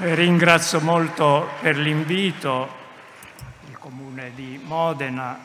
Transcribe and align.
Ringrazio 0.00 0.78
molto 0.78 1.48
per 1.60 1.76
l'invito 1.76 2.68
il 3.68 3.76
Comune 3.78 4.30
di 4.32 4.60
Modena 4.62 5.36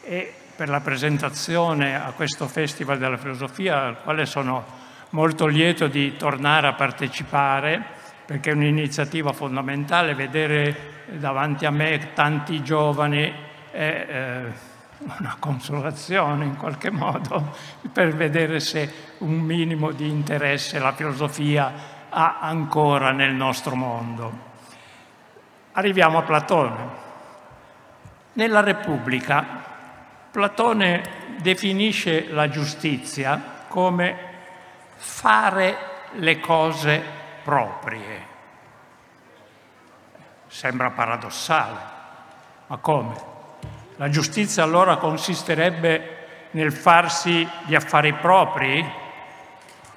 e 0.00 0.32
per 0.54 0.68
la 0.68 0.78
presentazione 0.78 2.00
a 2.00 2.12
questo 2.12 2.46
Festival 2.46 2.98
della 2.98 3.16
Filosofia, 3.16 3.86
al 3.86 4.00
quale 4.00 4.26
sono 4.26 4.64
molto 5.08 5.48
lieto 5.48 5.88
di 5.88 6.16
tornare 6.16 6.68
a 6.68 6.74
partecipare, 6.74 7.82
perché 8.24 8.50
è 8.50 8.54
un'iniziativa 8.54 9.32
fondamentale. 9.32 10.14
Vedere 10.14 10.76
davanti 11.06 11.66
a 11.66 11.72
me 11.72 12.12
tanti 12.14 12.62
giovani 12.62 13.34
è 13.72 14.06
eh, 14.08 14.52
una 15.18 15.34
consolazione 15.36 16.44
in 16.44 16.56
qualche 16.56 16.90
modo 16.90 17.56
per 17.92 18.14
vedere 18.14 18.60
se 18.60 18.92
un 19.18 19.36
minimo 19.40 19.90
di 19.90 20.08
interesse 20.08 20.78
la 20.78 20.92
filosofia 20.92 21.98
ha 22.10 22.38
ancora 22.40 23.12
nel 23.12 23.32
nostro 23.32 23.74
mondo. 23.74 24.48
Arriviamo 25.72 26.18
a 26.18 26.22
Platone. 26.22 26.98
Nella 28.32 28.60
Repubblica 28.60 29.68
Platone 30.30 31.02
definisce 31.38 32.30
la 32.30 32.48
giustizia 32.48 33.64
come 33.68 34.16
fare 34.96 35.76
le 36.12 36.38
cose 36.40 37.02
proprie. 37.42 38.26
Sembra 40.46 40.90
paradossale, 40.90 41.78
ma 42.66 42.76
come? 42.78 43.14
La 43.96 44.08
giustizia 44.08 44.62
allora 44.62 44.96
consisterebbe 44.96 46.18
nel 46.52 46.72
farsi 46.72 47.48
gli 47.66 47.74
affari 47.74 48.12
propri, 48.14 48.84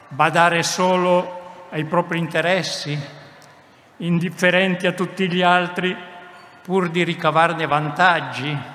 badare 0.07 0.61
solo 0.63 1.41
ai 1.73 1.85
propri 1.85 2.19
interessi, 2.19 2.97
indifferenti 3.97 4.87
a 4.87 4.93
tutti 4.93 5.29
gli 5.29 5.41
altri 5.41 5.95
pur 6.61 6.89
di 6.89 7.03
ricavarne 7.03 7.67
vantaggi? 7.67 8.71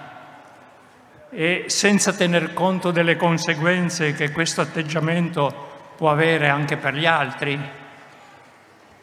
e 1.31 1.65
senza 1.67 2.13
tener 2.13 2.55
conto 2.55 2.91
delle 2.91 3.17
conseguenze 3.17 4.15
che 4.15 4.31
questo 4.31 4.63
atteggiamento 4.63 5.93
può 5.97 6.11
avere 6.11 6.49
anche 6.49 6.77
per 6.77 6.95
gli 6.95 7.07
altri? 7.07 7.59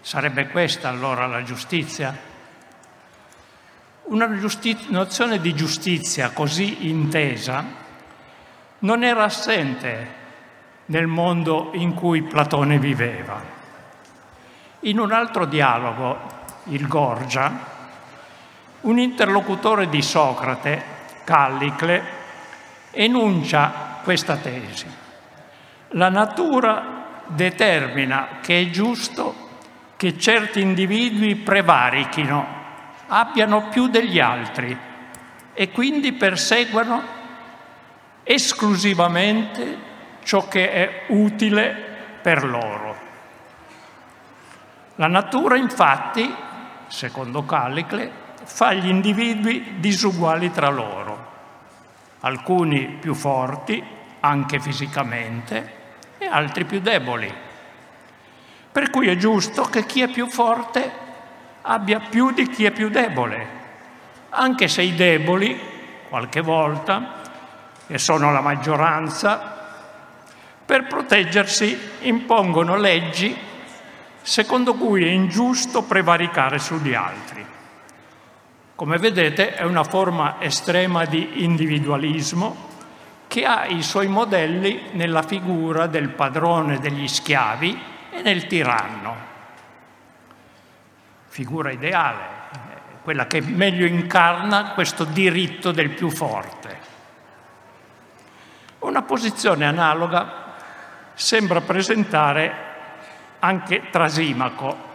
Sarebbe 0.02 0.48
questa 0.48 0.90
allora 0.90 1.28
la 1.28 1.44
giustizia? 1.44 2.18
Una 4.06 4.38
giustiz- 4.38 4.90
nozione 4.90 5.40
di 5.40 5.54
giustizia 5.54 6.32
così 6.32 6.88
intesa 6.90 7.64
non 8.80 9.04
era 9.04 9.24
assente 9.24 10.24
nel 10.86 11.08
mondo 11.08 11.72
in 11.74 11.94
cui 11.94 12.22
Platone 12.24 12.78
viveva. 12.78 13.55
In 14.86 15.00
un 15.00 15.12
altro 15.12 15.46
dialogo, 15.46 16.20
il 16.66 16.88
Gorgia, 16.88 17.52
un 18.82 19.00
interlocutore 19.00 19.90
di 19.90 20.04
Socrate, 20.04 20.84
Callicle, 21.24 22.04
enuncia 22.92 24.00
questa 24.04 24.38
tesi. 24.38 24.86
La 25.90 26.10
natura 26.10 27.24
determina 27.26 28.28
che 28.42 28.62
è 28.62 28.70
giusto 28.70 29.34
che 29.96 30.20
certi 30.20 30.62
individui 30.62 31.34
prevarichino, 31.34 32.46
abbiano 33.08 33.70
più 33.70 33.88
degli 33.88 34.20
altri 34.20 34.78
e 35.52 35.72
quindi 35.72 36.12
perseguano 36.12 37.02
esclusivamente 38.22 39.78
ciò 40.24 40.48
che 40.48 40.72
è 40.72 41.04
utile 41.08 41.76
per 42.22 42.44
loro. 42.44 43.05
La 44.96 45.08
natura 45.08 45.58
infatti, 45.58 46.34
secondo 46.88 47.44
Callicle, 47.44 48.12
fa 48.44 48.74
gli 48.74 48.88
individui 48.88 49.80
disuguali 49.80 50.52
tra 50.52 50.70
loro 50.70 51.34
alcuni 52.26 52.88
più 52.88 53.14
forti, 53.14 53.84
anche 54.22 54.60
fisicamente, 54.60 55.84
e 56.18 56.26
altri 56.26 56.66
più 56.66 56.80
deboli. 56.80 57.32
Per 58.72 58.90
cui 58.90 59.08
è 59.08 59.16
giusto 59.16 59.64
che 59.64 59.86
chi 59.86 60.02
è 60.02 60.08
più 60.08 60.28
forte 60.28 61.04
abbia 61.62 62.00
più 62.00 62.32
di 62.32 62.48
chi 62.50 62.66
è 62.66 62.72
più 62.72 62.90
debole, 62.90 63.48
anche 64.30 64.68
se 64.68 64.82
i 64.82 64.96
deboli, 64.96 65.60
qualche 66.10 66.42
volta, 66.42 67.22
e 67.86 67.98
sono 68.00 68.32
la 68.32 68.42
maggioranza, 68.42 69.54
per 70.66 70.88
proteggersi 70.88 71.78
impongono 72.02 72.76
leggi 72.76 73.38
secondo 74.26 74.74
cui 74.74 75.06
è 75.06 75.12
ingiusto 75.12 75.84
prevaricare 75.84 76.58
sugli 76.58 76.96
altri. 76.96 77.46
Come 78.74 78.98
vedete 78.98 79.54
è 79.54 79.64
una 79.64 79.84
forma 79.84 80.38
estrema 80.40 81.06
di 81.06 81.44
individualismo 81.44 82.74
che 83.28 83.46
ha 83.46 83.68
i 83.68 83.84
suoi 83.84 84.08
modelli 84.08 84.90
nella 84.94 85.22
figura 85.22 85.86
del 85.86 86.10
padrone 86.10 86.80
degli 86.80 87.08
schiavi 87.08 87.80
e 88.10 88.22
nel 88.24 88.48
tiranno. 88.48 89.16
Figura 91.28 91.70
ideale, 91.70 92.24
quella 93.04 93.28
che 93.28 93.42
meglio 93.42 93.86
incarna 93.86 94.72
questo 94.72 95.04
diritto 95.04 95.72
del 95.72 95.92
più 95.92 96.10
forte. 96.10 96.80
Una 98.80 99.04
posizione 99.04 99.68
analoga 99.68 100.54
sembra 101.14 101.62
presentare 101.62 102.66
anche 103.46 103.90
Trasimaco 103.92 104.94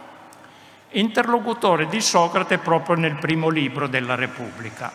interlocutore 0.89 1.87
di 1.87 2.01
Socrate 2.01 2.57
proprio 2.57 2.97
nel 2.97 3.15
primo 3.15 3.47
libro 3.47 3.87
della 3.87 4.15
Repubblica. 4.15 4.91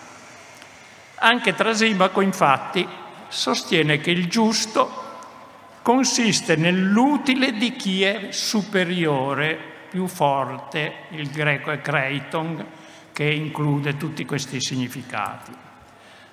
Anche 1.14 1.54
Trasimaco, 1.54 2.20
infatti, 2.20 2.86
sostiene 3.28 3.98
che 3.98 4.10
il 4.10 4.28
giusto 4.28 5.04
consiste 5.80 6.56
nell'utile 6.56 7.52
di 7.52 7.72
chi 7.76 8.02
è 8.02 8.30
superiore, 8.30 9.58
più 9.88 10.06
forte, 10.06 11.04
il 11.10 11.30
greco 11.30 11.70
è 11.70 11.80
kreiton, 11.80 12.66
che 13.14 13.24
include 13.24 13.96
tutti 13.96 14.26
questi 14.26 14.60
significati. 14.60 15.52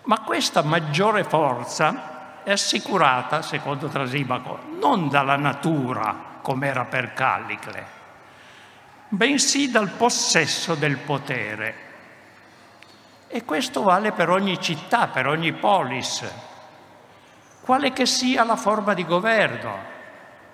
Ma 0.03 0.19
questa 0.19 0.61
maggiore 0.63 1.23
forza 1.23 2.44
è 2.44 2.51
assicurata, 2.51 3.41
secondo 3.41 3.88
Trasimaco, 3.88 4.59
non 4.78 5.07
dalla 5.07 5.38
natura, 5.38 6.32
come 6.43 6.67
era 6.67 6.83
per 6.83 7.13
Callicle, 7.13 7.85
bensì 9.07 9.71
dal 9.71 9.89
possesso 9.89 10.75
del 10.75 10.97
potere. 10.97 11.75
E 13.27 13.45
questo 13.45 13.81
vale 13.81 14.11
per 14.11 14.29
ogni 14.29 14.61
città, 14.61 15.07
per 15.07 15.25
ogni 15.25 15.53
polis, 15.53 16.23
quale 17.61 17.93
che 17.93 18.05
sia 18.05 18.43
la 18.43 18.57
forma 18.57 18.93
di 18.93 19.05
governo, 19.05 19.77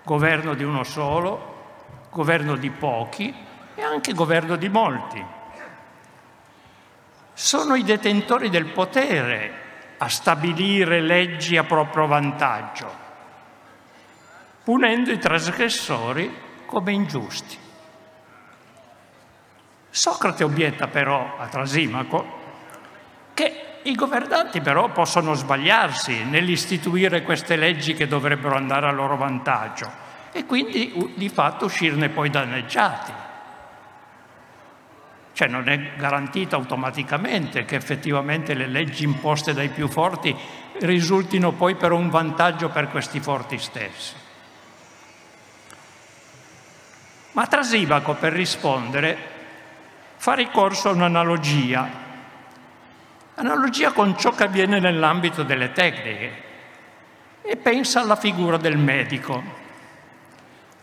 governo 0.03 0.53
di 0.53 0.63
uno 0.63 0.83
solo, 0.83 1.57
governo 2.11 2.55
di 2.55 2.69
pochi 2.69 3.35
e 3.75 3.81
anche 3.81 4.13
governo 4.13 4.55
di 4.55 4.69
molti. 4.69 5.25
Sono 7.33 7.75
i 7.75 7.83
detentori 7.83 8.49
del 8.49 8.67
potere 8.67 9.67
a 9.97 10.07
stabilire 10.07 11.01
leggi 11.01 11.57
a 11.57 11.63
proprio 11.63 12.05
vantaggio, 12.05 13.07
punendo 14.63 15.11
i 15.11 15.17
trasgressori 15.17 16.31
come 16.65 16.91
ingiusti. 16.91 17.57
Socrate 19.89 20.43
obietta 20.43 20.87
però 20.87 21.35
a 21.37 21.47
Trasimaco 21.47 22.37
che 23.33 23.69
i 23.83 23.95
governanti 23.95 24.61
però 24.61 24.89
possono 24.89 25.33
sbagliarsi 25.33 26.23
nell'istituire 26.25 27.23
queste 27.23 27.55
leggi 27.55 27.93
che 27.93 28.07
dovrebbero 28.07 28.55
andare 28.55 28.87
a 28.87 28.91
loro 28.91 29.17
vantaggio 29.17 29.89
e 30.31 30.45
quindi 30.45 31.13
di 31.15 31.29
fatto 31.29 31.65
uscirne 31.65 32.09
poi 32.09 32.29
danneggiati. 32.29 33.11
Cioè 35.33 35.47
non 35.47 35.69
è 35.69 35.95
garantito 35.95 36.55
automaticamente 36.55 37.65
che 37.65 37.75
effettivamente 37.75 38.53
le 38.53 38.67
leggi 38.67 39.05
imposte 39.05 39.53
dai 39.53 39.69
più 39.69 39.87
forti 39.87 40.35
risultino 40.81 41.53
poi 41.53 41.75
per 41.75 41.93
un 41.93 42.09
vantaggio 42.09 42.69
per 42.69 42.89
questi 42.89 43.19
forti 43.19 43.57
stessi. 43.57 44.27
Ma 47.39 47.47
Trasimaco 47.47 48.15
per 48.15 48.33
rispondere 48.33 49.17
fa 50.17 50.33
ricorso 50.33 50.89
a 50.89 50.91
un'analogia, 50.91 51.89
analogia 53.35 53.93
con 53.93 54.17
ciò 54.17 54.31
che 54.31 54.43
avviene 54.43 54.81
nell'ambito 54.81 55.43
delle 55.43 55.71
tecniche 55.71 56.31
e 57.41 57.55
pensa 57.55 58.01
alla 58.01 58.17
figura 58.17 58.57
del 58.57 58.75
medico. 58.77 59.41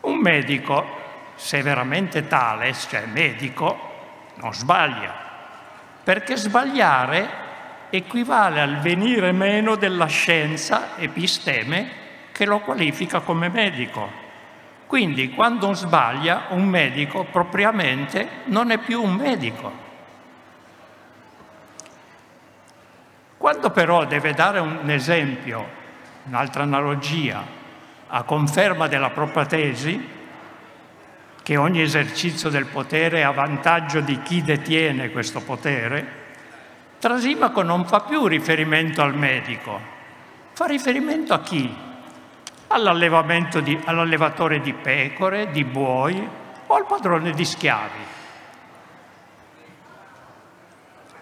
Un 0.01 0.17
medico, 0.17 0.87
se 1.35 1.61
veramente 1.61 2.27
tale, 2.27 2.73
cioè 2.73 3.05
medico, 3.05 4.33
non 4.37 4.55
sbaglia, 4.55 5.13
perché 6.03 6.39
sbagliare 6.39 7.29
equivale 7.91 8.63
al 8.63 8.79
venire 8.79 9.31
meno 9.31 9.75
della 9.75 10.07
scienza 10.07 10.97
episteme 10.97 11.91
che 12.33 12.47
lo 12.47 12.61
qualifica 12.61 13.21
come 13.21 13.51
medico. 13.51 14.25
Quindi 14.87 15.31
quando 15.31 15.73
sbaglia 15.73 16.47
un 16.51 16.65
medico 16.69 17.25
propriamente 17.25 18.29
non 18.45 18.71
è 18.71 18.79
più 18.79 19.03
un 19.03 19.15
medico. 19.15 19.85
Quando 23.37 23.71
però 23.71 24.05
deve 24.07 24.33
dare 24.33 24.61
un 24.61 24.89
esempio, 24.91 25.69
un'altra 26.25 26.63
analogia, 26.63 27.45
a 28.09 28.23
conferma 28.23 28.87
della 28.87 29.11
propria 29.11 29.47
tesi, 29.47 30.15
che 31.43 31.57
ogni 31.57 31.81
esercizio 31.81 32.49
del 32.49 32.67
potere 32.67 33.19
è 33.19 33.23
a 33.23 33.31
vantaggio 33.31 34.01
di 34.01 34.21
chi 34.23 34.43
detiene 34.43 35.11
questo 35.11 35.41
potere, 35.41 36.25
Trasimaco 36.99 37.63
non 37.63 37.87
fa 37.87 38.01
più 38.01 38.27
riferimento 38.27 39.03
al 39.03 39.15
medico, 39.15 39.79
fa 40.53 40.65
riferimento 40.65 41.35
a 41.35 41.41
chi? 41.41 41.86
Di, 42.69 43.81
all'allevatore 43.85 44.61
di 44.61 44.73
pecore, 44.73 45.51
di 45.51 45.65
buoi 45.65 46.29
o 46.67 46.75
al 46.75 46.87
padrone 46.87 47.33
di 47.33 47.45
schiavi. 47.45 48.05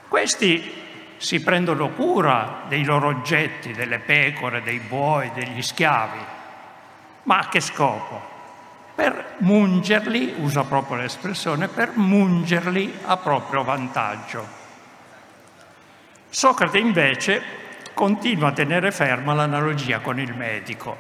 Questi 0.09 0.83
si 1.17 1.43
prendono 1.43 1.91
cura 1.91 2.63
dei 2.69 2.85
loro 2.85 3.09
oggetti, 3.09 3.73
delle 3.73 3.99
pecore, 3.99 4.63
dei 4.63 4.79
buoi, 4.79 5.31
degli 5.33 5.63
schiavi. 5.63 6.19
Ma 7.25 7.39
a 7.39 7.49
che 7.49 7.61
scopo? 7.61 8.33
Per 8.95 9.37
mungerli, 9.39 10.35
usa 10.39 10.65
proprio 10.65 10.99
l'espressione, 10.99 11.69
per 11.69 11.97
mungerli 11.97 13.01
a 13.07 13.17
proprio 13.17 13.65
vantaggio. 13.65 14.47
Socrate 16.29 16.79
invece 16.79 17.43
continua 17.93 18.49
a 18.49 18.53
tenere 18.53 18.91
ferma 18.91 19.35
l'analogia 19.35 20.01
con 20.01 20.19
il 20.19 20.35
medico, 20.35 20.97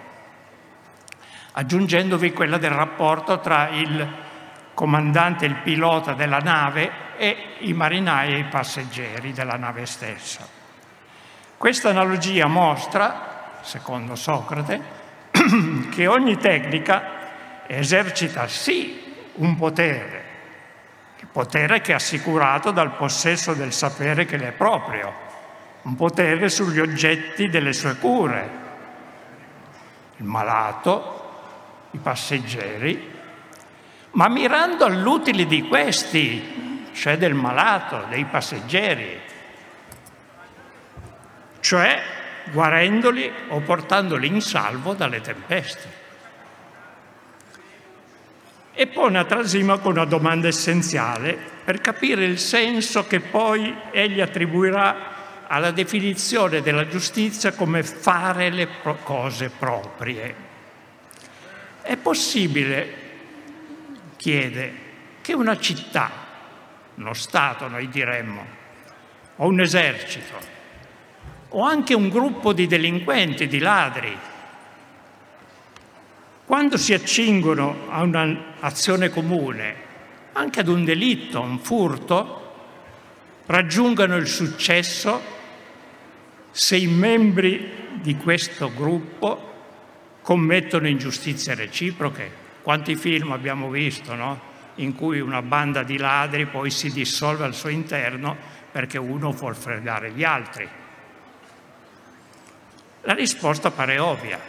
aggiungendovi 1.56 2.32
quella 2.32 2.58
del 2.58 2.70
rapporto 2.70 3.40
tra 3.40 3.68
il 3.68 4.22
comandante, 4.74 5.46
il 5.46 5.56
pilota 5.56 6.12
della 6.14 6.38
nave 6.38 6.90
e 7.16 7.36
i 7.60 7.72
marinai 7.72 8.34
e 8.34 8.38
i 8.38 8.44
passeggeri 8.44 9.32
della 9.32 9.56
nave 9.56 9.86
stessa. 9.86 10.46
Questa 11.56 11.90
analogia 11.90 12.46
mostra, 12.46 13.58
secondo 13.62 14.16
Socrate, 14.16 15.02
che 15.90 16.06
ogni 16.08 16.36
tecnica 16.36 17.66
esercita 17.66 18.48
sì 18.48 19.02
un 19.34 19.56
potere, 19.56 20.22
potere 21.30 21.80
che 21.80 21.92
è 21.92 21.94
assicurato 21.94 22.70
dal 22.70 22.96
possesso 22.96 23.54
del 23.54 23.72
sapere 23.72 24.24
che 24.24 24.36
le 24.36 24.48
è 24.48 24.52
proprio, 24.52 25.12
un 25.82 25.94
potere 25.94 26.48
sugli 26.48 26.80
oggetti 26.80 27.48
delle 27.48 27.72
sue 27.72 27.96
cure, 27.96 28.62
il 30.16 30.24
malato, 30.24 31.23
i 31.94 31.98
passeggeri, 31.98 33.12
ma 34.12 34.28
mirando 34.28 34.84
all'utile 34.84 35.46
di 35.46 35.62
questi, 35.62 36.88
cioè 36.92 37.16
del 37.16 37.34
malato, 37.34 38.06
dei 38.08 38.24
passeggeri, 38.24 39.20
cioè 41.60 42.02
guarendoli 42.52 43.32
o 43.48 43.60
portandoli 43.60 44.26
in 44.26 44.40
salvo 44.40 44.92
dalle 44.94 45.20
tempeste. 45.20 46.02
E 48.76 48.86
pone 48.88 49.18
a 49.18 49.24
Trasimaco 49.24 49.88
una 49.88 50.04
domanda 50.04 50.48
essenziale 50.48 51.38
per 51.64 51.80
capire 51.80 52.24
il 52.24 52.40
senso 52.40 53.06
che 53.06 53.20
poi 53.20 53.74
egli 53.92 54.20
attribuirà 54.20 55.12
alla 55.46 55.70
definizione 55.70 56.60
della 56.60 56.88
giustizia 56.88 57.52
come 57.52 57.84
fare 57.84 58.50
le 58.50 58.68
cose 59.04 59.48
proprie. 59.48 60.52
È 61.84 61.98
possibile, 61.98 62.94
chiede, 64.16 64.72
che 65.20 65.34
una 65.34 65.58
città, 65.58 66.10
uno 66.94 67.12
Stato 67.12 67.68
noi 67.68 67.90
diremmo, 67.90 68.46
o 69.36 69.46
un 69.46 69.60
esercito, 69.60 70.34
o 71.50 71.62
anche 71.62 71.92
un 71.92 72.08
gruppo 72.08 72.54
di 72.54 72.66
delinquenti, 72.66 73.46
di 73.46 73.58
ladri, 73.58 74.18
quando 76.46 76.78
si 76.78 76.94
accingono 76.94 77.86
a 77.90 78.00
un'azione 78.00 79.10
comune, 79.10 79.74
anche 80.32 80.60
ad 80.60 80.68
un 80.68 80.86
delitto, 80.86 81.42
un 81.42 81.58
furto, 81.58 82.54
raggiungano 83.44 84.16
il 84.16 84.26
successo 84.26 85.20
se 86.50 86.76
i 86.76 86.86
membri 86.86 87.98
di 88.00 88.16
questo 88.16 88.72
gruppo 88.72 89.52
commettono 90.24 90.88
ingiustizie 90.88 91.54
reciproche. 91.54 92.42
Quanti 92.62 92.96
film 92.96 93.32
abbiamo 93.32 93.68
visto, 93.68 94.14
no? 94.14 94.40
In 94.76 94.94
cui 94.94 95.20
una 95.20 95.42
banda 95.42 95.82
di 95.82 95.98
ladri 95.98 96.46
poi 96.46 96.70
si 96.70 96.90
dissolve 96.90 97.44
al 97.44 97.54
suo 97.54 97.68
interno 97.68 98.34
perché 98.72 98.96
uno 98.96 99.32
vuol 99.32 99.54
fregare 99.54 100.12
gli 100.12 100.24
altri. 100.24 100.66
La 103.02 103.12
risposta 103.12 103.70
pare 103.70 103.98
ovvia. 103.98 104.40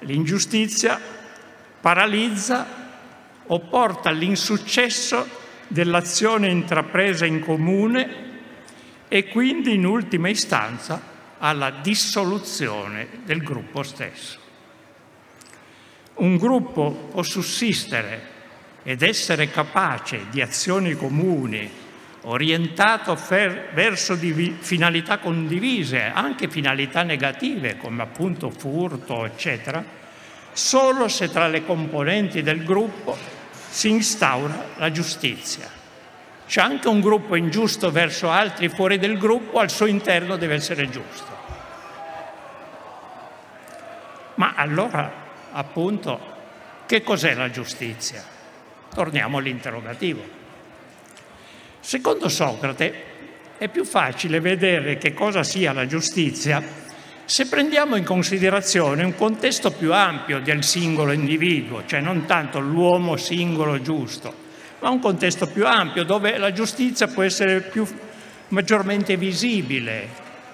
L'ingiustizia 0.00 1.00
paralizza 1.80 2.64
o 3.46 3.58
porta 3.58 4.10
all'insuccesso 4.10 5.26
dell'azione 5.66 6.48
intrapresa 6.48 7.26
in 7.26 7.40
comune 7.40 8.22
e 9.08 9.26
quindi 9.26 9.74
in 9.74 9.84
ultima 9.84 10.28
istanza 10.28 11.12
alla 11.38 11.70
dissoluzione 11.70 13.08
del 13.24 13.42
gruppo 13.42 13.82
stesso. 13.82 14.43
Un 16.14 16.36
gruppo 16.36 17.08
può 17.10 17.22
sussistere 17.22 18.32
ed 18.84 19.02
essere 19.02 19.50
capace 19.50 20.26
di 20.30 20.40
azioni 20.40 20.94
comuni, 20.94 21.68
orientato 22.22 23.16
fer- 23.16 23.72
verso 23.72 24.14
divi- 24.14 24.56
finalità 24.60 25.18
condivise, 25.18 26.02
anche 26.02 26.48
finalità 26.48 27.02
negative 27.02 27.76
come 27.78 28.02
appunto 28.02 28.50
furto, 28.50 29.24
eccetera, 29.24 29.84
solo 30.52 31.08
se 31.08 31.30
tra 31.30 31.48
le 31.48 31.64
componenti 31.64 32.42
del 32.42 32.62
gruppo 32.62 33.16
si 33.68 33.90
instaura 33.90 34.66
la 34.76 34.92
giustizia. 34.92 35.68
C'è 36.46 36.60
anche 36.60 36.88
un 36.88 37.00
gruppo 37.00 37.34
ingiusto 37.34 37.90
verso 37.90 38.30
altri 38.30 38.68
fuori 38.68 38.98
del 38.98 39.18
gruppo, 39.18 39.58
al 39.58 39.70
suo 39.70 39.86
interno 39.86 40.36
deve 40.36 40.54
essere 40.54 40.88
giusto. 40.88 41.32
Ma 44.36 44.52
allora, 44.54 45.23
appunto, 45.54 46.32
che 46.86 47.02
cos'è 47.02 47.34
la 47.34 47.50
giustizia? 47.50 48.22
Torniamo 48.92 49.38
all'interrogativo. 49.38 50.22
Secondo 51.80 52.28
Socrate 52.28 53.12
è 53.58 53.68
più 53.68 53.84
facile 53.84 54.40
vedere 54.40 54.98
che 54.98 55.12
cosa 55.12 55.42
sia 55.42 55.72
la 55.72 55.86
giustizia 55.86 56.82
se 57.26 57.46
prendiamo 57.46 57.96
in 57.96 58.04
considerazione 58.04 59.02
un 59.02 59.14
contesto 59.14 59.70
più 59.70 59.94
ampio 59.94 60.40
del 60.40 60.62
singolo 60.62 61.12
individuo, 61.12 61.84
cioè 61.86 62.00
non 62.00 62.26
tanto 62.26 62.60
l'uomo 62.60 63.16
singolo 63.16 63.80
giusto, 63.80 64.32
ma 64.80 64.90
un 64.90 64.98
contesto 65.00 65.46
più 65.46 65.66
ampio 65.66 66.04
dove 66.04 66.36
la 66.36 66.52
giustizia 66.52 67.06
può 67.06 67.22
essere 67.22 67.62
più, 67.62 67.86
maggiormente 68.48 69.16
visibile, 69.16 70.06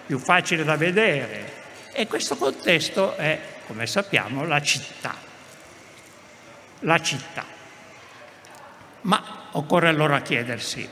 più 0.07 0.19
facile 0.19 0.62
da 0.62 0.76
vedere. 0.76 1.59
E 1.92 2.07
questo 2.07 2.37
contesto 2.37 3.16
è, 3.16 3.37
come 3.70 3.86
sappiamo, 3.86 4.44
la 4.44 4.60
città. 4.60 5.14
La 6.80 7.00
città. 7.00 7.44
Ma 9.02 9.22
occorre 9.52 9.86
allora 9.86 10.22
chiedersi 10.22 10.88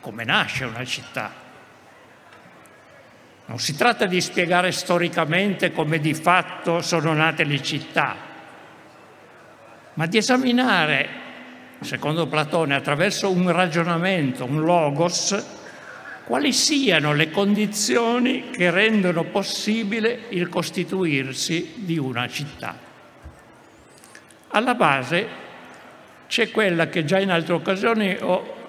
come 0.00 0.24
nasce 0.24 0.64
una 0.64 0.84
città. 0.84 1.30
Non 3.44 3.60
si 3.60 3.76
tratta 3.76 4.06
di 4.06 4.20
spiegare 4.20 4.72
storicamente 4.72 5.70
come 5.70 6.00
di 6.00 6.12
fatto 6.12 6.80
sono 6.80 7.12
nate 7.12 7.44
le 7.44 7.62
città, 7.62 8.16
ma 9.94 10.06
di 10.06 10.16
esaminare, 10.16 11.08
secondo 11.82 12.26
Platone, 12.26 12.74
attraverso 12.74 13.30
un 13.30 13.48
ragionamento, 13.52 14.44
un 14.44 14.62
logos, 14.62 15.61
quali 16.24 16.52
siano 16.52 17.12
le 17.12 17.30
condizioni 17.30 18.50
che 18.50 18.70
rendono 18.70 19.24
possibile 19.24 20.26
il 20.30 20.48
costituirsi 20.48 21.74
di 21.76 21.98
una 21.98 22.28
città. 22.28 22.76
Alla 24.48 24.74
base 24.74 25.40
c'è 26.28 26.50
quella 26.50 26.88
che 26.88 27.04
già 27.04 27.18
in 27.18 27.30
altre 27.30 27.54
occasioni 27.54 28.16
ho 28.20 28.60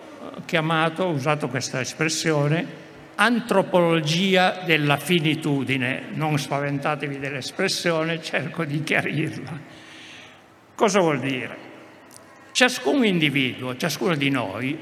chiamato, 0.46 1.04
ho 1.04 1.10
usato 1.10 1.48
questa 1.48 1.80
espressione, 1.80 2.82
antropologia 3.16 4.64
della 4.66 4.98
finitudine. 4.98 6.06
Non 6.14 6.38
spaventatevi 6.38 7.20
dell'espressione, 7.20 8.22
cerco 8.22 8.66
di 8.66 8.84
chiarirla. 8.84 9.60
Cosa 10.76 11.00
vuol 11.00 11.20
dire? 11.20 11.72
Ciascun 12.52 13.06
individuo, 13.06 13.78
ciascuno 13.78 14.16
di 14.16 14.30
noi 14.30 14.78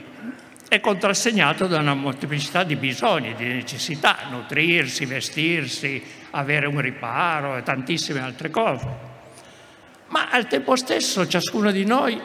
è 0.71 0.79
contrassegnato 0.79 1.67
da 1.67 1.79
una 1.79 1.95
molteplicità 1.95 2.63
di 2.63 2.77
bisogni, 2.77 3.35
di 3.35 3.43
necessità, 3.43 4.19
nutrirsi, 4.29 5.03
vestirsi, 5.03 6.01
avere 6.29 6.65
un 6.65 6.79
riparo 6.79 7.57
e 7.57 7.63
tantissime 7.63 8.21
altre 8.21 8.49
cose. 8.49 8.87
ma 10.07 10.29
al 10.29 10.47
tempo 10.47 10.77
stesso 10.77 11.27
ciascuno 11.27 11.71
di 11.71 11.83
noi 11.83 12.17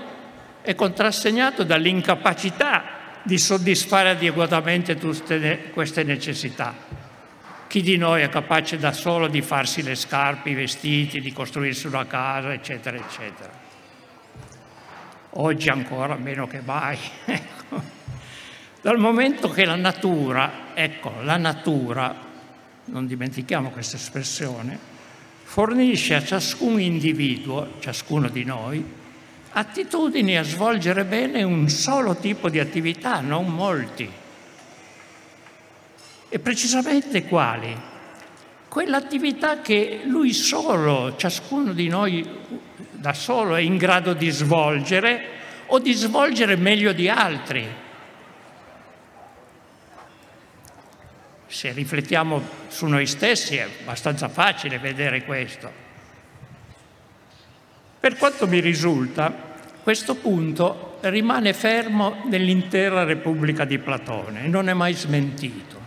è 0.62 0.74
contrassegnato 0.76 1.64
dall'incapacità 1.64 2.84
di 3.24 3.36
soddisfare 3.36 4.10
adeguatamente 4.10 4.94
tutte 4.96 5.70
queste 5.72 6.04
necessità. 6.04 6.72
Chi 7.66 7.82
di 7.82 7.96
noi 7.96 8.22
è 8.22 8.28
capace 8.28 8.78
da 8.78 8.92
solo 8.92 9.26
di 9.26 9.42
farsi 9.42 9.82
le 9.82 9.96
scarpe, 9.96 10.50
i 10.50 10.54
vestiti, 10.54 11.20
di 11.20 11.32
costruirsi 11.32 11.88
una 11.88 12.06
casa, 12.06 12.52
eccetera, 12.52 12.96
eccetera. 12.96 13.50
Oggi 15.30 15.68
ancora 15.68 16.14
meno 16.14 16.46
che 16.46 16.60
mai. 16.64 16.96
Dal 18.80 18.98
momento 18.98 19.48
che 19.50 19.64
la 19.64 19.76
natura, 19.76 20.72
ecco, 20.74 21.12
la 21.22 21.36
natura, 21.36 22.14
non 22.84 23.06
dimentichiamo 23.06 23.70
questa 23.70 23.96
espressione, 23.96 24.78
fornisce 25.42 26.14
a 26.14 26.24
ciascun 26.24 26.80
individuo, 26.80 27.74
ciascuno 27.80 28.28
di 28.28 28.44
noi, 28.44 28.84
attitudini 29.52 30.36
a 30.36 30.42
svolgere 30.42 31.04
bene 31.04 31.42
un 31.42 31.68
solo 31.68 32.16
tipo 32.16 32.48
di 32.48 32.58
attività, 32.58 33.20
non 33.20 33.46
molti. 33.46 34.08
E 36.28 36.38
precisamente 36.38 37.24
quali? 37.24 37.74
Quell'attività 38.68 39.60
che 39.62 40.02
lui 40.04 40.32
solo, 40.32 41.16
ciascuno 41.16 41.72
di 41.72 41.88
noi 41.88 42.28
da 42.92 43.14
solo 43.14 43.54
è 43.54 43.60
in 43.60 43.76
grado 43.78 44.12
di 44.12 44.28
svolgere 44.28 45.28
o 45.66 45.78
di 45.78 45.92
svolgere 45.92 46.56
meglio 46.56 46.92
di 46.92 47.08
altri. 47.08 47.66
Se 51.46 51.72
riflettiamo 51.72 52.42
su 52.68 52.86
noi 52.86 53.06
stessi 53.06 53.56
è 53.56 53.68
abbastanza 53.80 54.28
facile 54.28 54.78
vedere 54.78 55.24
questo. 55.24 55.84
Per 58.00 58.16
quanto 58.16 58.46
mi 58.46 58.60
risulta, 58.60 59.32
questo 59.82 60.16
punto 60.16 60.98
rimane 61.02 61.52
fermo 61.52 62.22
nell'intera 62.28 63.04
Repubblica 63.04 63.64
di 63.64 63.78
Platone 63.78 64.44
e 64.44 64.48
non 64.48 64.68
è 64.68 64.72
mai 64.74 64.94
smentito. 64.94 65.80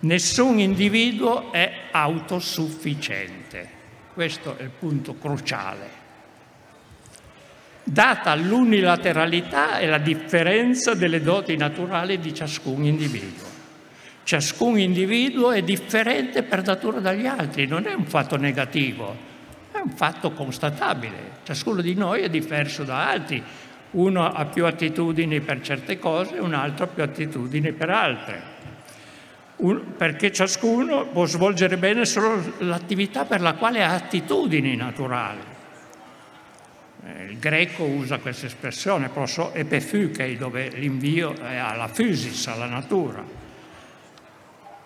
Nessun 0.00 0.58
individuo 0.58 1.52
è 1.52 1.72
autosufficiente. 1.90 3.68
Questo 4.12 4.56
è 4.58 4.62
il 4.62 4.70
punto 4.70 5.16
cruciale. 5.16 6.04
Data 7.82 8.34
l'unilateralità 8.34 9.78
e 9.78 9.86
la 9.86 9.98
differenza 9.98 10.94
delle 10.94 11.20
doti 11.20 11.56
naturali 11.56 12.18
di 12.18 12.34
ciascun 12.34 12.84
individuo. 12.84 13.55
Ciascun 14.26 14.76
individuo 14.76 15.52
è 15.52 15.62
differente 15.62 16.42
per 16.42 16.64
natura 16.64 16.98
dagli 16.98 17.26
altri, 17.26 17.68
non 17.68 17.86
è 17.86 17.92
un 17.92 18.06
fatto 18.06 18.36
negativo, 18.36 19.14
è 19.70 19.78
un 19.78 19.90
fatto 19.90 20.32
constatabile. 20.32 21.34
Ciascuno 21.44 21.80
di 21.80 21.94
noi 21.94 22.22
è 22.22 22.28
diverso 22.28 22.82
da 22.82 23.08
altri. 23.08 23.40
Uno 23.92 24.28
ha 24.28 24.44
più 24.46 24.66
attitudini 24.66 25.40
per 25.40 25.60
certe 25.60 26.00
cose, 26.00 26.40
un 26.40 26.54
altro 26.54 26.86
ha 26.86 26.88
più 26.88 27.04
attitudini 27.04 27.70
per 27.70 27.88
altre. 27.90 28.42
Un, 29.58 29.94
perché 29.96 30.32
ciascuno 30.32 31.06
può 31.06 31.24
svolgere 31.26 31.76
bene 31.76 32.04
solo 32.04 32.52
l'attività 32.58 33.26
per 33.26 33.40
la 33.40 33.54
quale 33.54 33.84
ha 33.84 33.94
attitudini 33.94 34.74
naturali. 34.74 35.40
Eh, 37.04 37.24
il 37.26 37.38
greco 37.38 37.84
usa 37.84 38.18
questa 38.18 38.46
espressione, 38.46 39.08
proso 39.08 39.54
epefukei, 39.54 40.36
dove 40.36 40.70
l'invio 40.70 41.32
è 41.32 41.54
alla 41.54 41.86
physis, 41.86 42.48
alla 42.48 42.66
natura. 42.66 43.45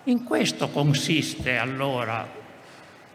In 0.05 0.25
questo 0.25 0.71
consiste 0.71 1.59
allora 1.59 2.27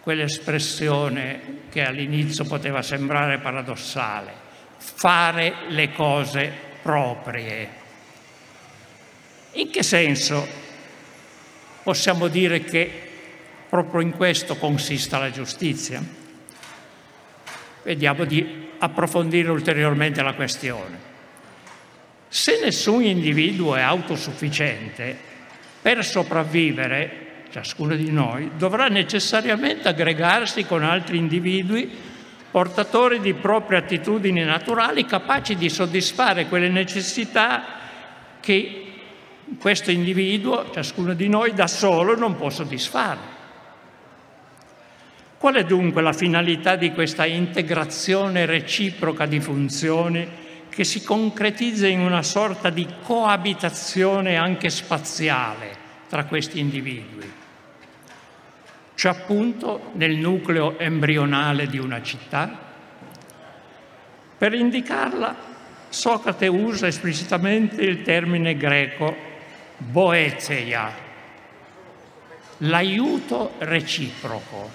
quell'espressione 0.01 1.63
che 1.71 1.83
all'inizio 1.83 2.45
poteva 2.45 2.83
sembrare 2.83 3.39
paradossale, 3.39 4.31
fare 4.77 5.53
le 5.69 5.91
cose 5.93 6.51
proprie. 6.83 7.69
In 9.53 9.71
che 9.71 9.81
senso 9.81 10.47
possiamo 11.81 12.27
dire 12.27 12.63
che 12.63 13.01
proprio 13.67 14.01
in 14.01 14.11
questo 14.11 14.55
consista 14.57 15.17
la 15.17 15.31
giustizia? 15.31 16.03
Vediamo 17.81 18.25
di 18.25 18.69
approfondire 18.77 19.49
ulteriormente 19.49 20.21
la 20.21 20.33
questione. 20.33 21.13
Se 22.27 22.59
nessun 22.61 23.03
individuo 23.03 23.75
è 23.75 23.81
autosufficiente, 23.81 25.33
per 25.85 26.03
sopravvivere 26.03 27.43
ciascuno 27.51 27.95
di 27.95 28.09
noi, 28.09 28.49
dovrà 28.57 28.87
necessariamente 28.87 29.87
aggregarsi 29.87 30.65
con 30.65 30.83
altri 30.83 31.17
individui 31.19 31.87
portatori 32.49 33.19
di 33.19 33.35
proprie 33.35 33.77
attitudini 33.77 34.43
naturali 34.43 35.05
capaci 35.05 35.55
di 35.55 35.69
soddisfare 35.69 36.47
quelle 36.47 36.69
necessità 36.69 37.63
che 38.39 38.93
questo 39.59 39.91
individuo, 39.91 40.71
ciascuno 40.73 41.13
di 41.13 41.29
noi, 41.29 41.53
da 41.53 41.67
solo 41.67 42.17
non 42.17 42.35
può 42.35 42.49
soddisfare. 42.49 43.19
Qual 45.37 45.53
è 45.53 45.65
dunque 45.65 46.01
la 46.01 46.13
finalità 46.13 46.75
di 46.75 46.91
questa 46.93 47.27
integrazione 47.27 48.47
reciproca 48.47 49.27
di 49.27 49.39
funzioni 49.39 50.27
che 50.67 50.83
si 50.83 51.03
concretizza 51.03 51.87
in 51.87 51.99
una 52.01 52.23
sorta 52.23 52.69
di 52.69 52.85
coabitazione 53.03 54.35
anche 54.35 54.69
spaziale 54.69 55.74
tra 56.07 56.25
questi 56.25 56.59
individui? 56.59 57.31
C'è 58.95 59.09
appunto 59.09 59.91
nel 59.93 60.15
nucleo 60.15 60.79
embrionale 60.79 61.67
di 61.67 61.77
una 61.77 62.01
città. 62.01 62.63
Per 64.37 64.53
indicarla, 64.53 65.35
Socrate 65.89 66.47
usa 66.47 66.87
esplicitamente 66.87 67.81
il 67.81 68.01
termine 68.01 68.55
greco 68.55 69.15
boezeia, 69.77 70.91
l'aiuto 72.57 73.53
reciproco, 73.59 74.69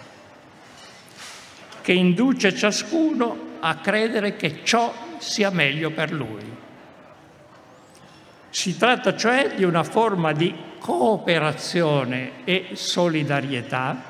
che 1.80 1.92
induce 1.92 2.54
ciascuno 2.54 3.48
a 3.60 3.76
credere 3.76 4.36
che 4.36 4.60
ciò 4.62 4.92
sia 5.18 5.50
meglio 5.50 5.90
per 5.90 6.12
lui. 6.12 6.56
Si 8.50 8.76
tratta 8.76 9.16
cioè 9.16 9.54
di 9.54 9.64
una 9.64 9.82
forma 9.82 10.32
di 10.32 10.54
cooperazione 10.80 12.44
e 12.44 12.70
solidarietà 12.72 14.02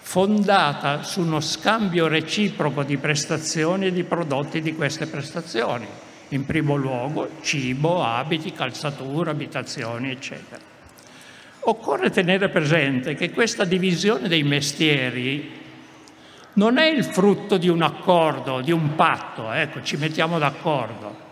fondata 0.00 1.02
su 1.02 1.20
uno 1.20 1.40
scambio 1.40 2.06
reciproco 2.06 2.82
di 2.82 2.96
prestazioni 2.96 3.86
e 3.86 3.92
di 3.92 4.04
prodotti 4.04 4.62
di 4.62 4.74
queste 4.74 5.06
prestazioni. 5.06 5.86
In 6.28 6.46
primo 6.46 6.76
luogo 6.76 7.28
cibo, 7.42 8.02
abiti, 8.02 8.52
calzatura, 8.52 9.32
abitazioni, 9.32 10.10
eccetera. 10.10 10.60
Occorre 11.64 12.10
tenere 12.10 12.48
presente 12.48 13.14
che 13.14 13.30
questa 13.30 13.64
divisione 13.64 14.28
dei 14.28 14.42
mestieri 14.42 15.60
non 16.54 16.78
è 16.78 16.86
il 16.86 17.04
frutto 17.04 17.56
di 17.56 17.68
un 17.68 17.82
accordo, 17.82 18.60
di 18.60 18.72
un 18.72 18.94
patto, 18.94 19.52
ecco, 19.52 19.82
ci 19.82 19.96
mettiamo 19.96 20.38
d'accordo, 20.38 21.30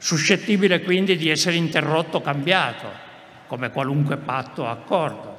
suscettibile 0.00 0.80
quindi 0.80 1.16
di 1.16 1.28
essere 1.28 1.56
interrotto 1.56 2.16
o 2.16 2.20
cambiato, 2.22 2.88
come 3.46 3.70
qualunque 3.70 4.16
patto 4.16 4.62
o 4.62 4.68
accordo. 4.68 5.38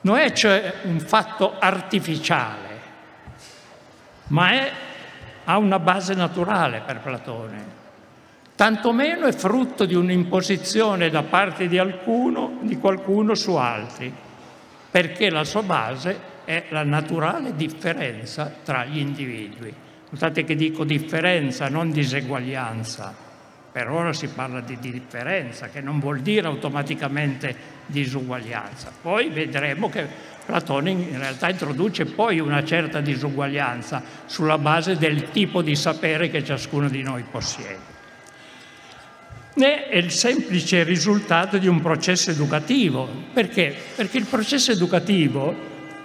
Non 0.00 0.16
è 0.16 0.32
cioè 0.32 0.76
un 0.84 0.98
fatto 0.98 1.58
artificiale, 1.58 2.80
ma 4.28 4.50
è, 4.50 4.72
ha 5.44 5.58
una 5.58 5.78
base 5.78 6.14
naturale 6.14 6.82
per 6.84 7.00
Platone. 7.00 7.80
Tantomeno 8.54 9.26
è 9.26 9.32
frutto 9.32 9.84
di 9.84 9.94
un'imposizione 9.94 11.10
da 11.10 11.22
parte 11.22 11.68
di, 11.68 11.78
alcuno, 11.78 12.60
di 12.62 12.78
qualcuno 12.78 13.34
su 13.34 13.54
altri, 13.56 14.12
perché 14.90 15.28
la 15.28 15.44
sua 15.44 15.62
base 15.62 16.30
è 16.44 16.64
la 16.70 16.82
naturale 16.82 17.54
differenza 17.54 18.52
tra 18.64 18.84
gli 18.84 18.98
individui. 18.98 19.74
Notate 20.12 20.44
che 20.44 20.54
dico 20.54 20.84
differenza, 20.84 21.70
non 21.70 21.90
diseguaglianza. 21.90 23.14
Per 23.72 23.88
ora 23.88 24.12
si 24.12 24.28
parla 24.28 24.60
di 24.60 24.76
differenza, 24.78 25.70
che 25.70 25.80
non 25.80 25.98
vuol 26.00 26.20
dire 26.20 26.46
automaticamente 26.46 27.56
disuguaglianza. 27.86 28.92
Poi 29.00 29.30
vedremo 29.30 29.88
che 29.88 30.06
Platone 30.44 30.90
in 30.90 31.18
realtà 31.18 31.48
introduce 31.48 32.04
poi 32.04 32.40
una 32.40 32.62
certa 32.62 33.00
disuguaglianza 33.00 34.02
sulla 34.26 34.58
base 34.58 34.98
del 34.98 35.30
tipo 35.30 35.62
di 35.62 35.74
sapere 35.74 36.28
che 36.28 36.44
ciascuno 36.44 36.90
di 36.90 37.00
noi 37.02 37.24
possiede. 37.30 37.90
Ne 39.54 39.88
è 39.88 39.96
il 39.96 40.10
semplice 40.10 40.82
risultato 40.82 41.56
di 41.56 41.68
un 41.68 41.80
processo 41.80 42.30
educativo. 42.30 43.08
Perché? 43.32 43.74
Perché 43.96 44.18
il 44.18 44.26
processo 44.26 44.72
educativo 44.72 45.54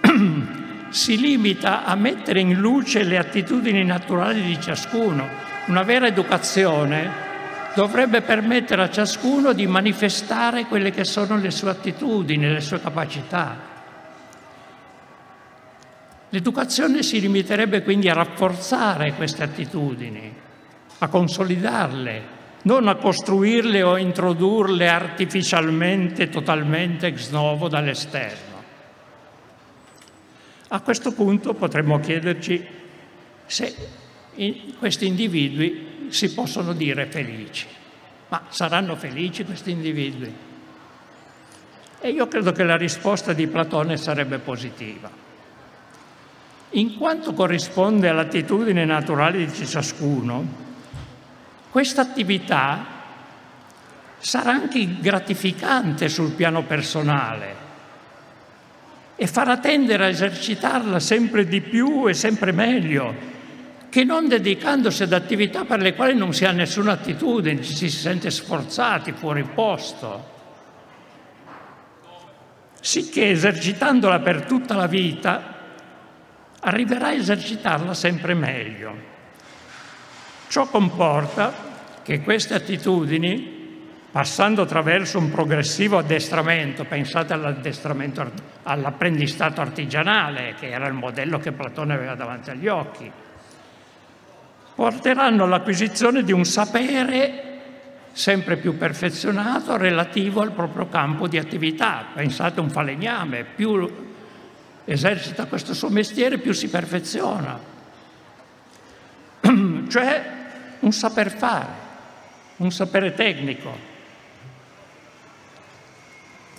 si 0.90 1.18
limita 1.18 1.84
a 1.84 1.94
mettere 1.94 2.40
in 2.40 2.54
luce 2.54 3.02
le 3.02 3.18
attitudini 3.18 3.84
naturali 3.84 4.42
di 4.42 4.60
ciascuno. 4.60 5.26
Una 5.66 5.82
vera 5.82 6.06
educazione 6.06 7.26
dovrebbe 7.74 8.22
permettere 8.22 8.82
a 8.82 8.90
ciascuno 8.90 9.52
di 9.52 9.66
manifestare 9.66 10.64
quelle 10.64 10.90
che 10.90 11.04
sono 11.04 11.36
le 11.36 11.50
sue 11.50 11.70
attitudini, 11.70 12.50
le 12.50 12.60
sue 12.60 12.80
capacità. 12.80 13.56
L'educazione 16.30 17.02
si 17.02 17.20
limiterebbe 17.20 17.82
quindi 17.82 18.08
a 18.08 18.14
rafforzare 18.14 19.14
queste 19.14 19.42
attitudini, 19.42 20.34
a 20.98 21.08
consolidarle, 21.08 22.36
non 22.62 22.88
a 22.88 22.96
costruirle 22.96 23.82
o 23.82 23.96
introdurle 23.96 24.88
artificialmente, 24.88 26.28
totalmente 26.28 27.06
ex 27.06 27.30
novo 27.30 27.68
dall'esterno. 27.68 28.47
A 30.68 30.80
questo 30.80 31.12
punto 31.12 31.54
potremmo 31.54 31.98
chiederci 31.98 32.66
se 33.46 33.74
questi 34.78 35.06
individui 35.06 36.06
si 36.10 36.32
possono 36.34 36.74
dire 36.74 37.06
felici. 37.06 37.66
Ma 38.28 38.42
saranno 38.50 38.94
felici 38.94 39.44
questi 39.44 39.70
individui? 39.70 40.32
E 42.00 42.10
io 42.10 42.28
credo 42.28 42.52
che 42.52 42.64
la 42.64 42.76
risposta 42.76 43.32
di 43.32 43.46
Platone 43.46 43.96
sarebbe 43.96 44.38
positiva. 44.38 45.10
In 46.72 46.96
quanto 46.98 47.32
corrisponde 47.32 48.10
all'attitudine 48.10 48.84
naturale 48.84 49.46
di 49.46 49.66
ciascuno, 49.66 50.66
questa 51.70 52.02
attività 52.02 52.84
sarà 54.18 54.50
anche 54.50 54.98
gratificante 55.00 56.10
sul 56.10 56.32
piano 56.32 56.62
personale 56.64 57.67
e 59.20 59.26
farà 59.26 59.58
tendere 59.58 60.04
a 60.04 60.08
esercitarla 60.08 61.00
sempre 61.00 61.44
di 61.44 61.60
più 61.60 62.06
e 62.06 62.14
sempre 62.14 62.52
meglio, 62.52 63.12
che 63.88 64.04
non 64.04 64.28
dedicandosi 64.28 65.02
ad 65.02 65.12
attività 65.12 65.64
per 65.64 65.80
le 65.80 65.96
quali 65.96 66.14
non 66.14 66.32
si 66.32 66.44
ha 66.44 66.52
nessuna 66.52 66.92
attitudine, 66.92 67.60
ci 67.60 67.74
si 67.74 67.90
sente 67.90 68.30
sforzati, 68.30 69.10
fuori 69.10 69.42
posto. 69.42 70.36
Sicché 72.80 73.30
esercitandola 73.30 74.20
per 74.20 74.44
tutta 74.44 74.76
la 74.76 74.86
vita, 74.86 75.56
arriverà 76.60 77.08
a 77.08 77.14
esercitarla 77.14 77.94
sempre 77.94 78.34
meglio. 78.34 78.94
Ciò 80.46 80.68
comporta 80.68 81.52
che 82.04 82.22
queste 82.22 82.54
attitudini, 82.54 83.57
passando 84.10 84.62
attraverso 84.62 85.18
un 85.18 85.30
progressivo 85.30 85.98
addestramento, 85.98 86.84
pensate 86.84 87.32
all'addestramento, 87.32 88.30
all'apprendistato 88.62 89.60
artigianale, 89.60 90.54
che 90.58 90.70
era 90.70 90.86
il 90.86 90.94
modello 90.94 91.38
che 91.38 91.52
Platone 91.52 91.94
aveva 91.94 92.14
davanti 92.14 92.50
agli 92.50 92.68
occhi, 92.68 93.10
porteranno 94.74 95.44
all'acquisizione 95.44 96.22
di 96.22 96.32
un 96.32 96.44
sapere 96.44 97.46
sempre 98.12 98.56
più 98.56 98.76
perfezionato 98.76 99.76
relativo 99.76 100.40
al 100.40 100.52
proprio 100.52 100.88
campo 100.88 101.28
di 101.28 101.38
attività. 101.38 102.06
Pensate 102.14 102.60
a 102.60 102.62
un 102.62 102.70
falegname, 102.70 103.44
più 103.44 104.06
esercita 104.84 105.46
questo 105.46 105.74
suo 105.74 105.88
mestiere, 105.90 106.38
più 106.38 106.52
si 106.52 106.68
perfeziona. 106.68 107.60
cioè 109.88 110.36
un 110.80 110.92
saper 110.92 111.30
fare, 111.30 111.72
un 112.56 112.70
sapere 112.70 113.12
tecnico. 113.14 113.87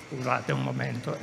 Scusate 0.09 0.51
un 0.51 0.63
momento. 0.63 1.15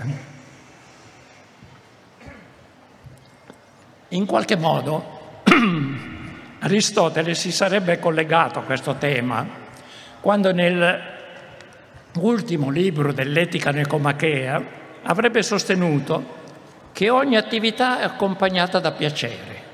In 4.11 4.27
qualche 4.27 4.57
modo 4.57 5.41
Aristotele 6.61 7.35
si 7.35 7.51
sarebbe 7.51 7.99
collegato 7.99 8.61
a 8.61 8.63
questo 8.63 8.95
tema 8.95 9.45
quando 10.21 10.53
nell'ultimo 10.53 12.71
libro 12.71 13.13
dell'Etica 13.13 13.73
Nicomachea 13.73 14.63
avrebbe 15.03 15.43
sostenuto 15.43 16.35
che 16.93 17.11
ogni 17.11 17.37
attività 17.37 17.99
è 17.99 18.05
accompagnata 18.05 18.79
da 18.79 18.93
piacere. 18.93 19.65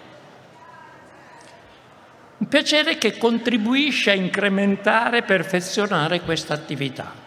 Un 2.39 2.49
piacere 2.49 2.97
che 2.97 3.19
contribuisce 3.19 4.11
a 4.11 4.15
incrementare 4.15 5.19
e 5.19 5.23
perfezionare 5.23 6.23
questa 6.23 6.55
attività. 6.55 7.22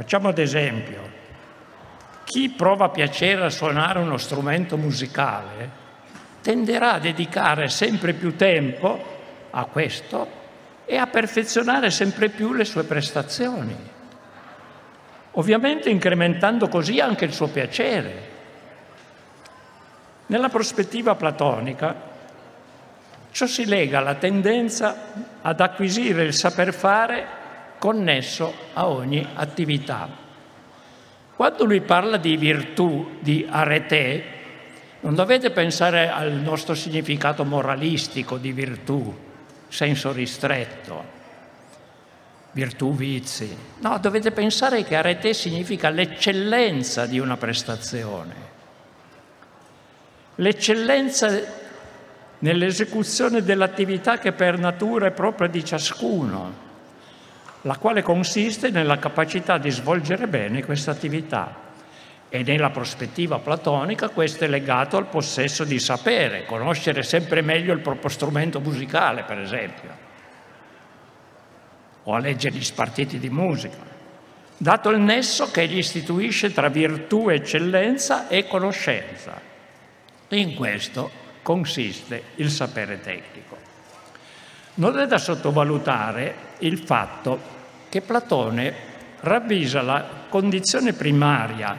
Facciamo 0.00 0.30
ad 0.30 0.38
esempio, 0.38 0.98
chi 2.24 2.48
prova 2.48 2.88
piacere 2.88 3.44
a 3.44 3.50
suonare 3.50 3.98
uno 3.98 4.16
strumento 4.16 4.78
musicale 4.78 5.68
tenderà 6.40 6.94
a 6.94 6.98
dedicare 6.98 7.68
sempre 7.68 8.14
più 8.14 8.34
tempo 8.34 8.98
a 9.50 9.66
questo 9.66 10.26
e 10.86 10.96
a 10.96 11.06
perfezionare 11.06 11.90
sempre 11.90 12.30
più 12.30 12.54
le 12.54 12.64
sue 12.64 12.84
prestazioni, 12.84 13.76
ovviamente 15.32 15.90
incrementando 15.90 16.66
così 16.68 16.98
anche 16.98 17.26
il 17.26 17.34
suo 17.34 17.48
piacere. 17.48 18.28
Nella 20.28 20.48
prospettiva 20.48 21.14
platonica 21.14 22.08
Ciò 23.32 23.46
si 23.46 23.66
lega 23.66 23.98
alla 23.98 24.14
tendenza 24.14 25.12
ad 25.42 25.60
acquisire 25.60 26.24
il 26.24 26.34
saper 26.34 26.72
fare 26.72 27.39
connesso 27.80 28.52
a 28.74 28.86
ogni 28.86 29.26
attività. 29.34 30.06
Quando 31.34 31.64
lui 31.64 31.80
parla 31.80 32.18
di 32.18 32.36
virtù, 32.36 33.16
di 33.20 33.46
arete, 33.48 34.22
non 35.00 35.14
dovete 35.14 35.50
pensare 35.50 36.10
al 36.10 36.30
nostro 36.32 36.74
significato 36.74 37.42
moralistico 37.42 38.36
di 38.36 38.52
virtù, 38.52 39.16
senso 39.66 40.12
ristretto, 40.12 41.02
virtù, 42.52 42.94
vizi. 42.94 43.56
No, 43.78 43.98
dovete 43.98 44.30
pensare 44.30 44.84
che 44.84 44.96
arete 44.96 45.32
significa 45.32 45.88
l'eccellenza 45.88 47.06
di 47.06 47.18
una 47.18 47.38
prestazione. 47.38 48.34
L'eccellenza 50.34 51.30
nell'esecuzione 52.40 53.42
dell'attività 53.42 54.18
che 54.18 54.32
per 54.32 54.58
natura 54.58 55.06
è 55.06 55.12
propria 55.12 55.48
di 55.48 55.64
ciascuno, 55.64 56.68
la 57.62 57.76
quale 57.76 58.02
consiste 58.02 58.70
nella 58.70 58.98
capacità 58.98 59.58
di 59.58 59.70
svolgere 59.70 60.26
bene 60.26 60.64
questa 60.64 60.92
attività. 60.92 61.68
E 62.28 62.42
nella 62.44 62.70
prospettiva 62.70 63.38
platonica 63.40 64.08
questo 64.08 64.44
è 64.44 64.48
legato 64.48 64.96
al 64.96 65.06
possesso 65.06 65.64
di 65.64 65.80
sapere, 65.80 66.46
conoscere 66.46 67.02
sempre 67.02 67.42
meglio 67.42 67.72
il 67.72 67.80
proprio 67.80 68.08
strumento 68.08 68.60
musicale, 68.60 69.24
per 69.24 69.38
esempio, 69.40 69.90
o 72.04 72.14
a 72.14 72.18
leggere 72.20 72.54
gli 72.56 72.62
spartiti 72.62 73.18
di 73.18 73.30
musica, 73.30 73.78
dato 74.56 74.90
il 74.90 75.00
nesso 75.00 75.50
che 75.50 75.62
egli 75.62 75.78
istituisce 75.78 76.52
tra 76.52 76.68
virtù, 76.68 77.28
eccellenza 77.28 78.28
e 78.28 78.46
conoscenza. 78.46 79.40
In 80.28 80.54
questo 80.54 81.10
consiste 81.42 82.22
il 82.36 82.48
sapere 82.48 83.00
tecnico. 83.00 83.58
Non 84.80 84.98
è 84.98 85.06
da 85.06 85.18
sottovalutare 85.18 86.34
il 86.60 86.78
fatto 86.78 87.38
che 87.90 88.00
Platone 88.00 88.74
ravvisa 89.20 89.82
la 89.82 90.02
condizione 90.30 90.94
primaria 90.94 91.76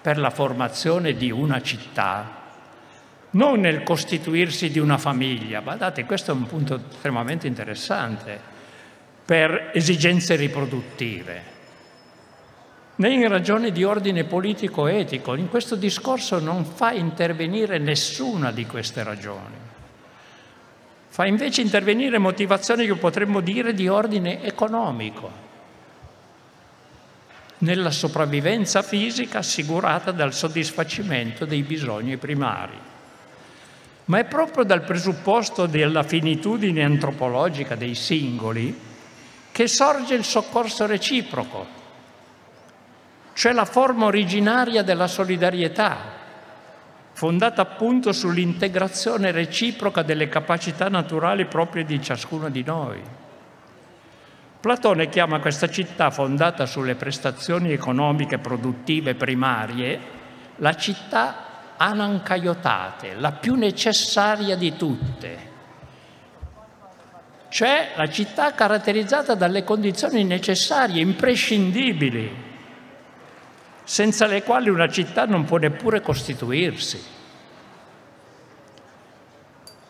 per 0.00 0.16
la 0.16 0.30
formazione 0.30 1.14
di 1.14 1.32
una 1.32 1.60
città, 1.60 2.44
non 3.30 3.58
nel 3.58 3.82
costituirsi 3.82 4.70
di 4.70 4.78
una 4.78 4.96
famiglia, 4.96 5.58
guardate, 5.58 6.04
questo 6.04 6.30
è 6.30 6.34
un 6.34 6.46
punto 6.46 6.80
estremamente 6.88 7.48
interessante, 7.48 8.38
per 9.24 9.70
esigenze 9.74 10.36
riproduttive, 10.36 11.42
né 12.94 13.12
in 13.12 13.26
ragioni 13.26 13.72
di 13.72 13.82
ordine 13.82 14.22
politico-etico. 14.22 15.34
In 15.34 15.48
questo 15.48 15.74
discorso 15.74 16.38
non 16.38 16.64
fa 16.64 16.92
intervenire 16.92 17.78
nessuna 17.78 18.52
di 18.52 18.64
queste 18.66 19.02
ragioni. 19.02 19.65
Fa 21.16 21.24
invece 21.24 21.62
intervenire 21.62 22.18
motivazioni 22.18 22.84
che 22.84 22.94
potremmo 22.94 23.40
dire 23.40 23.72
di 23.72 23.88
ordine 23.88 24.42
economico, 24.42 25.30
nella 27.60 27.90
sopravvivenza 27.90 28.82
fisica 28.82 29.38
assicurata 29.38 30.10
dal 30.10 30.34
soddisfacimento 30.34 31.46
dei 31.46 31.62
bisogni 31.62 32.18
primari. 32.18 32.78
Ma 34.04 34.18
è 34.18 34.24
proprio 34.26 34.64
dal 34.64 34.84
presupposto 34.84 35.64
della 35.64 36.02
finitudine 36.02 36.84
antropologica 36.84 37.76
dei 37.76 37.94
singoli 37.94 38.78
che 39.52 39.68
sorge 39.68 40.14
il 40.16 40.24
soccorso 40.24 40.84
reciproco, 40.84 41.66
cioè 43.32 43.52
la 43.52 43.64
forma 43.64 44.04
originaria 44.04 44.82
della 44.82 45.06
solidarietà, 45.06 46.15
fondata 47.16 47.62
appunto 47.62 48.12
sull'integrazione 48.12 49.30
reciproca 49.30 50.02
delle 50.02 50.28
capacità 50.28 50.90
naturali 50.90 51.46
proprie 51.46 51.86
di 51.86 52.02
ciascuno 52.02 52.50
di 52.50 52.62
noi. 52.62 53.00
Platone 54.60 55.08
chiama 55.08 55.40
questa 55.40 55.70
città 55.70 56.10
fondata 56.10 56.66
sulle 56.66 56.94
prestazioni 56.94 57.72
economiche 57.72 58.36
produttive 58.36 59.14
primarie 59.14 59.98
la 60.56 60.74
città 60.76 61.74
anancaiotate, 61.78 63.14
la 63.14 63.32
più 63.32 63.54
necessaria 63.54 64.54
di 64.54 64.76
tutte, 64.76 65.38
cioè 67.48 67.92
la 67.96 68.10
città 68.10 68.52
caratterizzata 68.52 69.34
dalle 69.34 69.64
condizioni 69.64 70.22
necessarie, 70.22 71.00
imprescindibili 71.00 72.44
senza 73.86 74.26
le 74.26 74.42
quali 74.42 74.68
una 74.68 74.88
città 74.88 75.26
non 75.26 75.44
può 75.44 75.58
neppure 75.58 76.00
costituirsi. 76.00 77.00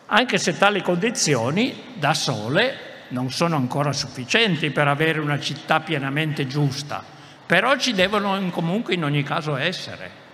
Anche 0.05 0.37
se 0.37 0.55
tali 0.55 0.83
condizioni 0.83 1.95
da 1.95 2.13
sole 2.13 2.77
non 3.09 3.31
sono 3.31 3.55
ancora 3.55 3.91
sufficienti 3.93 4.69
per 4.69 4.87
avere 4.87 5.19
una 5.19 5.39
città 5.39 5.79
pienamente 5.79 6.45
giusta, 6.45 7.03
però 7.43 7.75
ci 7.77 7.93
devono 7.93 8.39
comunque 8.51 8.93
in 8.93 9.03
ogni 9.03 9.23
caso 9.23 9.55
essere. 9.55 10.25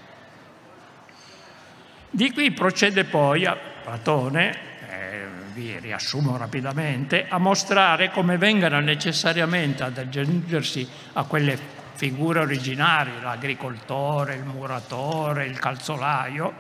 Di 2.10 2.34
qui 2.34 2.52
procede 2.52 3.06
poi 3.06 3.46
a 3.46 3.56
Platone, 3.56 4.52
eh, 4.90 5.26
vi 5.54 5.80
riassumo 5.80 6.36
rapidamente, 6.36 7.28
a 7.30 7.38
mostrare 7.38 8.12
come 8.12 8.38
vengano 8.38 8.82
necessariamente 8.82 9.84
ad 9.84 9.98
aggiungersi 9.98 10.86
a 11.14 11.24
quelle 11.24 11.83
figure 11.94 12.40
originarie, 12.40 13.22
l'agricoltore, 13.22 14.36
il 14.36 14.44
muratore, 14.44 15.46
il 15.46 15.60
calzolaio, 15.60 16.54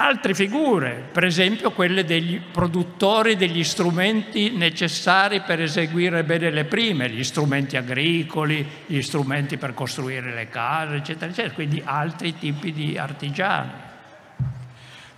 altre 0.00 0.34
figure, 0.34 1.08
per 1.12 1.24
esempio 1.24 1.72
quelle 1.72 2.04
degli 2.04 2.40
produttori 2.40 3.36
degli 3.36 3.62
strumenti 3.62 4.50
necessari 4.50 5.42
per 5.42 5.60
eseguire 5.60 6.24
bene 6.24 6.50
le 6.50 6.64
prime, 6.64 7.10
gli 7.10 7.22
strumenti 7.22 7.76
agricoli, 7.76 8.66
gli 8.86 9.02
strumenti 9.02 9.58
per 9.58 9.74
costruire 9.74 10.32
le 10.32 10.48
case, 10.48 10.96
eccetera, 10.96 11.30
eccetera, 11.30 11.54
quindi 11.54 11.82
altri 11.84 12.38
tipi 12.38 12.72
di 12.72 12.96
artigiani. 12.96 13.88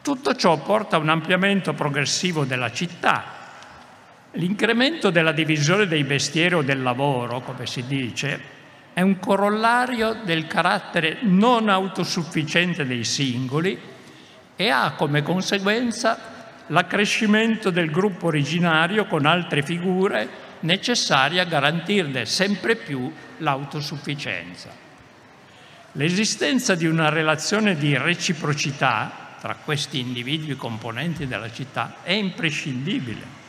Tutto 0.02 0.34
ciò 0.34 0.58
porta 0.58 0.96
a 0.96 0.98
un 0.98 1.10
ampliamento 1.10 1.74
progressivo 1.74 2.44
della 2.44 2.72
città. 2.72 3.41
L'incremento 4.36 5.10
della 5.10 5.32
divisione 5.32 5.86
dei 5.86 6.04
mestieri 6.04 6.54
o 6.54 6.62
del 6.62 6.80
lavoro, 6.80 7.42
come 7.42 7.66
si 7.66 7.84
dice, 7.86 8.40
è 8.94 9.02
un 9.02 9.18
corollario 9.18 10.20
del 10.24 10.46
carattere 10.46 11.18
non 11.20 11.68
autosufficiente 11.68 12.86
dei 12.86 13.04
singoli 13.04 13.78
e 14.56 14.68
ha 14.70 14.92
come 14.92 15.22
conseguenza 15.22 16.64
l'accrescimento 16.68 17.68
del 17.68 17.90
gruppo 17.90 18.28
originario 18.28 19.04
con 19.04 19.26
altre 19.26 19.62
figure 19.62 20.26
necessarie 20.60 21.38
a 21.38 21.44
garantirne 21.44 22.24
sempre 22.24 22.76
più 22.76 23.12
l'autosufficienza. 23.38 24.70
L'esistenza 25.92 26.74
di 26.74 26.86
una 26.86 27.10
relazione 27.10 27.76
di 27.76 27.94
reciprocità 27.98 29.34
tra 29.38 29.56
questi 29.62 29.98
individui 29.98 30.56
componenti 30.56 31.26
della 31.26 31.52
città 31.52 31.96
è 32.02 32.12
imprescindibile 32.12 33.41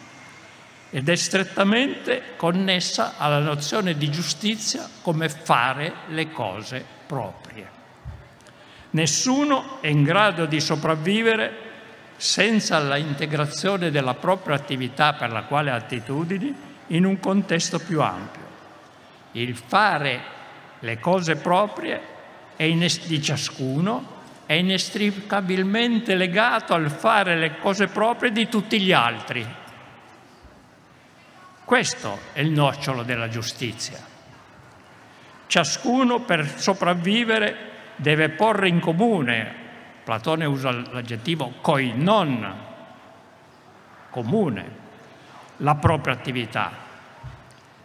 ed 0.96 1.10
è 1.10 1.16
strettamente 1.16 2.36
connessa 2.36 3.16
alla 3.18 3.40
nozione 3.40 3.98
di 3.98 4.12
giustizia 4.12 4.88
come 5.02 5.28
fare 5.28 5.92
le 6.10 6.32
cose 6.32 6.86
proprie. 7.08 7.68
Nessuno 8.92 9.82
è 9.82 9.88
in 9.88 10.04
grado 10.04 10.46
di 10.46 10.62
sopravvivere 10.62 11.52
senza 12.16 12.78
la 12.78 12.98
integrazione 12.98 13.90
della 13.90 14.14
propria 14.14 14.56
attività 14.56 15.14
per 15.14 15.32
la 15.32 15.46
quale 15.46 15.72
attitudini 15.72 16.56
in 16.88 17.06
un 17.06 17.20
contesto 17.20 17.80
più 17.80 18.00
ampio. 18.00 18.46
Il 19.32 19.56
fare 19.56 20.22
le 20.78 21.00
cose 21.00 21.38
proprie 21.38 22.02
di 22.56 23.20
ciascuno 23.20 24.22
è 24.46 24.54
inestricabilmente 24.54 26.14
legato 26.14 26.76
al 26.76 26.92
fare 26.92 27.36
le 27.36 27.58
cose 27.58 27.88
proprie 27.88 28.32
di 28.32 28.48
tutti 28.48 28.80
gli 28.80 28.92
altri. 28.92 29.62
Questo 31.66 32.20
è 32.34 32.42
il 32.42 32.52
nocciolo 32.52 33.04
della 33.04 33.30
giustizia. 33.30 33.98
Ciascuno 35.48 36.20
per 36.22 36.60
sopravvivere 36.60 37.72
deve 37.96 38.30
porre 38.30 38.68
in 38.68 38.80
comune, 38.80 39.62
Platone 40.04 40.44
usa 40.46 40.72
l'aggettivo 40.72 41.54
koinon, 41.62 42.56
comune, 44.10 44.72
la 45.58 45.76
propria 45.76 46.14
attività. 46.14 46.72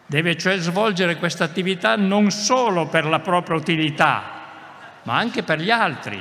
Deve 0.04 0.36
cioè 0.36 0.56
svolgere 0.56 1.16
questa 1.16 1.44
attività 1.44 1.94
non 1.94 2.30
solo 2.30 2.86
per 2.86 3.04
la 3.04 3.20
propria 3.20 3.56
utilità, 3.56 4.22
ma 5.04 5.16
anche 5.16 5.44
per 5.44 5.60
gli 5.60 5.70
altri, 5.70 6.20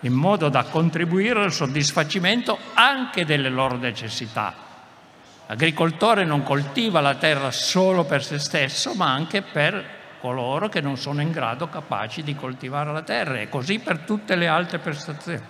in 0.00 0.12
modo 0.12 0.50
da 0.50 0.64
contribuire 0.64 1.42
al 1.42 1.52
soddisfacimento 1.52 2.58
anche 2.74 3.24
delle 3.24 3.48
loro 3.48 3.76
necessità. 3.76 4.67
L'agricoltore 5.48 6.24
non 6.24 6.42
coltiva 6.42 7.00
la 7.00 7.14
terra 7.14 7.50
solo 7.50 8.04
per 8.04 8.22
se 8.22 8.38
stesso, 8.38 8.94
ma 8.94 9.10
anche 9.10 9.40
per 9.40 9.96
coloro 10.20 10.68
che 10.68 10.82
non 10.82 10.98
sono 10.98 11.22
in 11.22 11.30
grado 11.30 11.68
capaci 11.68 12.22
di 12.22 12.34
coltivare 12.34 12.92
la 12.92 13.02
terra 13.02 13.40
e 13.40 13.48
così 13.48 13.78
per 13.78 14.00
tutte 14.00 14.36
le 14.36 14.46
altre 14.46 14.78
prestazioni. 14.78 15.40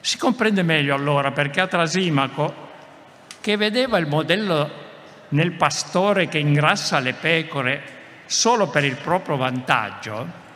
Si 0.00 0.18
comprende 0.18 0.62
meglio 0.62 0.94
allora 0.94 1.32
perché 1.32 1.60
a 1.62 1.66
Trasimaco, 1.66 2.68
che 3.40 3.56
vedeva 3.56 3.96
il 3.96 4.06
modello 4.06 4.70
nel 5.28 5.52
pastore 5.52 6.28
che 6.28 6.38
ingrassa 6.38 6.98
le 6.98 7.14
pecore 7.14 7.82
solo 8.26 8.68
per 8.68 8.84
il 8.84 8.96
proprio 8.96 9.36
vantaggio, 9.36 10.48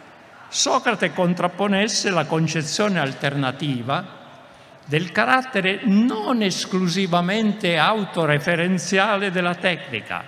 Socrate 0.55 1.13
contrapponesse 1.13 2.11
la 2.11 2.27
concezione 2.27 3.01
alternativa 3.01 4.23
del 4.87 5.13
carattere 5.13 5.81
non 5.85 6.43
esclusivamente 6.43 7.79
autoreferenziale 7.79 9.31
della 9.31 9.55
tecnica, 9.55 10.25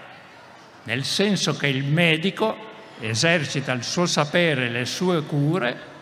nel 0.85 1.05
senso 1.05 1.57
che 1.57 1.67
il 1.67 1.85
medico 1.85 2.57
esercita 3.01 3.73
il 3.73 3.85
suo 3.85 4.07
sapere 4.07 4.67
e 4.67 4.71
le 4.71 4.85
sue 4.87 5.23
cure 5.23 5.95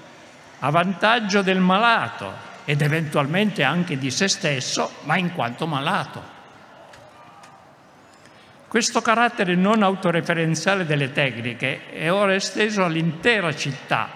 a 0.60 0.70
vantaggio 0.70 1.42
del 1.42 1.58
malato 1.58 2.52
ed 2.64 2.80
eventualmente 2.80 3.62
anche 3.62 3.98
di 3.98 4.10
se 4.10 4.28
stesso, 4.28 4.90
ma 5.02 5.16
in 5.16 5.32
quanto 5.32 5.66
malato. 5.66 6.32
Questo 8.68 9.02
carattere 9.02 9.54
non 9.54 9.82
autoreferenziale 9.82 10.86
delle 10.86 11.12
tecniche 11.12 11.90
è 11.90 12.10
ora 12.10 12.34
esteso 12.34 12.84
all'intera 12.84 13.54
città, 13.54 14.08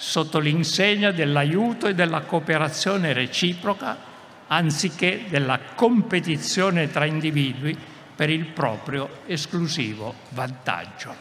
sotto 0.00 0.38
l'insegna 0.38 1.10
dell'aiuto 1.10 1.86
e 1.86 1.94
della 1.94 2.22
cooperazione 2.22 3.12
reciproca, 3.12 3.98
anziché 4.46 5.26
della 5.28 5.60
competizione 5.74 6.90
tra 6.90 7.04
individui 7.04 7.76
per 8.16 8.30
il 8.30 8.46
proprio 8.46 9.20
esclusivo 9.26 10.14
vantaggio. 10.30 11.14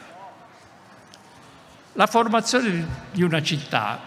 La 1.91 2.07
formazione 2.07 2.87
di 3.11 3.21
una 3.21 3.41
città 3.41 3.99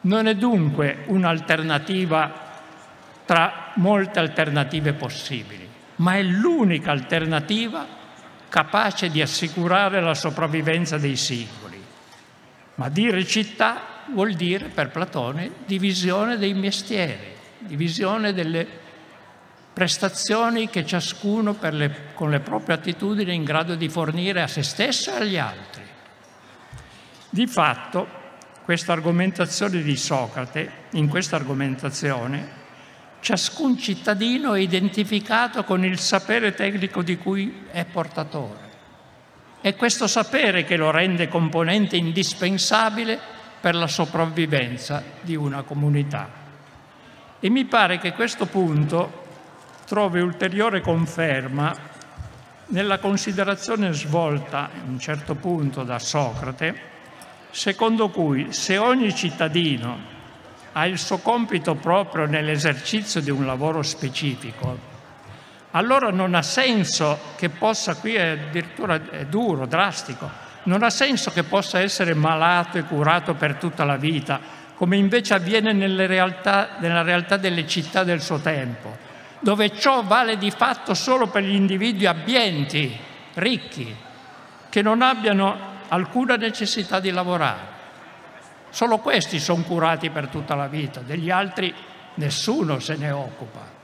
non 0.00 0.26
è 0.26 0.34
dunque 0.34 1.04
un'alternativa 1.08 2.46
tra 3.26 3.72
molte 3.74 4.18
alternative 4.20 4.94
possibili, 4.94 5.68
ma 5.96 6.14
è 6.14 6.22
l'unica 6.22 6.92
alternativa 6.92 7.86
capace 8.48 9.10
di 9.10 9.20
assicurare 9.20 10.00
la 10.00 10.14
sopravvivenza 10.14 10.96
dei 10.96 11.16
singoli. 11.16 11.84
Ma 12.76 12.88
dire 12.88 13.26
città 13.26 13.96
vuol 14.12 14.34
dire 14.34 14.66
per 14.66 14.90
Platone 14.90 15.50
divisione 15.66 16.36
dei 16.36 16.54
mestieri, 16.54 17.34
divisione 17.58 18.32
delle 18.32 18.66
prestazioni 19.72 20.68
che 20.68 20.84
ciascuno 20.84 21.56
le, 21.60 21.94
con 22.14 22.30
le 22.30 22.40
proprie 22.40 22.74
attitudini 22.74 23.30
è 23.30 23.34
in 23.34 23.44
grado 23.44 23.76
di 23.76 23.88
fornire 23.88 24.42
a 24.42 24.48
se 24.48 24.62
stesso 24.62 25.12
e 25.12 25.16
agli 25.20 25.38
altri. 25.38 25.82
Di 27.30 27.46
fatto, 27.46 28.06
questa 28.64 28.92
argomentazione 28.92 29.80
di 29.82 29.96
Socrate, 29.96 30.70
in 30.92 31.08
questa 31.08 31.36
argomentazione, 31.36 32.56
ciascun 33.20 33.78
cittadino 33.78 34.54
è 34.54 34.60
identificato 34.60 35.62
con 35.64 35.84
il 35.84 35.98
sapere 35.98 36.54
tecnico 36.54 37.02
di 37.02 37.16
cui 37.16 37.66
è 37.70 37.84
portatore. 37.84 38.66
È 39.60 39.74
questo 39.76 40.06
sapere 40.06 40.64
che 40.64 40.76
lo 40.76 40.90
rende 40.90 41.28
componente 41.28 41.96
indispensabile 41.96 43.36
per 43.60 43.74
la 43.74 43.86
sopravvivenza 43.86 45.02
di 45.20 45.34
una 45.34 45.62
comunità. 45.62 46.28
E 47.40 47.50
mi 47.50 47.64
pare 47.64 47.98
che 47.98 48.12
questo 48.12 48.46
punto 48.46 49.26
trovi 49.86 50.20
ulteriore 50.20 50.80
conferma 50.80 51.74
nella 52.66 52.98
considerazione 52.98 53.92
svolta 53.92 54.64
a 54.64 54.70
un 54.86 54.98
certo 54.98 55.34
punto 55.34 55.84
da 55.84 55.98
Socrate, 55.98 56.96
secondo 57.50 58.10
cui 58.10 58.52
se 58.52 58.76
ogni 58.76 59.14
cittadino 59.14 60.16
ha 60.72 60.86
il 60.86 60.98
suo 60.98 61.18
compito 61.18 61.74
proprio 61.74 62.26
nell'esercizio 62.26 63.20
di 63.20 63.30
un 63.30 63.46
lavoro 63.46 63.82
specifico, 63.82 64.96
allora 65.72 66.10
non 66.10 66.34
ha 66.34 66.42
senso 66.42 67.18
che 67.36 67.48
possa, 67.48 67.94
qui 67.96 68.14
è 68.14 68.28
addirittura 68.28 69.00
è 69.10 69.26
duro, 69.26 69.66
drastico, 69.66 70.46
non 70.68 70.82
ha 70.82 70.90
senso 70.90 71.30
che 71.30 71.42
possa 71.42 71.80
essere 71.80 72.14
malato 72.14 72.78
e 72.78 72.84
curato 72.84 73.34
per 73.34 73.54
tutta 73.54 73.84
la 73.84 73.96
vita, 73.96 74.38
come 74.74 74.96
invece 74.96 75.34
avviene 75.34 75.72
realtà, 76.06 76.76
nella 76.78 77.02
realtà 77.02 77.36
delle 77.36 77.66
città 77.66 78.04
del 78.04 78.22
suo 78.22 78.38
tempo 78.38 79.06
dove 79.40 79.76
ciò 79.76 80.02
vale 80.02 80.36
di 80.36 80.50
fatto 80.50 80.94
solo 80.94 81.28
per 81.28 81.42
gli 81.42 81.54
individui 81.54 82.06
abbienti, 82.06 82.96
ricchi, 83.34 83.94
che 84.68 84.82
non 84.82 85.02
abbiano 85.02 85.76
alcuna 85.88 86.36
necessità 86.36 87.00
di 87.00 87.10
lavorare. 87.10 87.76
Solo 88.70 88.98
questi 88.98 89.38
sono 89.38 89.62
curati 89.62 90.10
per 90.10 90.28
tutta 90.28 90.54
la 90.54 90.66
vita, 90.66 91.00
degli 91.00 91.30
altri 91.30 91.72
nessuno 92.14 92.78
se 92.80 92.96
ne 92.96 93.10
occupa. 93.10 93.77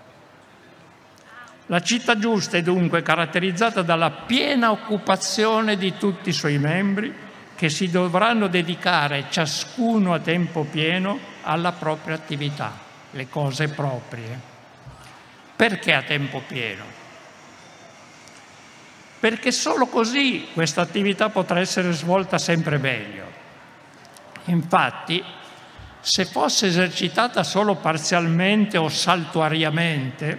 La 1.67 1.81
città 1.81 2.19
giusta 2.19 2.59
è 2.59 2.63
dunque 2.63 3.03
caratterizzata 3.03 3.81
dalla 3.81 4.11
piena 4.11 4.71
occupazione 4.71 5.77
di 5.77 5.97
tutti 5.97 6.29
i 6.29 6.33
suoi 6.33 6.59
membri 6.59 7.13
che 7.55 7.71
si 7.71 7.89
dovranno 7.89 8.49
dedicare 8.49 9.27
ciascuno 9.31 10.13
a 10.13 10.19
tempo 10.19 10.65
pieno 10.65 11.19
alla 11.43 11.73
propria 11.73 12.17
attività, 12.17 12.73
le 13.13 13.29
cose 13.29 13.69
proprie. 13.69 14.39
Perché 15.57 15.95
a 15.95 16.03
tempo 16.03 16.43
pieno? 16.47 16.85
Perché 19.21 19.51
solo 19.51 19.87
così 19.87 20.49
questa 20.53 20.83
attività 20.83 21.31
potrà 21.31 21.61
essere 21.61 21.93
svolta 21.93 22.37
sempre 22.37 22.77
meglio. 22.77 23.25
Infatti, 24.47 25.25
se 26.01 26.27
fosse 26.27 26.67
esercitata 26.67 27.43
solo 27.43 27.77
parzialmente 27.77 28.77
o 28.77 28.91
saltuariamente, 28.91 30.39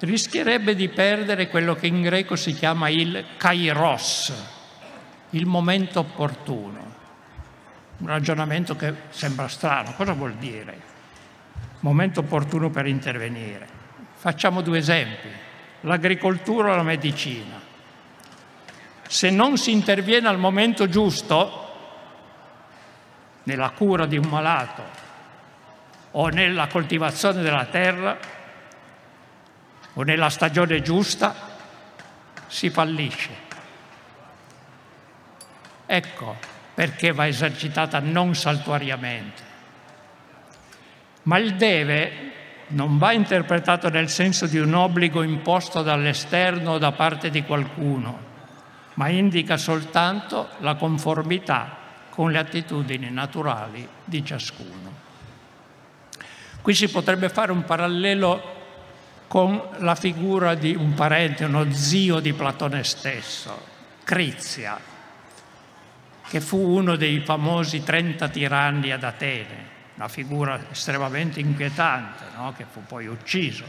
rischierebbe 0.00 0.74
di 0.74 0.88
perdere 0.88 1.48
quello 1.48 1.74
che 1.74 1.86
in 1.86 2.00
greco 2.00 2.36
si 2.36 2.54
chiama 2.54 2.88
il 2.88 3.24
kairos, 3.36 4.32
il 5.30 5.46
momento 5.46 6.00
opportuno. 6.00 6.88
Un 7.98 8.06
ragionamento 8.06 8.76
che 8.76 8.94
sembra 9.10 9.46
strano. 9.48 9.92
Cosa 9.92 10.14
vuol 10.14 10.34
dire? 10.34 10.88
Momento 11.80 12.20
opportuno 12.20 12.70
per 12.70 12.86
intervenire. 12.86 13.68
Facciamo 14.14 14.62
due 14.62 14.78
esempi. 14.78 15.28
L'agricoltura 15.82 16.72
o 16.72 16.76
la 16.76 16.82
medicina. 16.82 17.60
Se 19.06 19.28
non 19.28 19.58
si 19.58 19.72
interviene 19.72 20.28
al 20.28 20.38
momento 20.38 20.88
giusto, 20.88 21.68
nella 23.42 23.70
cura 23.70 24.06
di 24.06 24.16
un 24.16 24.28
malato 24.28 24.82
o 26.12 26.28
nella 26.28 26.68
coltivazione 26.68 27.42
della 27.42 27.66
terra, 27.66 28.18
o 29.94 30.02
nella 30.02 30.30
stagione 30.30 30.82
giusta 30.82 31.34
si 32.46 32.70
fallisce. 32.70 33.48
Ecco 35.86 36.36
perché 36.74 37.12
va 37.12 37.26
esercitata 37.26 37.98
non 37.98 38.34
saltuariamente. 38.34 39.42
Ma 41.24 41.38
il 41.38 41.56
deve 41.56 42.32
non 42.68 42.98
va 42.98 43.12
interpretato 43.12 43.88
nel 43.88 44.08
senso 44.08 44.46
di 44.46 44.58
un 44.58 44.72
obbligo 44.74 45.22
imposto 45.22 45.82
dall'esterno 45.82 46.72
o 46.72 46.78
da 46.78 46.92
parte 46.92 47.30
di 47.30 47.42
qualcuno, 47.42 48.18
ma 48.94 49.08
indica 49.08 49.56
soltanto 49.56 50.50
la 50.58 50.76
conformità 50.76 51.76
con 52.10 52.30
le 52.30 52.38
attitudini 52.38 53.10
naturali 53.10 53.86
di 54.04 54.24
ciascuno. 54.24 54.92
Qui 56.62 56.74
si 56.74 56.88
potrebbe 56.88 57.28
fare 57.28 57.52
un 57.52 57.64
parallelo 57.64 58.59
con 59.30 59.62
la 59.76 59.94
figura 59.94 60.56
di 60.56 60.74
un 60.74 60.92
parente, 60.94 61.44
uno 61.44 61.70
zio 61.70 62.18
di 62.18 62.32
Platone 62.32 62.82
stesso, 62.82 63.64
Crizia, 64.02 64.76
che 66.26 66.40
fu 66.40 66.58
uno 66.58 66.96
dei 66.96 67.20
famosi 67.20 67.84
30 67.84 68.28
tiranni 68.28 68.90
ad 68.90 69.04
Atene, 69.04 69.68
una 69.94 70.08
figura 70.08 70.60
estremamente 70.72 71.38
inquietante, 71.38 72.24
no? 72.34 72.52
che 72.56 72.66
fu 72.68 72.82
poi 72.84 73.06
ucciso 73.06 73.64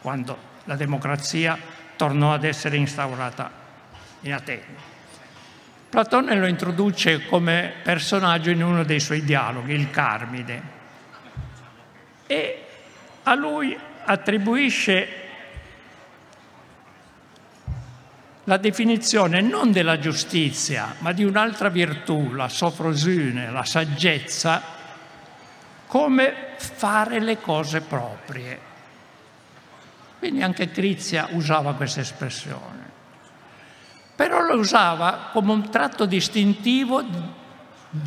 quando 0.00 0.36
la 0.64 0.74
democrazia 0.74 1.56
tornò 1.94 2.34
ad 2.34 2.42
essere 2.42 2.76
instaurata 2.76 3.48
in 4.22 4.32
Atene. 4.32 4.74
Platone 5.88 6.34
lo 6.34 6.46
introduce 6.46 7.26
come 7.26 7.74
personaggio 7.80 8.50
in 8.50 8.60
uno 8.60 8.82
dei 8.82 8.98
suoi 8.98 9.22
dialoghi, 9.22 9.72
il 9.72 9.88
Carmide, 9.88 10.62
e 12.26 12.66
a 13.22 13.34
lui 13.36 13.94
attribuisce 14.06 15.24
la 18.44 18.56
definizione 18.58 19.40
non 19.40 19.72
della 19.72 19.98
giustizia, 19.98 20.94
ma 20.98 21.12
di 21.12 21.24
un'altra 21.24 21.68
virtù, 21.68 22.32
la 22.32 22.48
sofrosune, 22.48 23.50
la 23.50 23.64
saggezza, 23.64 24.62
come 25.86 26.54
fare 26.56 27.20
le 27.20 27.40
cose 27.40 27.80
proprie. 27.80 28.60
Quindi 30.18 30.42
anche 30.42 30.70
Crizia 30.70 31.28
usava 31.32 31.74
questa 31.74 32.00
espressione. 32.00 32.94
Però 34.14 34.40
lo 34.40 34.56
usava 34.58 35.28
come 35.32 35.52
un 35.52 35.68
tratto 35.68 36.06
distintivo 36.06 37.04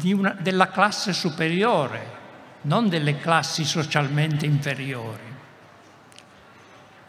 una, 0.04 0.36
della 0.40 0.70
classe 0.70 1.14
superiore, 1.14 2.18
non 2.62 2.90
delle 2.90 3.20
classi 3.20 3.64
socialmente 3.66 4.46
inferiori. 4.46 5.29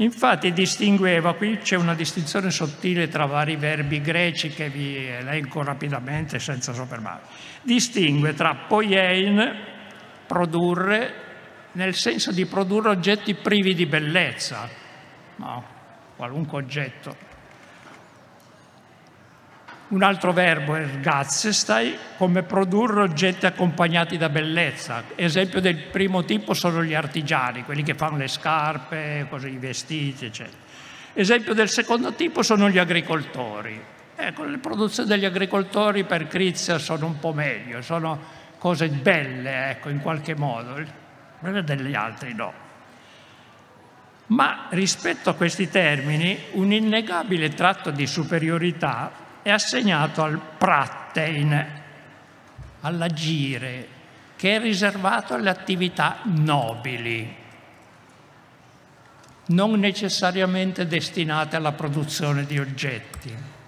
Infatti 0.01 0.53
distingueva, 0.53 1.35
qui 1.35 1.59
c'è 1.59 1.77
una 1.77 1.95
distinzione 1.95 2.51
sottile 2.51 3.09
tra 3.09 3.27
vari 3.27 3.57
verbi 3.57 4.01
greci 4.01 4.49
che 4.49 4.71
vi 4.71 4.97
elenco 4.97 5.63
rapidamente 5.63 6.39
senza 6.39 6.73
soffermarmi. 6.73 7.27
Distingue 7.63 8.33
tra 8.33 8.55
poiein, 8.67 9.57
produrre, 10.27 11.15
nel 11.73 11.95
senso 11.95 12.33
di 12.33 12.47
produrre 12.47 12.89
oggetti 12.89 13.35
privi 13.35 13.75
di 13.75 13.85
bellezza, 13.85 14.67
no, 15.37 15.65
qualunque 16.17 16.59
oggetto, 16.59 17.17
un 19.91 20.03
altro 20.03 20.33
verbo 20.33 20.77
è 20.77 20.83
ergazzestai, 20.83 21.97
come 22.17 22.43
produrre 22.43 23.03
oggetti 23.03 23.47
accompagnati 23.47 24.17
da 24.17 24.29
bellezza. 24.29 25.03
Esempio 25.17 25.61
del 25.61 25.77
primo 25.77 26.25
tipo 26.25 26.55
sono 26.55 26.85
gli 26.85 26.95
artigiani, 26.95 27.65
quelli 27.65 27.83
che 27.83 27.95
fanno 27.95 28.17
le 28.17 28.29
scarpe, 28.29 29.29
i 29.43 29.57
vestiti, 29.57 30.27
eccetera. 30.27 30.69
Esempio 31.13 31.55
del 31.55 31.69
secondo 31.69 32.13
tipo 32.13 32.43
sono 32.43 32.71
gli 32.71 32.79
agricoltori. 32.79 33.83
Ecco, 34.15 34.45
le 34.45 34.59
produzioni 34.59 35.09
degli 35.09 35.25
agricoltori 35.25 36.05
per 36.05 36.29
Crizia 36.29 36.79
sono 36.79 37.07
un 37.07 37.19
po' 37.19 37.33
meglio, 37.33 37.83
sono 37.83 38.19
cose 38.59 38.89
belle, 38.89 39.71
ecco, 39.71 39.89
in 39.89 40.01
qualche 40.01 40.37
modo, 40.37 40.81
quelle 41.41 41.65
degli 41.65 41.95
altri 41.95 42.33
no. 42.33 42.53
Ma 44.27 44.67
rispetto 44.69 45.31
a 45.31 45.35
questi 45.35 45.69
termini, 45.69 46.39
un 46.53 46.71
innegabile 46.71 47.49
tratto 47.49 47.91
di 47.91 48.07
superiorità 48.07 49.20
è 49.43 49.51
assegnato 49.51 50.23
al 50.23 50.41
prattein, 50.59 51.67
all'agire, 52.81 53.89
che 54.37 54.57
è 54.57 54.61
riservato 54.61 55.35
alle 55.35 55.51
attività 55.51 56.19
nobili, 56.25 57.37
non 59.47 59.79
necessariamente 59.79 60.87
destinate 60.87 61.57
alla 61.57 61.73
produzione 61.73 62.45
di 62.47 62.59
oggetti. 62.59 63.59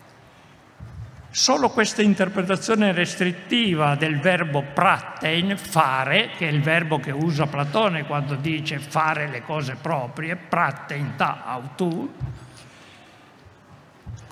Solo 1.35 1.71
questa 1.71 2.03
interpretazione 2.03 2.93
restrittiva 2.93 3.95
del 3.95 4.21
verbo 4.21 4.63
prattein, 4.63 5.57
fare, 5.57 6.31
che 6.37 6.47
è 6.47 6.51
il 6.53 6.61
verbo 6.61 7.01
che 7.01 7.11
usa 7.11 7.47
Platone 7.47 8.05
quando 8.05 8.35
dice 8.35 8.79
fare 8.79 9.29
le 9.29 9.43
cose 9.43 9.77
proprie, 9.77 10.37
prattein 10.37 11.17
ta 11.17 11.43
autu, 11.47 12.13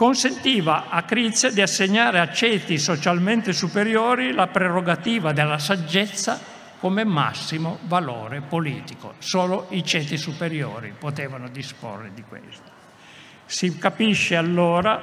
consentiva 0.01 0.89
a 0.89 1.03
Crizia 1.03 1.51
di 1.51 1.61
assegnare 1.61 2.21
a 2.21 2.33
ceti 2.33 2.79
socialmente 2.79 3.53
superiori 3.53 4.33
la 4.33 4.47
prerogativa 4.47 5.35
della 5.35 5.59
saggezza 5.59 6.41
come 6.79 7.05
massimo 7.05 7.81
valore 7.83 8.41
politico. 8.41 9.17
Solo 9.19 9.67
i 9.69 9.85
ceti 9.85 10.17
superiori 10.17 10.95
potevano 10.99 11.51
disporre 11.51 12.13
di 12.15 12.25
questo. 12.27 12.63
Si 13.45 13.77
capisce 13.77 14.37
allora 14.37 15.03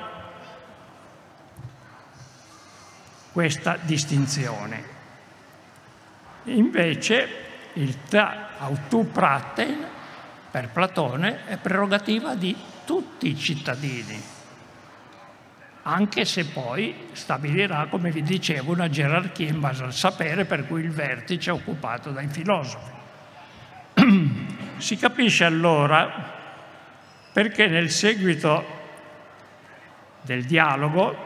questa 3.32 3.78
distinzione. 3.80 4.84
Invece 6.46 7.30
il 7.74 8.04
ta 8.10 8.48
autu 8.58 9.12
praten 9.12 9.88
per 10.50 10.70
Platone 10.70 11.46
è 11.46 11.58
prerogativa 11.58 12.34
di 12.34 12.58
tutti 12.84 13.28
i 13.28 13.38
cittadini, 13.38 14.36
anche 15.88 16.26
se 16.26 16.46
poi 16.46 16.94
stabilirà, 17.14 17.88
come 17.90 18.12
vi 18.12 18.22
dicevo, 18.22 18.74
una 18.74 18.90
gerarchia 18.90 19.48
in 19.48 19.62
base 19.62 19.84
al 19.86 19.94
sapere, 19.94 20.44
per 20.44 20.68
cui 20.68 20.82
il 20.82 20.92
vertice 20.92 21.50
è 21.50 21.54
occupato 21.54 22.12
dai 22.12 22.28
filosofi. 22.28 22.92
si 24.78 24.98
capisce 24.98 25.46
allora 25.46 26.36
perché 27.32 27.68
nel 27.68 27.90
seguito 27.90 28.76
del 30.24 30.44
dialogo 30.44 31.26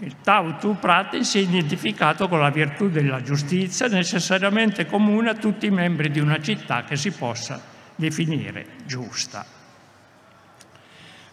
il 0.00 0.16
Tautu 0.20 0.78
Prati 0.78 1.24
si 1.24 1.38
è 1.38 1.42
identificato 1.42 2.28
con 2.28 2.40
la 2.40 2.50
virtù 2.50 2.90
della 2.90 3.22
giustizia 3.22 3.86
necessariamente 3.86 4.84
comune 4.86 5.30
a 5.30 5.34
tutti 5.34 5.66
i 5.66 5.70
membri 5.70 6.10
di 6.10 6.18
una 6.18 6.40
città 6.40 6.82
che 6.82 6.96
si 6.96 7.12
possa 7.12 7.62
definire 7.94 8.66
giusta. 8.84 9.46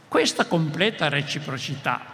Questa 0.08 0.46
completa 0.46 1.10
reciprocità 1.10 2.13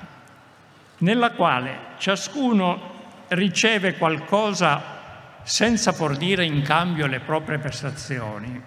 nella 1.00 1.32
quale 1.32 1.78
ciascuno 1.98 2.98
riceve 3.30 3.96
qualcosa 3.96 4.98
senza 5.44 5.92
fornire 5.92 6.46
in 6.46 6.62
cambio 6.62 7.08
le 7.08 7.20
proprie 7.20 7.58
prestazioni, 7.58 8.62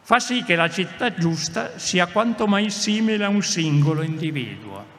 fa 0.00 0.20
sì 0.20 0.44
che 0.44 0.54
la 0.54 0.70
città 0.70 1.14
giusta 1.14 1.78
sia 1.78 2.06
quanto 2.06 2.46
mai 2.46 2.70
simile 2.70 3.24
a 3.24 3.28
un 3.28 3.42
singolo 3.42 4.02
individuo. 4.02 4.94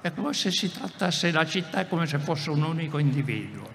È 0.00 0.12
come 0.12 0.32
se 0.32 0.50
si 0.50 0.72
trattasse 0.72 1.30
la 1.30 1.44
città 1.44 1.86
come 1.86 2.06
se 2.06 2.18
fosse 2.18 2.50
un 2.50 2.62
unico 2.62 2.98
individuo. 2.98 3.68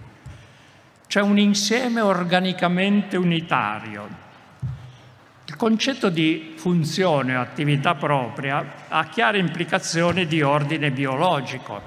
C'è 1.06 1.22
un 1.22 1.38
insieme 1.38 2.02
organicamente 2.02 3.18
unitario. 3.18 4.23
Il 5.54 5.60
concetto 5.60 6.10
di 6.10 6.56
funzione 6.58 7.36
o 7.36 7.40
attività 7.40 7.94
propria 7.94 8.88
ha 8.88 9.06
chiare 9.06 9.38
implicazioni 9.38 10.26
di 10.26 10.42
ordine 10.42 10.90
biologico 10.90 11.80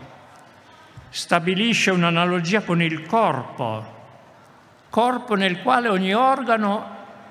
stabilisce 1.10 1.90
un'analogia 1.90 2.62
con 2.62 2.80
il 2.80 3.04
corpo, 3.06 3.84
corpo 4.88 5.34
nel 5.34 5.62
quale 5.62 5.88
ogni 5.88 6.14
organo 6.14 6.86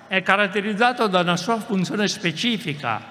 è 0.08 0.22
caratterizzato 0.24 1.08
da 1.08 1.22
una 1.22 1.38
sua 1.38 1.58
funzione 1.58 2.06
specifica. 2.10 3.02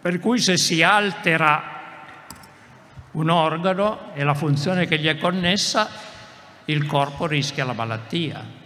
Per 0.00 0.18
cui 0.18 0.40
se 0.40 0.56
si 0.56 0.82
altera 0.82 1.62
un 3.12 3.30
organo 3.30 4.12
e 4.14 4.24
la 4.24 4.34
funzione 4.34 4.88
che 4.88 4.98
gli 4.98 5.06
è 5.06 5.16
connessa, 5.16 5.88
il 6.64 6.86
corpo 6.86 7.26
rischia 7.26 7.64
la 7.64 7.72
malattia. 7.72 8.65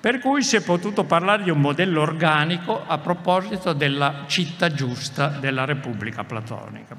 Per 0.00 0.20
cui 0.20 0.42
si 0.44 0.54
è 0.54 0.62
potuto 0.62 1.04
parlare 1.04 1.42
di 1.42 1.50
un 1.50 1.60
modello 1.60 2.00
organico 2.00 2.86
a 2.86 2.98
proposito 2.98 3.72
della 3.72 4.24
città 4.28 4.72
giusta 4.72 5.26
della 5.26 5.64
Repubblica 5.64 6.22
Platonica. 6.22 6.96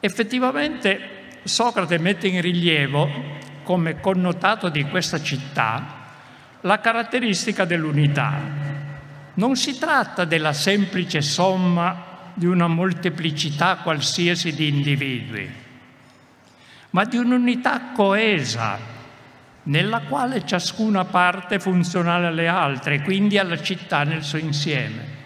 Effettivamente 0.00 1.22
Socrate 1.42 1.98
mette 1.98 2.26
in 2.26 2.40
rilievo 2.40 3.06
come 3.64 4.00
connotato 4.00 4.70
di 4.70 4.84
questa 4.84 5.20
città 5.20 6.02
la 6.62 6.80
caratteristica 6.80 7.66
dell'unità. 7.66 8.40
Non 9.34 9.54
si 9.54 9.78
tratta 9.78 10.24
della 10.24 10.54
semplice 10.54 11.20
somma 11.20 12.12
di 12.32 12.46
una 12.46 12.66
molteplicità 12.66 13.76
qualsiasi 13.76 14.54
di 14.54 14.68
individui, 14.68 15.52
ma 16.90 17.04
di 17.04 17.18
un'unità 17.18 17.92
coesa 17.92 18.93
nella 19.64 20.00
quale 20.00 20.44
ciascuna 20.44 21.04
parte 21.04 21.56
è 21.56 21.58
funzionale 21.58 22.26
alle 22.26 22.48
altre, 22.48 23.00
quindi 23.02 23.38
alla 23.38 23.60
città 23.60 24.04
nel 24.04 24.22
suo 24.22 24.38
insieme. 24.38 25.22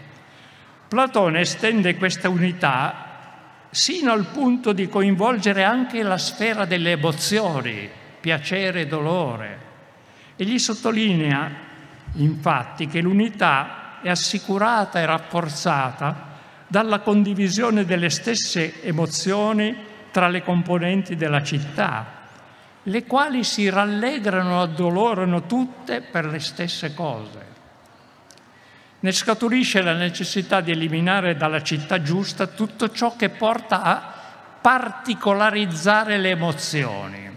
Platone 0.89 1.41
estende 1.41 1.97
questa 1.97 2.29
unità 2.29 3.07
sino 3.71 4.13
al 4.13 4.27
punto 4.27 4.73
di 4.73 4.89
coinvolgere 4.89 5.63
anche 5.63 6.03
la 6.03 6.19
sfera 6.19 6.65
delle 6.65 6.93
emozioni, 6.93 7.89
piacere 8.21 8.83
e 8.83 8.87
dolore. 8.87 9.67
E 10.37 10.45
gli 10.45 10.59
sottolinea, 10.59 11.51
infatti, 12.15 12.87
che 12.87 13.01
l'unità 13.01 13.99
è 14.01 14.09
assicurata 14.09 15.01
e 15.01 15.07
rafforzata 15.07 16.27
dalla 16.67 17.01
condivisione 17.01 17.85
delle 17.85 18.11
stesse 18.11 18.83
emozioni 18.83 19.77
tra 20.11 20.29
le 20.29 20.43
componenti 20.43 21.17
della 21.17 21.43
città, 21.43 22.18
le 22.85 23.05
quali 23.05 23.45
si 23.45 23.69
rallegrano 23.69 24.61
e 24.61 24.63
addolorano 24.63 25.47
tutte 25.47 26.01
per 26.01 26.27
le 26.27 26.41
stesse 26.41 26.95
cose. 26.95 27.47
Ne 29.01 29.13
scaturisce 29.13 29.81
la 29.83 29.93
necessità 29.93 30.61
di 30.61 30.73
eliminare 30.73 31.37
dalla 31.37 31.63
città 31.63 32.03
giusta 32.03 32.47
tutto 32.47 32.91
ciò 32.91 33.15
che 33.15 33.29
porta 33.29 33.83
a 33.83 34.13
particolarizzare 34.61 36.19
le 36.19 36.31
emozioni, 36.31 37.37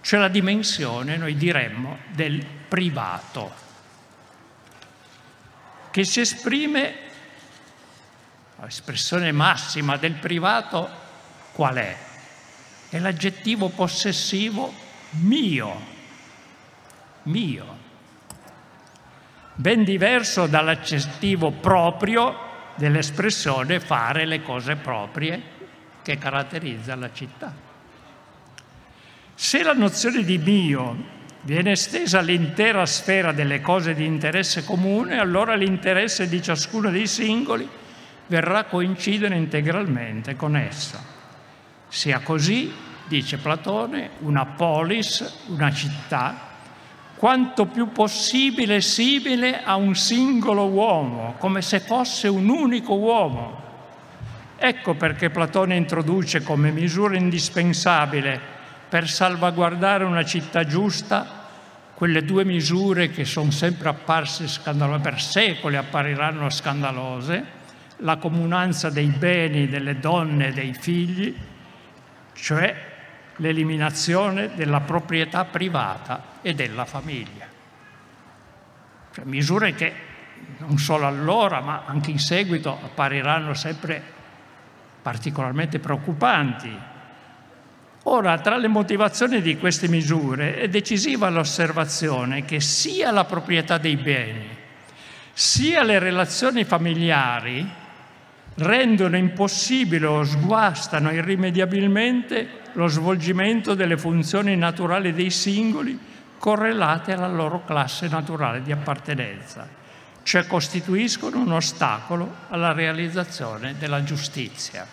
cioè 0.00 0.20
la 0.20 0.28
dimensione, 0.28 1.16
noi 1.16 1.36
diremmo, 1.36 1.98
del 2.10 2.44
privato, 2.68 3.52
che 5.90 6.04
si 6.04 6.20
esprime, 6.20 6.94
l'espressione 8.60 9.32
massima 9.32 9.96
del 9.96 10.14
privato 10.14 10.88
qual 11.52 11.74
è? 11.74 12.07
È 12.90 12.98
l'aggettivo 12.98 13.68
possessivo 13.68 14.72
mio, 15.20 15.80
mio, 17.24 17.76
ben 19.54 19.84
diverso 19.84 20.46
dall'aggettivo 20.46 21.50
proprio 21.50 22.46
dell'espressione 22.76 23.80
fare 23.80 24.24
le 24.24 24.42
cose 24.42 24.76
proprie 24.76 25.42
che 26.02 26.16
caratterizza 26.16 26.94
la 26.94 27.12
città. 27.12 27.52
Se 29.34 29.62
la 29.62 29.74
nozione 29.74 30.24
di 30.24 30.38
mio 30.38 31.16
viene 31.42 31.72
estesa 31.72 32.20
all'intera 32.20 32.86
sfera 32.86 33.32
delle 33.32 33.60
cose 33.60 33.94
di 33.94 34.04
interesse 34.04 34.64
comune, 34.64 35.18
allora 35.18 35.54
l'interesse 35.54 36.28
di 36.28 36.40
ciascuno 36.42 36.90
dei 36.90 37.06
singoli 37.06 37.68
verrà 38.26 38.58
a 38.60 38.64
coincidere 38.64 39.36
integralmente 39.36 40.36
con 40.36 40.56
essa. 40.56 41.17
Sia 41.88 42.20
così, 42.20 42.72
dice 43.06 43.38
Platone, 43.38 44.10
una 44.20 44.44
polis, 44.44 45.40
una 45.46 45.72
città, 45.72 46.46
quanto 47.16 47.66
più 47.66 47.90
possibile 47.90 48.80
simile 48.80 49.64
a 49.64 49.74
un 49.74 49.94
singolo 49.96 50.66
uomo, 50.66 51.34
come 51.38 51.62
se 51.62 51.80
fosse 51.80 52.28
un 52.28 52.48
unico 52.48 52.94
uomo. 52.94 53.66
Ecco 54.56 54.94
perché 54.94 55.30
Platone 55.30 55.76
introduce 55.76 56.42
come 56.42 56.70
misura 56.70 57.16
indispensabile 57.16 58.38
per 58.88 59.08
salvaguardare 59.08 60.04
una 60.04 60.24
città 60.24 60.64
giusta 60.64 61.46
quelle 61.94 62.24
due 62.24 62.44
misure 62.44 63.10
che 63.10 63.24
sono 63.24 63.50
sempre 63.50 63.88
apparse 63.88 64.46
scandalose, 64.46 65.02
per 65.02 65.20
secoli 65.20 65.76
appariranno 65.76 66.48
scandalose, 66.48 67.44
la 67.98 68.16
comunanza 68.18 68.90
dei 68.90 69.08
beni, 69.08 69.68
delle 69.68 69.98
donne 69.98 70.48
e 70.48 70.52
dei 70.52 70.74
figli 70.74 71.34
cioè 72.40 72.74
l'eliminazione 73.36 74.54
della 74.54 74.80
proprietà 74.80 75.44
privata 75.44 76.38
e 76.42 76.54
della 76.54 76.84
famiglia. 76.84 77.46
Cioè, 79.12 79.24
misure 79.24 79.74
che 79.74 80.06
non 80.58 80.78
solo 80.78 81.06
allora, 81.06 81.60
ma 81.60 81.82
anche 81.86 82.10
in 82.10 82.18
seguito 82.18 82.78
appariranno 82.82 83.54
sempre 83.54 84.02
particolarmente 85.02 85.78
preoccupanti. 85.78 86.78
Ora, 88.04 88.38
tra 88.38 88.56
le 88.56 88.68
motivazioni 88.68 89.40
di 89.40 89.58
queste 89.58 89.88
misure 89.88 90.56
è 90.56 90.68
decisiva 90.68 91.28
l'osservazione 91.28 92.44
che 92.44 92.60
sia 92.60 93.10
la 93.10 93.24
proprietà 93.24 93.78
dei 93.78 93.96
beni, 93.96 94.48
sia 95.32 95.82
le 95.82 95.98
relazioni 95.98 96.64
familiari 96.64 97.86
rendono 98.58 99.16
impossibile 99.16 100.06
o 100.06 100.24
sguastano 100.24 101.12
irrimediabilmente 101.12 102.62
lo 102.72 102.88
svolgimento 102.88 103.74
delle 103.74 103.96
funzioni 103.96 104.56
naturali 104.56 105.12
dei 105.12 105.30
singoli 105.30 105.98
correlate 106.38 107.12
alla 107.12 107.28
loro 107.28 107.64
classe 107.64 108.08
naturale 108.08 108.62
di 108.62 108.72
appartenenza, 108.72 109.68
cioè 110.22 110.46
costituiscono 110.46 111.38
un 111.40 111.52
ostacolo 111.52 112.34
alla 112.48 112.72
realizzazione 112.72 113.76
della 113.78 114.02
giustizia. 114.02 114.86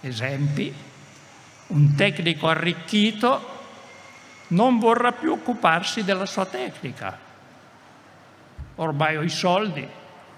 Esempi, 0.00 0.72
un 1.68 1.94
tecnico 1.96 2.48
arricchito 2.48 3.56
non 4.48 4.78
vorrà 4.78 5.12
più 5.12 5.32
occuparsi 5.32 6.04
della 6.04 6.26
sua 6.26 6.46
tecnica. 6.46 7.26
Ormai 8.76 9.16
ho 9.16 9.22
i 9.22 9.28
soldi, 9.28 9.86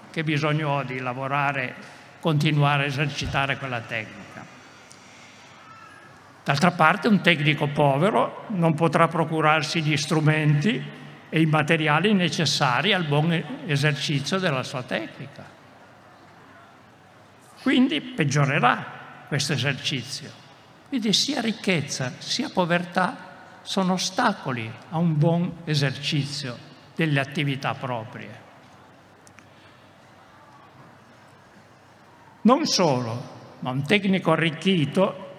che 0.09 0.23
bisogno 0.23 0.69
ho 0.69 0.83
di 0.83 0.99
lavorare 0.99 1.99
continuare 2.21 2.83
a 2.83 2.85
esercitare 2.85 3.57
quella 3.57 3.81
tecnica. 3.81 4.45
D'altra 6.43 6.71
parte 6.71 7.07
un 7.09 7.21
tecnico 7.21 7.67
povero 7.67 8.45
non 8.49 8.73
potrà 8.73 9.09
procurarsi 9.09 9.81
gli 9.81 9.97
strumenti 9.97 10.81
e 11.29 11.41
i 11.41 11.45
materiali 11.45 12.13
necessari 12.13 12.93
al 12.93 13.05
buon 13.05 13.31
esercizio 13.65 14.37
della 14.37 14.63
sua 14.63 14.83
tecnica. 14.83 15.43
Quindi 17.61 18.01
peggiorerà 18.01 19.25
questo 19.27 19.53
esercizio. 19.53 20.29
Quindi 20.89 21.13
sia 21.13 21.41
ricchezza 21.41 22.13
sia 22.17 22.49
povertà 22.49 23.29
sono 23.61 23.93
ostacoli 23.93 24.69
a 24.89 24.97
un 24.97 25.17
buon 25.17 25.59
esercizio 25.65 26.57
delle 26.95 27.19
attività 27.19 27.73
proprie. 27.73 28.40
Non 32.41 32.65
solo, 32.65 33.29
ma 33.59 33.69
un 33.69 33.85
tecnico 33.85 34.31
arricchito, 34.31 35.29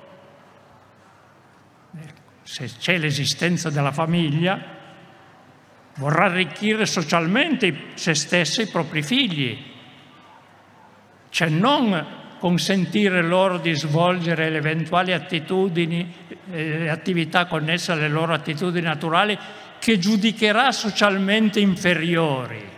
se 2.42 2.70
c'è 2.78 2.98
l'esistenza 2.98 3.70
della 3.70 3.92
famiglia, 3.92 4.60
vorrà 5.96 6.26
arricchire 6.26 6.86
socialmente 6.86 7.74
se 7.94 8.14
stesso 8.14 8.60
e 8.60 8.64
i 8.64 8.68
propri 8.68 9.02
figli, 9.02 9.70
cioè 11.30 11.48
non 11.48 12.20
consentire 12.38 13.22
loro 13.22 13.58
di 13.58 13.72
svolgere 13.72 14.50
le 14.50 14.58
eventuali 14.58 15.12
attitudini, 15.12 16.12
eh, 16.50 16.88
attività 16.88 17.46
connesse 17.46 17.92
alle 17.92 18.08
loro 18.08 18.32
attitudini 18.32 18.84
naturali 18.84 19.38
che 19.78 19.98
giudicherà 19.98 20.72
socialmente 20.72 21.60
inferiori. 21.60 22.71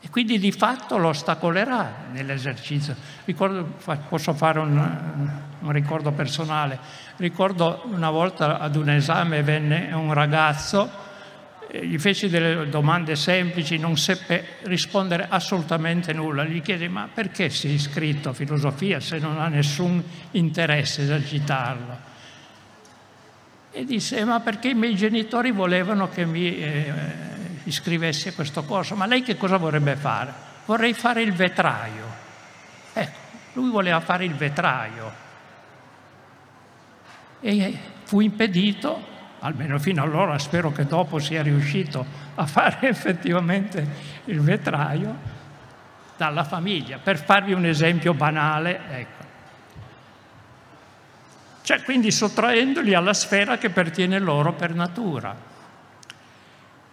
E 0.00 0.10
quindi 0.10 0.38
di 0.38 0.52
fatto 0.52 0.98
lo 0.98 1.08
ostacolerà 1.08 2.06
nell'esercizio. 2.12 2.94
Ricordo, 3.24 3.74
posso 4.08 4.34
fare 4.34 4.58
un, 4.60 5.30
un 5.60 5.72
ricordo 5.72 6.12
personale. 6.12 6.78
Ricordo 7.16 7.82
una 7.86 8.10
volta 8.10 8.58
ad 8.58 8.76
un 8.76 8.90
esame 8.90 9.42
venne 9.42 9.92
un 9.92 10.12
ragazzo 10.12 11.04
gli 11.80 11.98
feci 11.98 12.28
delle 12.28 12.68
domande 12.68 13.16
semplici, 13.16 13.78
non 13.78 13.96
seppe 13.96 14.44
rispondere 14.62 15.26
assolutamente 15.28 16.12
nulla. 16.12 16.44
Gli 16.44 16.62
chiesi 16.62 16.88
ma 16.88 17.08
perché 17.12 17.50
sei 17.50 17.72
iscritto 17.72 18.30
a 18.30 18.32
filosofia 18.32 19.00
se 19.00 19.18
non 19.18 19.40
ha 19.40 19.48
nessun 19.48 20.02
interesse 20.32 21.02
esercitarlo? 21.02 22.14
E 23.72 23.84
disse 23.84 24.24
ma 24.24 24.40
perché 24.40 24.68
i 24.68 24.74
miei 24.74 24.94
genitori 24.94 25.50
volevano 25.50 26.08
che 26.08 26.24
mi 26.24 26.56
eh, 26.56 26.92
iscrivessi 27.66 28.28
a 28.28 28.32
questo 28.32 28.64
corso, 28.64 28.96
ma 28.96 29.06
lei 29.06 29.22
che 29.22 29.36
cosa 29.36 29.56
vorrebbe 29.56 29.94
fare? 29.94 30.32
Vorrei 30.64 30.94
fare 30.94 31.22
il 31.22 31.32
vetraio. 31.32 32.04
Ecco, 32.92 33.18
lui 33.52 33.70
voleva 33.70 34.00
fare 34.00 34.24
il 34.24 34.34
vetraio. 34.34 35.24
E 37.40 37.78
fu 38.04 38.20
impedito 38.20 39.14
almeno 39.40 39.78
fino 39.78 40.02
allora 40.02 40.38
spero 40.38 40.72
che 40.72 40.86
dopo 40.86 41.18
sia 41.18 41.42
riuscito 41.42 42.04
a 42.34 42.46
fare 42.46 42.88
effettivamente 42.88 43.86
il 44.24 44.40
vetraio, 44.40 45.34
dalla 46.16 46.44
famiglia. 46.44 46.98
Per 46.98 47.18
farvi 47.18 47.52
un 47.52 47.66
esempio 47.66 48.14
banale, 48.14 48.80
ecco. 48.90 49.24
Cioè, 51.62 51.82
quindi 51.82 52.10
sottraendoli 52.10 52.94
alla 52.94 53.12
sfera 53.12 53.58
che 53.58 53.70
pertiene 53.70 54.18
loro 54.18 54.52
per 54.52 54.72
natura. 54.74 55.54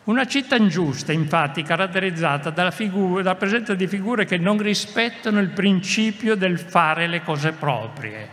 Una 0.05 0.25
città 0.25 0.57
ingiusta, 0.57 1.13
infatti, 1.13 1.63
caratterizzata 1.63 2.49
dalla, 2.49 2.71
figura, 2.71 3.21
dalla 3.21 3.35
presenza 3.35 3.73
di 3.73 3.87
figure 3.87 4.25
che 4.25 4.37
non 4.37 4.57
rispettano 4.57 5.39
il 5.39 5.49
principio 5.49 6.35
del 6.35 6.59
fare 6.59 7.07
le 7.07 7.21
cose 7.23 7.53
proprie 7.53 8.29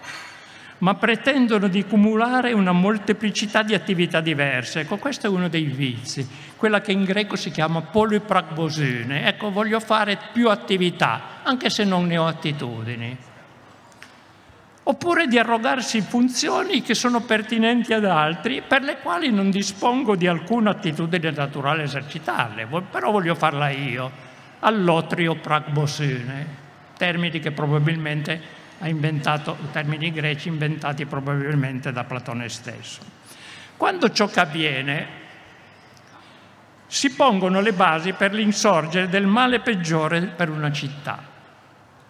ma 0.80 0.94
pretendono 0.94 1.68
di 1.68 1.84
cumulare 1.84 2.52
una 2.52 2.72
molteplicità 2.72 3.62
di 3.62 3.74
attività 3.74 4.20
diverse. 4.20 4.80
Ecco, 4.80 4.96
questo 4.96 5.26
è 5.26 5.30
uno 5.30 5.48
dei 5.48 5.64
vizi, 5.64 6.26
quella 6.56 6.80
che 6.80 6.92
in 6.92 7.04
greco 7.04 7.36
si 7.36 7.50
chiama 7.50 7.82
polypragbosune. 7.82 9.26
Ecco, 9.26 9.50
voglio 9.50 9.80
fare 9.80 10.18
più 10.32 10.48
attività, 10.48 11.42
anche 11.42 11.68
se 11.70 11.84
non 11.84 12.06
ne 12.06 12.16
ho 12.16 12.26
attitudini. 12.26 13.16
Oppure 14.82 15.26
di 15.26 15.38
arrogarsi 15.38 16.00
funzioni 16.00 16.82
che 16.82 16.94
sono 16.94 17.20
pertinenti 17.20 17.92
ad 17.92 18.04
altri, 18.04 18.62
per 18.66 18.82
le 18.82 18.98
quali 18.98 19.30
non 19.30 19.50
dispongo 19.50 20.16
di 20.16 20.26
alcuna 20.26 20.70
attitudine 20.70 21.30
naturale 21.30 21.82
esercitarle, 21.82 22.66
però 22.90 23.10
voglio 23.10 23.34
farla 23.34 23.68
io, 23.68 24.10
all'otrio 24.60 25.36
pragbosune, 25.36 26.46
termini 26.96 27.40
che 27.40 27.52
probabilmente 27.52 28.58
ha 28.78 28.88
inventato 28.88 29.56
termini 29.70 30.10
greci 30.10 30.48
inventati 30.48 31.04
probabilmente 31.04 31.92
da 31.92 32.04
Platone 32.04 32.48
stesso. 32.48 33.00
Quando 33.76 34.10
ciò 34.10 34.26
che 34.26 34.40
avviene, 34.40 35.06
si 36.86 37.14
pongono 37.14 37.60
le 37.60 37.72
basi 37.72 38.14
per 38.14 38.32
l'insorgere 38.32 39.08
del 39.08 39.26
male 39.26 39.60
peggiore 39.60 40.22
per 40.22 40.50
una 40.50 40.72
città. 40.72 41.29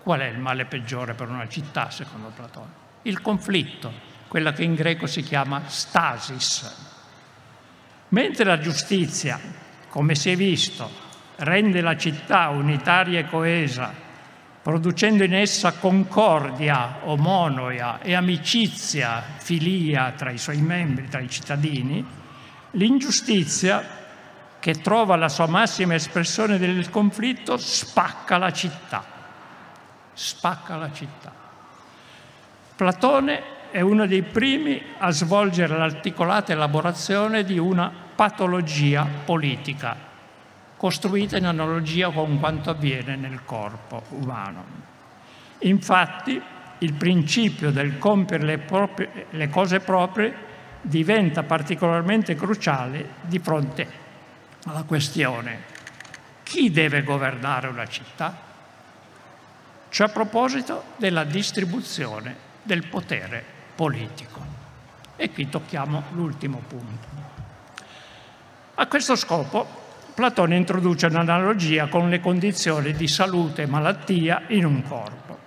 Qual 0.02 0.20
è 0.20 0.26
il 0.26 0.38
male 0.38 0.64
peggiore 0.64 1.14
per 1.14 1.28
una 1.28 1.48
città, 1.48 1.90
secondo 1.90 2.32
Platone? 2.34 2.72
Il 3.02 3.20
conflitto, 3.20 3.92
quella 4.28 4.52
che 4.52 4.64
in 4.64 4.74
greco 4.74 5.06
si 5.06 5.22
chiama 5.22 5.62
stasis. 5.66 6.88
Mentre 8.08 8.44
la 8.44 8.58
giustizia, 8.58 9.38
come 9.88 10.14
si 10.14 10.30
è 10.30 10.36
visto, 10.36 10.90
rende 11.36 11.80
la 11.80 11.96
città 11.96 12.48
unitaria 12.48 13.20
e 13.20 13.28
coesa 13.28 14.08
producendo 14.62 15.24
in 15.24 15.34
essa 15.34 15.72
concordia, 15.72 16.98
omonoia 17.04 18.00
e 18.00 18.14
amicizia, 18.14 19.22
filia 19.38 20.12
tra 20.16 20.30
i 20.30 20.38
suoi 20.38 20.60
membri, 20.60 21.08
tra 21.08 21.20
i 21.20 21.30
cittadini, 21.30 22.04
l'ingiustizia, 22.72 23.98
che 24.60 24.74
trova 24.74 25.16
la 25.16 25.30
sua 25.30 25.46
massima 25.46 25.94
espressione 25.94 26.58
del 26.58 26.90
conflitto, 26.90 27.56
spacca 27.56 28.36
la 28.36 28.52
città. 28.52 29.19
Spacca 30.22 30.76
la 30.76 30.92
città. 30.92 31.32
Platone 32.76 33.42
è 33.70 33.80
uno 33.80 34.06
dei 34.06 34.20
primi 34.20 34.82
a 34.98 35.10
svolgere 35.12 35.78
l'articolata 35.78 36.52
elaborazione 36.52 37.42
di 37.42 37.56
una 37.56 37.90
patologia 38.14 39.06
politica 39.24 39.96
costruita 40.76 41.38
in 41.38 41.46
analogia 41.46 42.10
con 42.10 42.38
quanto 42.38 42.68
avviene 42.68 43.16
nel 43.16 43.46
corpo 43.46 44.02
umano. 44.10 44.62
Infatti, 45.60 46.38
il 46.80 46.92
principio 46.92 47.70
del 47.70 47.96
compiere 47.96 48.44
le, 48.44 48.58
proprie, 48.58 49.26
le 49.30 49.48
cose 49.48 49.80
proprie 49.80 50.34
diventa 50.82 51.44
particolarmente 51.44 52.34
cruciale 52.34 53.08
di 53.22 53.38
fronte 53.38 53.88
alla 54.66 54.82
questione 54.82 55.62
chi 56.42 56.70
deve 56.70 57.04
governare 57.04 57.68
una 57.68 57.86
città? 57.86 58.49
Cioè 59.90 60.06
a 60.06 60.10
proposito 60.10 60.84
della 60.96 61.24
distribuzione 61.24 62.34
del 62.62 62.86
potere 62.86 63.44
politico. 63.74 64.40
E 65.16 65.30
qui 65.32 65.48
tocchiamo 65.48 66.04
l'ultimo 66.12 66.62
punto. 66.66 67.08
A 68.76 68.86
questo 68.86 69.16
scopo 69.16 69.66
Platone 70.14 70.56
introduce 70.56 71.06
un'analogia 71.06 71.88
con 71.88 72.08
le 72.08 72.20
condizioni 72.20 72.92
di 72.92 73.08
salute 73.08 73.62
e 73.62 73.66
malattia 73.66 74.42
in 74.48 74.64
un 74.64 74.82
corpo. 74.82 75.38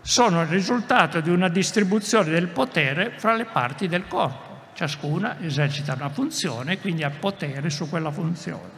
Sono 0.00 0.42
il 0.42 0.48
risultato 0.48 1.20
di 1.20 1.30
una 1.30 1.48
distribuzione 1.48 2.30
del 2.30 2.48
potere 2.48 3.12
fra 3.16 3.34
le 3.34 3.44
parti 3.44 3.88
del 3.88 4.06
corpo. 4.08 4.72
Ciascuna 4.74 5.40
esercita 5.40 5.94
una 5.94 6.08
funzione, 6.08 6.78
quindi 6.78 7.02
ha 7.02 7.10
potere 7.10 7.70
su 7.70 7.88
quella 7.88 8.10
funzione. 8.10 8.75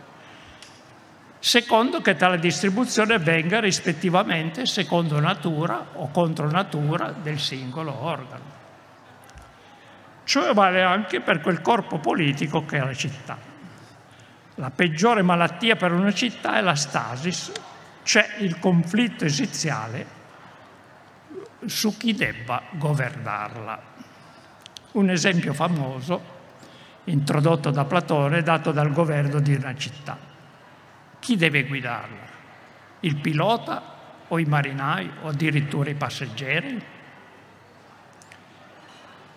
Secondo 1.41 2.01
che 2.01 2.17
tale 2.17 2.39
distribuzione 2.41 3.15
avvenga 3.15 3.61
rispettivamente 3.61 4.67
secondo 4.67 5.21
natura 5.21 5.91
o 5.95 6.11
contro 6.11 6.51
natura 6.51 7.13
del 7.13 7.39
singolo 7.39 7.95
organo. 7.97 8.57
Ciò 10.25 10.53
vale 10.53 10.83
anche 10.83 11.21
per 11.21 11.41
quel 11.41 11.63
corpo 11.63 11.99
politico 11.99 12.65
che 12.65 12.79
è 12.79 12.85
la 12.85 12.95
città. 12.95 13.39
La 14.57 14.71
peggiore 14.71 15.23
malattia 15.23 15.77
per 15.77 15.93
una 15.93 16.13
città 16.13 16.57
è 16.57 16.61
la 16.61 16.75
stasis, 16.75 17.53
c'è 18.03 18.35
il 18.39 18.59
conflitto 18.59 19.25
esiziale 19.25 20.07
su 21.67 21.97
chi 21.97 22.15
debba 22.15 22.63
governarla. 22.73 23.81
Un 24.93 25.11
esempio 25.11 25.55
famoso, 25.55 26.21
introdotto 27.05 27.71
da 27.71 27.85
Platone, 27.85 28.43
dato 28.43 28.73
dal 28.73 28.93
governo 28.93 29.39
di 29.39 29.55
una 29.55 29.75
città. 29.77 30.28
Chi 31.29 31.37
deve 31.37 31.65
guidarla? 31.65 32.27
Il 33.01 33.17
pilota 33.17 33.83
o 34.29 34.39
i 34.39 34.47
marinai 34.47 35.11
o 35.21 35.29
addirittura 35.29 35.91
i 35.91 35.95
passeggeri? 35.95 36.83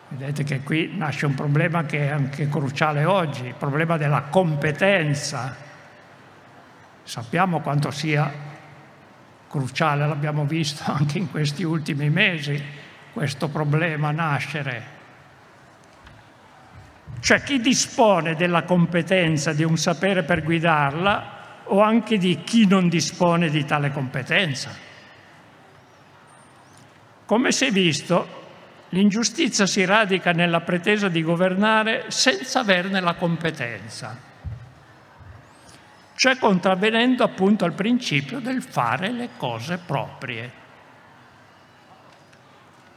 Vedete 0.08 0.46
che 0.46 0.62
qui 0.62 0.96
nasce 0.96 1.26
un 1.26 1.34
problema 1.34 1.84
che 1.84 2.06
è 2.06 2.08
anche 2.08 2.48
cruciale 2.48 3.04
oggi, 3.04 3.48
il 3.48 3.56
problema 3.56 3.98
della 3.98 4.22
competenza. 4.22 5.54
Sappiamo 7.04 7.60
quanto 7.60 7.92
sia 7.92 8.32
cruciale, 9.50 10.08
l'abbiamo 10.08 10.46
visto 10.46 10.84
anche 10.96 11.18
in 11.18 11.30
questi 11.30 11.64
ultimi 11.64 12.10
mesi, 12.10 12.64
questo 13.12 13.50
problema 13.50 14.12
nascere. 14.12 14.84
Cioè 17.20 17.44
chi 17.44 17.60
dispone 17.60 18.38
della 18.38 18.64
competenza 18.64 19.52
di 19.52 19.66
un 19.66 19.76
sapere 19.76 20.24
per 20.24 20.42
guidarla 20.42 21.40
o 21.66 21.82
anche 21.82 22.18
di 22.18 22.42
chi 22.44 22.68
non 22.68 22.90
dispone 22.90 23.50
di 23.50 23.66
tale 23.66 23.92
competenza. 23.92 24.76
Come 27.26 27.52
si 27.52 27.66
è 27.66 27.72
visto, 27.72 28.40
L'ingiustizia 28.94 29.66
si 29.66 29.86
radica 29.86 30.34
nella 30.34 30.60
pretesa 30.60 31.08
di 31.08 31.24
governare 31.24 32.06
senza 32.10 32.60
averne 32.60 33.00
la 33.00 33.14
competenza, 33.14 34.18
cioè 36.16 36.38
contravvenendo 36.38 37.24
appunto 37.24 37.64
al 37.64 37.72
principio 37.72 38.40
del 38.40 38.62
fare 38.62 39.12
le 39.12 39.30
cose 39.38 39.78
proprie. 39.78 40.52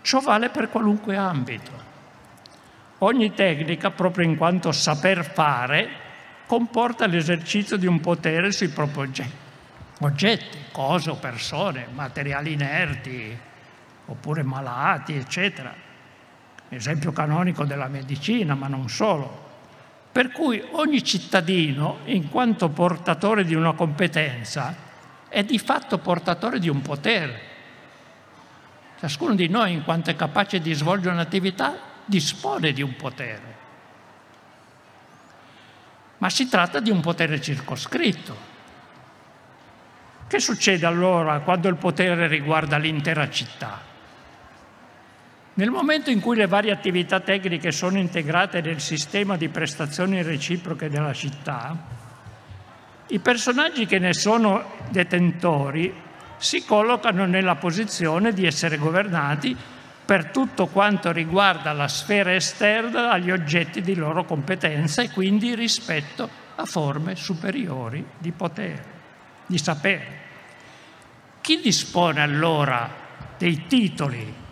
Ciò 0.03 0.19
vale 0.19 0.49
per 0.49 0.69
qualunque 0.69 1.17
ambito. 1.17 1.71
Ogni 2.99 3.33
tecnica, 3.33 3.93
proprio 3.93 4.27
in 4.27 4.37
quanto 4.37 4.73
saper 4.73 5.25
fare, 5.25 5.89
comporta 6.47 7.07
l'esercizio 7.07 7.76
di 7.76 7.86
un 7.86 8.01
potere 8.01 8.53
sui 8.53 8.68
propri 8.68 9.01
oggetti, 9.01 9.32
oggetti, 10.01 10.59
cose 10.72 11.11
o 11.11 11.14
persone, 11.14 11.86
materiali 11.92 12.53
inerti 12.53 13.38
oppure 14.07 14.42
malati, 14.42 15.14
eccetera. 15.14 15.74
Esempio 16.68 17.12
canonico 17.12 17.64
della 17.64 17.88
medicina, 17.88 18.55
ma 18.55 18.66
non 18.66 18.88
solo. 18.88 19.42
Per 20.11 20.30
cui 20.30 20.62
ogni 20.72 21.03
cittadino, 21.03 21.99
in 22.05 22.28
quanto 22.28 22.68
portatore 22.68 23.45
di 23.45 23.55
una 23.55 23.72
competenza, 23.72 24.74
è 25.28 25.42
di 25.42 25.59
fatto 25.59 25.99
portatore 25.99 26.59
di 26.59 26.68
un 26.68 26.82
potere. 26.82 27.53
Ciascuno 29.01 29.34
di 29.34 29.49
noi, 29.49 29.72
in 29.72 29.82
quanto 29.82 30.11
è 30.11 30.16
capace 30.16 30.61
di 30.61 30.72
svolgere 30.72 31.14
un'attività, 31.14 31.76
dispone 32.05 32.72
di 32.72 32.82
un 32.82 32.95
potere. 32.97 33.54
Ma 36.25 36.31
si 36.31 36.49
tratta 36.49 36.81
di 36.81 36.89
un 36.89 37.03
potere 37.03 37.39
circoscritto. 37.39 38.35
Che 40.27 40.41
succede 40.41 40.87
allora 40.87 41.41
quando 41.41 41.68
il 41.68 41.77
potere 41.77 42.27
riguarda 42.29 42.79
l'intera 42.79 43.29
città? 43.29 43.79
Nel 45.53 45.68
momento 45.68 46.09
in 46.09 46.20
cui 46.20 46.35
le 46.35 46.47
varie 46.47 46.72
attività 46.72 47.20
tecniche 47.20 47.70
sono 47.72 47.99
integrate 47.99 48.62
nel 48.62 48.81
sistema 48.81 49.37
di 49.37 49.51
prestazioni 49.51 50.22
reciproche 50.22 50.89
della 50.89 51.12
città, 51.12 51.77
i 53.09 53.18
personaggi 53.18 53.85
che 53.85 53.99
ne 53.99 54.14
sono 54.14 54.79
detentori 54.89 55.95
si 56.39 56.64
collocano 56.64 57.27
nella 57.27 57.57
posizione 57.57 58.33
di 58.33 58.47
essere 58.47 58.79
governati 58.79 59.55
per 60.05 60.27
tutto 60.27 60.67
quanto 60.67 61.13
riguarda 61.13 61.73
la 61.73 61.89
sfera 61.89 62.35
esterna 62.35 63.11
agli 63.11 63.31
oggetti 63.31 63.81
di 63.81 63.95
loro 63.95 64.25
competenza 64.25 65.03
e 65.03 65.11
quindi 65.11 65.55
rispetto 65.55 66.29
a 66.57 66.65
forme 66.67 67.17
superiori 67.17 68.05
di 68.19 68.33
potere, 68.33 68.85
di 69.47 69.59
sapere. 69.59 70.23
Chi 71.41 71.61
dispone 71.61 72.21
allora 72.21 73.03
dei 73.39 73.67
titoli 73.67 74.43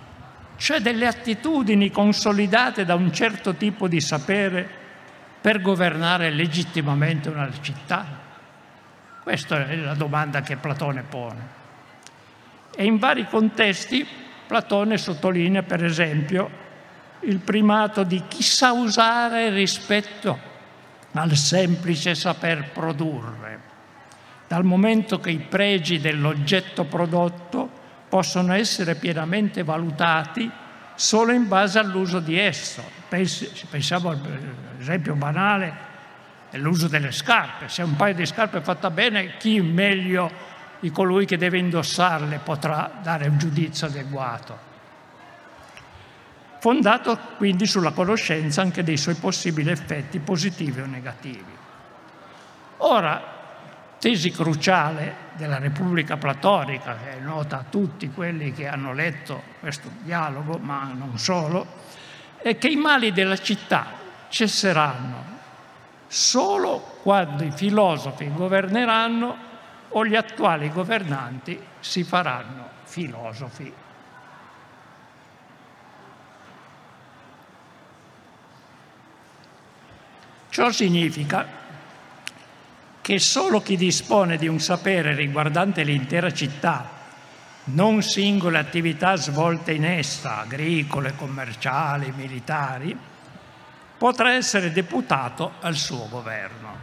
cioè 0.63 0.79
delle 0.79 1.09
attitudini 1.09 1.91
consolidate 1.91 2.85
da 2.85 2.95
un 2.95 3.13
certo 3.13 3.55
tipo 3.55 3.89
di 3.89 4.01
sapere 4.01 4.69
per 5.41 5.61
governare 5.61 6.31
legittimamente 6.31 7.29
una 7.31 7.51
città? 7.61 8.07
Questa 9.25 9.67
è 9.67 9.75
la 9.75 9.95
domanda 9.95 10.43
che 10.43 10.57
Platone 10.57 11.03
pone. 11.03 11.49
E 12.77 12.85
in 12.85 12.99
vari 12.99 13.27
contesti 13.27 14.07
Platone 14.53 14.99
sottolinea, 14.99 15.63
per 15.63 15.83
esempio, 15.83 16.51
il 17.21 17.39
primato 17.39 18.03
di 18.03 18.23
chi 18.29 18.43
sa 18.43 18.73
usare 18.73 19.49
rispetto 19.49 20.39
al 21.13 21.35
semplice 21.37 22.15
saper 22.15 22.69
produrre, 22.71 23.61
dal 24.47 24.63
momento 24.63 25.19
che 25.21 25.31
i 25.31 25.39
pregi 25.39 26.01
dell'oggetto 26.01 26.85
prodotto 26.85 27.67
possono 28.11 28.53
essere 28.53 28.95
pienamente 28.95 29.63
valutati 29.63 30.51
solo 30.97 31.33
in 31.33 31.49
base 31.49 31.79
all'uso 31.79 32.21
di 32.21 32.39
esso. 32.39 32.83
Pensiamo 33.09 34.11
all'esempio 34.11 35.15
banale 35.15 35.75
dell'uso 36.51 36.89
delle 36.89 37.11
scarpe. 37.11 37.71
Se 37.71 37.81
un 37.81 37.97
paio 37.97 38.13
di 38.13 38.27
scarpe 38.27 38.59
è 38.59 38.61
fatta 38.61 38.91
bene, 38.91 39.39
chi 39.39 39.63
meglio 39.63 40.31
di 40.83 40.91
colui 40.91 41.26
che 41.26 41.37
deve 41.37 41.59
indossarle 41.59 42.41
potrà 42.43 42.91
dare 43.01 43.28
un 43.28 43.39
giudizio 43.39 43.87
adeguato. 43.87 44.59
Fondato 46.59 47.16
quindi 47.37 47.66
sulla 47.66 47.93
conoscenza 47.93 48.62
anche 48.62 48.83
dei 48.83 48.97
suoi 48.97 49.14
possibili 49.14 49.70
effetti 49.70 50.18
positivi 50.18 50.80
o 50.80 50.87
negativi. 50.87 51.57
Ora, 52.78 53.22
tesi 54.01 54.33
cruciale 54.33 55.14
della 55.35 55.59
Repubblica 55.59 56.16
Platonica, 56.16 56.97
che 56.97 57.16
è 57.16 57.20
nota 57.20 57.61
a 57.61 57.64
tutti 57.70 58.11
quelli 58.11 58.53
che 58.53 58.66
hanno 58.66 58.93
letto 58.93 59.41
questo 59.61 59.89
dialogo, 60.03 60.59
ma 60.59 60.91
non 60.93 61.16
solo, 61.16 61.64
è 62.39 62.59
che 62.59 62.66
i 62.66 62.76
mali 62.76 63.12
della 63.12 63.39
città 63.39 63.87
cesseranno 64.28 65.39
solo 66.09 66.99
quando 67.03 67.45
i 67.45 67.53
filosofi 67.53 68.33
governeranno 68.35 69.51
o 69.93 70.07
gli 70.07 70.14
attuali 70.14 70.70
governanti 70.70 71.61
si 71.80 72.05
faranno 72.05 72.68
filosofi. 72.84 73.72
Ciò 80.49 80.70
significa 80.70 81.61
che 83.01 83.18
solo 83.18 83.62
chi 83.62 83.76
dispone 83.76 84.36
di 84.36 84.47
un 84.47 84.61
sapere 84.61 85.14
riguardante 85.14 85.82
l'intera 85.82 86.32
città, 86.32 87.01
non 87.64 88.03
singole 88.03 88.59
attività 88.59 89.16
svolte 89.16 89.72
in 89.72 89.84
essa, 89.84 90.38
agricole, 90.40 91.14
commerciali, 91.16 92.12
militari, 92.14 92.97
potrà 93.97 94.34
essere 94.34 94.72
deputato 94.72 95.53
al 95.61 95.74
suo 95.74 96.09
governo. 96.09 96.76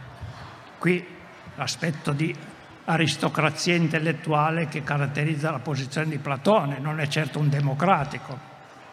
Qui 0.78 1.06
l'aspetto 1.54 2.12
di 2.12 2.34
aristocrazia 2.92 3.74
intellettuale 3.74 4.68
che 4.68 4.82
caratterizza 4.82 5.50
la 5.50 5.58
posizione 5.58 6.08
di 6.08 6.18
Platone 6.18 6.78
non 6.78 7.00
è 7.00 7.06
certo 7.08 7.38
un 7.38 7.48
democratico, 7.48 8.38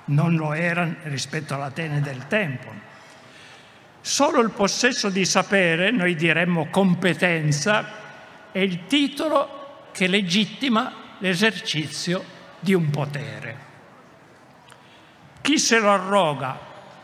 non 0.05 0.35
lo 0.35 0.53
era 0.53 0.87
rispetto 1.03 1.53
all'Atene 1.53 2.01
del 2.01 2.27
tempo 2.27 2.87
Solo 4.07 4.39
il 4.39 4.51
possesso 4.51 5.09
di 5.09 5.25
sapere, 5.25 5.91
noi 5.91 6.15
diremmo 6.15 6.67
competenza, 6.69 7.85
è 8.53 8.59
il 8.59 8.85
titolo 8.87 9.89
che 9.91 10.07
legittima 10.07 10.93
l'esercizio 11.17 12.23
di 12.57 12.73
un 12.73 12.89
potere. 12.89 13.57
Chi 15.41 15.59
se 15.59 15.79
lo 15.79 15.91
arroga 15.91 16.57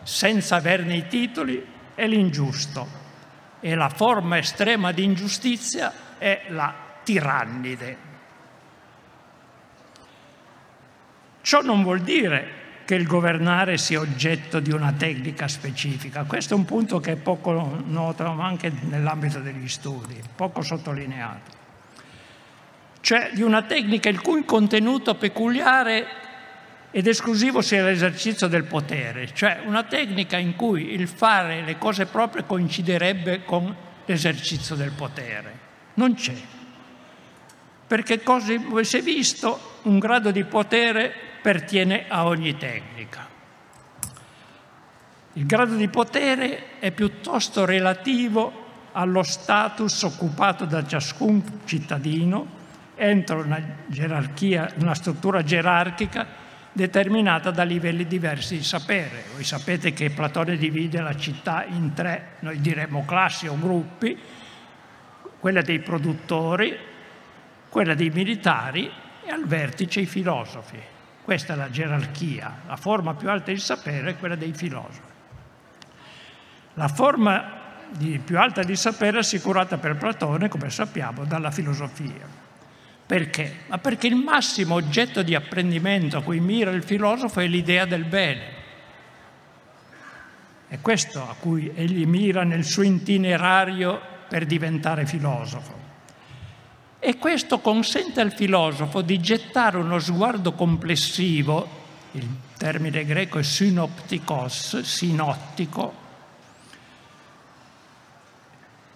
senza 0.04 0.56
averne 0.56 0.96
i 0.96 1.08
titoli 1.08 1.68
è 1.94 2.08
l'ingiusto 2.08 2.88
e 3.60 3.76
la 3.76 3.90
forma 3.90 4.38
estrema 4.38 4.94
di 4.94 5.04
ingiustizia 5.04 6.18
è 6.18 6.46
la 6.52 6.74
tirannide. 7.04 7.98
Ciò 11.42 11.62
non 11.62 11.84
vuol 11.84 12.02
dire 12.02 12.62
che 12.86 12.96
il 12.96 13.06
governare 13.06 13.78
sia 13.78 14.00
oggetto 14.00 14.60
di 14.60 14.72
una 14.72 14.94
tecnica 14.94 15.48
specifica. 15.48 16.24
Questo 16.24 16.54
è 16.54 16.58
un 16.58 16.66
punto 16.66 17.00
che 17.00 17.14
è 17.14 17.16
poco 17.16 17.82
noto 17.86 18.26
anche 18.26 18.72
nell'ambito 18.82 19.40
degli 19.40 19.68
studi, 19.68 20.22
poco 20.36 20.62
sottolineato. 20.62 21.62
Cioè 23.00 23.32
di 23.34 23.42
una 23.42 23.64
tecnica 23.64 24.10
il 24.10 24.22
cui 24.22 24.46
contenuto 24.46 25.16
peculiare 25.16 26.08
ed 26.92 27.08
esclusivo 27.08 27.62
sia 27.62 27.84
l'esercizio 27.84 28.48
del 28.48 28.66
potere, 28.66 29.34
cioè 29.34 29.62
una 29.66 29.84
tecnica 29.84 30.38
in 30.38 30.56
cui 30.56 30.94
il 30.94 31.08
fare 31.08 31.62
le 31.62 31.78
cose 31.78 32.06
proprie 32.06 32.46
coinciderebbe 32.46 33.44
con 33.44 33.76
l'esercizio 34.06 34.76
del 34.76 34.92
potere. 34.92 35.60
Non 35.96 36.14
c'è. 36.14 36.36
Perché 37.86 38.24
come 38.24 38.84
si 38.84 38.98
è 38.98 39.02
visto, 39.02 39.80
un 39.84 40.00
grado 40.00 40.32
di 40.32 40.44
potere 40.44 41.14
pertiene 41.42 42.06
a 42.08 42.26
ogni 42.26 42.58
tecnica. 42.58 43.28
Il 45.34 45.46
grado 45.46 45.76
di 45.76 45.88
potere 45.88 46.80
è 46.80 46.92
piuttosto 46.92 47.66
relativo 47.66 48.62
allo 48.94 49.24
status 49.24 50.04
occupato 50.04 50.66
da 50.66 50.86
ciascun 50.86 51.62
cittadino 51.66 52.62
entro 52.96 53.42
una, 53.42 53.60
una 54.76 54.94
struttura 54.94 55.44
gerarchica 55.44 56.42
determinata 56.72 57.52
da 57.52 57.64
livelli 57.64 58.08
diversi 58.08 58.58
di 58.58 58.64
sapere. 58.64 59.26
Voi 59.34 59.44
sapete 59.44 59.94
che 59.94 60.10
Platone 60.10 60.58
divide 60.58 61.02
la 61.02 61.16
città 61.16 61.66
in 61.66 61.94
tre, 61.94 62.36
noi 62.40 62.60
diremmo 62.62 63.06
classi 63.06 63.48
o 63.48 63.58
gruppi, 63.60 64.18
quella 65.40 65.62
dei 65.62 65.80
produttori, 65.80 66.78
quella 67.74 67.96
dei 67.96 68.12
militari 68.12 68.88
e 69.26 69.32
al 69.32 69.48
vertice 69.48 70.02
i 70.02 70.06
filosofi. 70.06 70.80
Questa 71.24 71.54
è 71.54 71.56
la 71.56 71.72
gerarchia, 71.72 72.60
la 72.68 72.76
forma 72.76 73.16
più 73.16 73.32
alta 73.32 73.52
di 73.52 73.58
sapere 73.58 74.12
è 74.12 74.18
quella 74.20 74.36
dei 74.36 74.54
filosofi. 74.54 75.02
La 76.76 76.88
forma 76.88 77.62
di, 77.90 78.20
più 78.24 78.38
alta 78.38 78.62
di 78.62 78.76
sapere 78.76 79.18
è 79.18 79.20
assicurata 79.22 79.80
per 79.80 79.96
Platone, 79.96 80.50
come 80.50 80.70
sappiamo, 80.70 81.26
dalla 81.26 81.50
filosofia. 81.50 82.28
Perché? 83.08 83.62
Ma 83.70 83.80
perché 83.80 84.06
il 84.06 84.18
massimo 84.18 84.76
oggetto 84.76 85.24
di 85.24 85.34
apprendimento 85.34 86.18
a 86.18 86.22
cui 86.22 86.40
mira 86.40 86.70
il 86.70 86.84
filosofo 86.84 87.40
è 87.40 87.48
l'idea 87.48 87.86
del 87.86 88.04
bene. 88.04 88.62
È 90.68 90.80
questo 90.80 91.28
a 91.28 91.36
cui 91.40 91.72
egli 91.74 92.06
mira 92.06 92.44
nel 92.44 92.66
suo 92.66 92.84
itinerario 92.84 94.00
per 94.28 94.46
diventare 94.46 95.08
filosofo. 95.08 95.83
E 97.06 97.18
questo 97.18 97.60
consente 97.60 98.22
al 98.22 98.32
filosofo 98.32 99.02
di 99.02 99.20
gettare 99.20 99.76
uno 99.76 100.00
sguardo 100.00 100.54
complessivo, 100.54 101.68
il 102.12 102.26
termine 102.56 103.04
greco 103.04 103.40
è 103.40 103.44
synoptikos, 103.44 104.80
sinottico, 104.80 105.94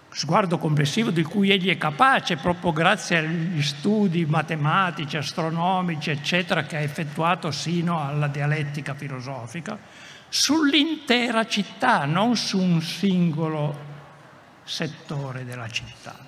sguardo 0.08 0.56
complessivo 0.56 1.10
di 1.10 1.22
cui 1.22 1.50
egli 1.50 1.68
è 1.68 1.76
capace 1.76 2.36
proprio 2.36 2.72
grazie 2.72 3.18
agli 3.18 3.60
studi 3.60 4.24
matematici, 4.24 5.18
astronomici, 5.18 6.08
eccetera, 6.08 6.62
che 6.62 6.76
ha 6.76 6.80
effettuato 6.80 7.50
sino 7.50 8.02
alla 8.02 8.28
dialettica 8.28 8.94
filosofica, 8.94 9.78
sull'intera 10.30 11.46
città, 11.46 12.06
non 12.06 12.38
su 12.38 12.58
un 12.58 12.80
singolo 12.80 13.78
settore 14.64 15.44
della 15.44 15.68
città. 15.68 16.27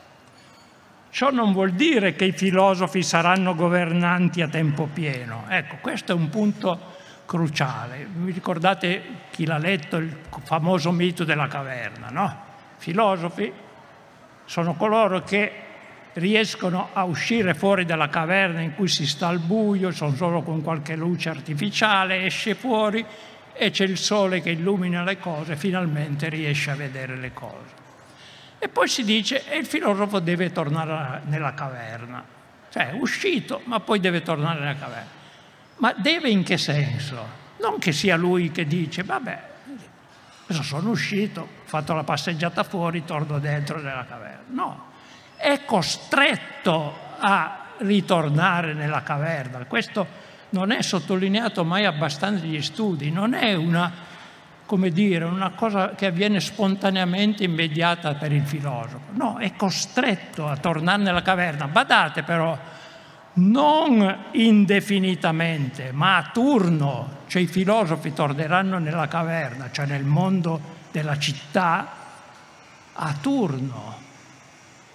Ciò 1.11 1.31
non 1.31 1.53
vuol 1.53 1.73
dire 1.73 2.15
che 2.15 2.27
i 2.27 2.33
filosofi 2.33 3.03
saranno 3.03 3.55
governanti 3.57 4.43
a 4.43 4.49
tempo 4.49 4.89
pieno. 4.93 5.45
Ecco, 5.49 5.79
questo 5.81 6.13
è 6.13 6.15
un 6.15 6.29
punto 6.29 6.79
cruciale. 7.27 8.07
Vi 8.13 8.31
ricordate 8.31 9.03
chi 9.31 9.45
l'ha 9.45 9.59
letto, 9.59 9.97
il 9.97 10.17
famoso 10.45 10.93
mito 10.93 11.25
della 11.25 11.49
caverna, 11.49 12.09
no? 12.11 12.45
Filosofi 12.77 13.53
sono 14.45 14.75
coloro 14.75 15.23
che 15.23 15.53
riescono 16.15 16.91
a 16.93 17.05
uscire 17.05 17.55
fuori 17.55 17.85
dalla 17.85 18.09
caverna 18.09 18.61
in 18.61 18.75
cui 18.75 18.89
si 18.89 19.07
sta 19.07 19.29
al 19.29 19.39
buio, 19.39 19.91
sono 19.91 20.15
solo 20.15 20.43
con 20.43 20.63
qualche 20.63 20.97
luce 20.97 21.29
artificiale, 21.29 22.25
esce 22.25 22.55
fuori 22.55 23.05
e 23.53 23.71
c'è 23.71 23.85
il 23.85 23.99
sole 23.99 24.41
che 24.41 24.51
illumina 24.51 25.03
le 25.03 25.19
cose, 25.19 25.57
finalmente 25.57 26.29
riesce 26.29 26.71
a 26.71 26.75
vedere 26.75 27.17
le 27.17 27.33
cose. 27.33 27.89
E 28.63 28.69
poi 28.69 28.89
si 28.89 29.05
dice 29.05 29.43
che 29.43 29.55
il 29.57 29.65
filosofo 29.65 30.19
deve 30.19 30.53
tornare 30.53 31.23
nella 31.25 31.55
caverna, 31.55 32.23
cioè 32.69 32.91
è 32.91 32.93
uscito 32.93 33.63
ma 33.65 33.81
poi 33.81 34.01
deve 34.01 34.21
tornare 34.23 34.61
nella 34.61 34.77
caverna. 34.77 35.11
Ma 35.77 35.95
deve 35.95 36.29
in 36.29 36.43
che 36.43 36.59
senso? 36.59 37.39
Non 37.59 37.79
che 37.79 37.93
sia 37.93 38.17
lui 38.17 38.51
che 38.51 38.67
dice, 38.67 39.03
vabbè, 39.03 39.43
adesso 40.45 40.63
sono 40.63 40.91
uscito, 40.91 41.41
ho 41.41 41.49
fatto 41.65 41.95
la 41.95 42.05
passeggiata 42.05 42.63
fuori, 42.63 43.03
torno 43.07 43.39
dentro 43.39 43.81
nella 43.81 44.05
caverna. 44.07 44.45
No, 44.49 44.85
è 45.37 45.65
costretto 45.65 46.95
a 47.19 47.65
ritornare 47.79 48.75
nella 48.75 49.03
caverna. 49.03 49.65
Questo 49.65 50.07
non 50.51 50.71
è 50.71 50.83
sottolineato 50.83 51.65
mai 51.65 51.87
abbastanza 51.87 52.45
negli 52.45 52.61
studi, 52.61 53.11
non 53.11 53.33
è 53.33 53.55
una, 53.55 53.91
come 54.71 54.91
dire, 54.91 55.25
una 55.25 55.51
cosa 55.51 55.97
che 55.97 56.07
avviene 56.07 56.39
spontaneamente 56.39 57.43
immediata 57.43 58.14
per 58.14 58.31
il 58.31 58.47
filosofo. 58.47 59.01
No, 59.14 59.39
è 59.39 59.57
costretto 59.57 60.47
a 60.47 60.57
tornare 60.59 61.03
nella 61.03 61.23
caverna. 61.23 61.66
Badate 61.66 62.23
però, 62.23 62.57
non 63.33 64.27
indefinitamente, 64.31 65.91
ma 65.91 66.18
a 66.18 66.31
turno, 66.33 67.16
cioè 67.27 67.43
i 67.43 67.49
filosofi 67.49 68.12
torneranno 68.12 68.79
nella 68.79 69.09
caverna, 69.09 69.73
cioè 69.73 69.87
nel 69.87 70.05
mondo 70.05 70.61
della 70.93 71.18
città, 71.18 71.89
a 72.93 73.14
turno 73.21 73.97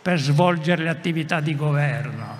per 0.01 0.19
svolgere 0.21 0.83
le 0.83 0.89
attività 0.89 1.41
di 1.41 1.53
governo. 1.53 2.37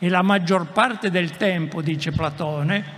E 0.00 0.08
la 0.08 0.22
maggior 0.22 0.72
parte 0.72 1.08
del 1.08 1.36
tempo, 1.36 1.82
dice 1.82 2.10
Platone, 2.10 2.95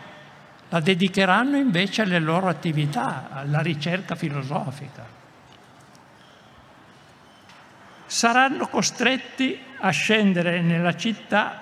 la 0.70 0.80
dedicheranno 0.80 1.56
invece 1.56 2.02
alle 2.02 2.18
loro 2.18 2.48
attività, 2.48 3.28
alla 3.30 3.60
ricerca 3.60 4.14
filosofica. 4.14 5.16
Saranno 8.06 8.66
costretti 8.68 9.58
a 9.80 9.90
scendere 9.90 10.60
nella 10.60 10.94
città 10.96 11.60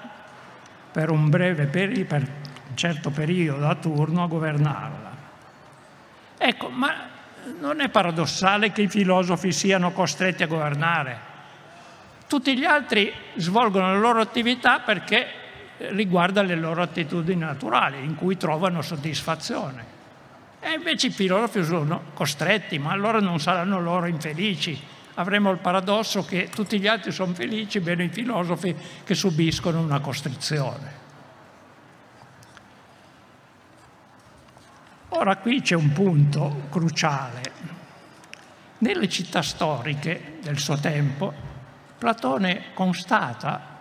per 0.91 1.11
un 1.11 1.29
breve 1.29 1.67
periodo, 1.67 2.05
per 2.07 2.23
un 2.69 2.77
certo 2.77 3.11
periodo 3.11 3.69
a 3.69 3.75
turno 3.75 4.23
a 4.23 4.27
governarla. 4.27 5.11
Ecco, 6.39 6.69
ma 6.69 6.95
non 7.61 7.81
è 7.81 7.89
paradossale 7.89 8.73
che 8.73 8.83
i 8.83 8.89
filosofi 8.89 9.53
siano 9.53 9.93
costretti 9.93 10.43
a 10.43 10.47
governare. 10.47 11.35
Tutti 12.27 12.59
gli 12.59 12.65
altri 12.65 13.13
svolgono 13.37 13.93
la 13.93 13.99
loro 13.99 14.21
attività 14.21 14.81
perché 14.81 15.46
riguarda 15.79 16.43
le 16.43 16.55
loro 16.55 16.83
attitudini 16.83 17.41
naturali, 17.41 18.03
in 18.05 18.14
cui 18.14 18.37
trovano 18.37 18.83
soddisfazione. 18.83 19.95
E 20.61 20.72
invece 20.72 21.09
i 21.09 21.11
filosofi 21.11 21.62
sono 21.64 22.03
costretti, 22.14 22.79
ma 22.79 22.93
allora 22.93 23.20
non 23.20 23.39
saranno 23.39 23.81
loro 23.81 24.07
infelici, 24.07 24.79
avremo 25.14 25.51
il 25.51 25.59
paradosso 25.59 26.24
che 26.24 26.49
tutti 26.49 26.81
gli 26.81 26.87
altri 26.87 27.12
sono 27.12 27.35
felici, 27.35 27.79
meno 27.81 28.03
i 28.03 28.09
filosofi 28.09 28.74
che 29.05 29.14
subiscono 29.14 29.81
una 29.81 30.01
costrizione. 30.01 31.05
Ora 35.11 35.37
qui 35.37 35.61
c'è 35.62 35.74
un 35.74 35.93
punto 35.93 36.62
cruciale. 36.70 37.53
Nelle 38.79 39.09
città 39.09 39.41
storiche 39.41 40.39
del 40.43 40.59
suo 40.59 40.79
tempo, 40.79 41.33
Platone 41.99 42.74
constata 42.74 43.76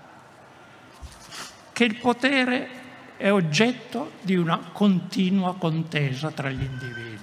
che 1.76 1.84
il 1.84 1.98
potere 1.98 2.70
è 3.18 3.30
oggetto 3.30 4.14
di 4.22 4.38
una 4.38 4.58
continua 4.72 5.56
contesa 5.56 6.32
tra 6.32 6.50
gli 6.50 6.64
individui 6.64 7.16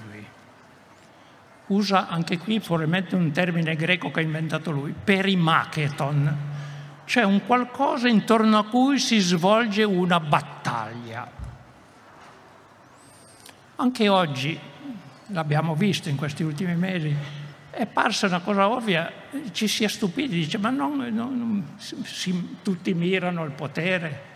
usa 1.67 2.07
anche 2.07 2.37
qui 2.37 2.59
probabilmente 2.59 3.15
un 3.15 3.31
termine 3.31 3.75
greco 3.75 4.11
che 4.11 4.19
ha 4.19 4.23
inventato 4.23 4.71
lui, 4.71 4.93
perimacheton, 4.93 6.37
cioè 7.05 7.23
un 7.23 7.45
qualcosa 7.45 8.07
intorno 8.07 8.57
a 8.57 8.65
cui 8.65 8.99
si 8.99 9.19
svolge 9.19 9.83
una 9.83 10.19
battaglia. 10.19 11.41
Anche 13.75 14.09
oggi, 14.09 14.57
l'abbiamo 15.27 15.75
visto 15.75 16.09
in 16.09 16.15
questi 16.15 16.43
ultimi 16.43 16.75
mesi, 16.75 17.15
è 17.69 17.85
parsa 17.87 18.27
una 18.27 18.39
cosa 18.39 18.69
ovvia, 18.69 19.11
ci 19.51 19.67
si 19.67 19.83
è 19.83 19.87
stupiti, 19.87 20.35
dice 20.35 20.57
ma 20.57 20.69
non, 20.69 20.95
non, 20.95 21.37
non 21.37 21.65
si, 21.77 22.57
tutti 22.61 22.93
mirano 22.93 23.41
al 23.41 23.51
potere. 23.51 24.31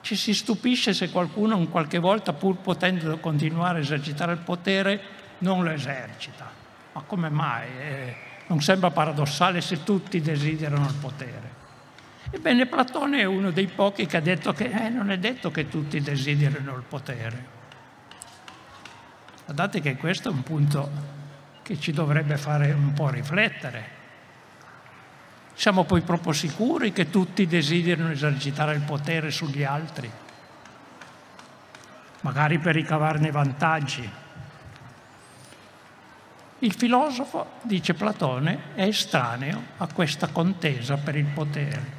Ci 0.00 0.16
si 0.16 0.34
stupisce 0.34 0.94
se 0.94 1.10
qualcuno 1.10 1.56
in 1.56 1.68
qualche 1.68 1.98
volta, 1.98 2.32
pur 2.32 2.56
potendo 2.56 3.18
continuare 3.18 3.78
a 3.78 3.82
esercitare 3.82 4.32
il 4.32 4.38
potere, 4.38 5.00
non 5.38 5.62
lo 5.62 5.70
esercita. 5.70 6.50
Ma 6.92 7.02
come 7.02 7.28
mai? 7.28 7.68
Eh, 7.78 8.16
non 8.46 8.60
sembra 8.60 8.90
paradossale 8.90 9.60
se 9.60 9.84
tutti 9.84 10.20
desiderano 10.20 10.86
il 10.86 10.94
potere. 10.94 11.58
Ebbene, 12.30 12.66
Platone 12.66 13.20
è 13.20 13.24
uno 13.24 13.50
dei 13.50 13.66
pochi 13.66 14.06
che 14.06 14.16
ha 14.16 14.20
detto 14.20 14.52
che 14.52 14.64
eh, 14.64 14.88
non 14.88 15.10
è 15.10 15.18
detto 15.18 15.50
che 15.50 15.68
tutti 15.68 16.00
desiderino 16.00 16.74
il 16.74 16.84
potere. 16.86 17.58
Guardate 19.44 19.80
che 19.80 19.96
questo 19.96 20.28
è 20.28 20.32
un 20.32 20.42
punto 20.42 20.90
che 21.62 21.78
ci 21.78 21.92
dovrebbe 21.92 22.36
fare 22.36 22.72
un 22.72 22.92
po' 22.92 23.08
riflettere. 23.08 23.98
Siamo 25.60 25.84
poi 25.84 26.00
proprio 26.00 26.32
sicuri 26.32 26.90
che 26.90 27.10
tutti 27.10 27.46
desiderano 27.46 28.12
esercitare 28.12 28.72
il 28.72 28.80
potere 28.80 29.30
sugli 29.30 29.62
altri, 29.62 30.10
magari 32.22 32.58
per 32.58 32.74
ricavarne 32.74 33.30
vantaggi. 33.30 34.10
Il 36.60 36.72
filosofo, 36.72 37.58
dice 37.60 37.92
Platone, 37.92 38.72
è 38.74 38.84
estraneo 38.84 39.62
a 39.76 39.86
questa 39.92 40.28
contesa 40.28 40.96
per 40.96 41.16
il 41.16 41.26
potere. 41.26 41.92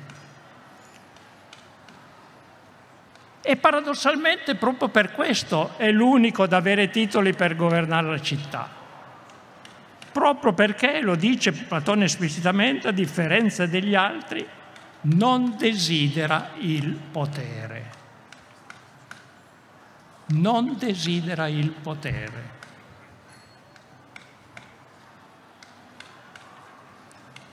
E 3.41 3.57
paradossalmente 3.57 4.55
proprio 4.55 4.87
per 4.87 5.11
questo 5.11 5.77
è 5.77 5.91
l'unico 5.91 6.41
ad 6.41 6.53
avere 6.53 6.89
titoli 6.89 7.35
per 7.35 7.55
governare 7.55 8.09
la 8.09 8.21
città. 8.21 8.80
Proprio 10.11 10.53
perché, 10.53 11.01
lo 11.01 11.15
dice 11.15 11.51
Platone 11.51 12.05
esplicitamente, 12.05 12.87
a 12.87 12.91
differenza 12.91 13.65
degli 13.65 13.95
altri, 13.95 14.45
non 15.01 15.55
desidera 15.57 16.51
il 16.57 16.99
potere. 17.11 17.99
Non 20.27 20.75
desidera 20.77 21.47
il 21.47 21.69
potere. 21.69 22.59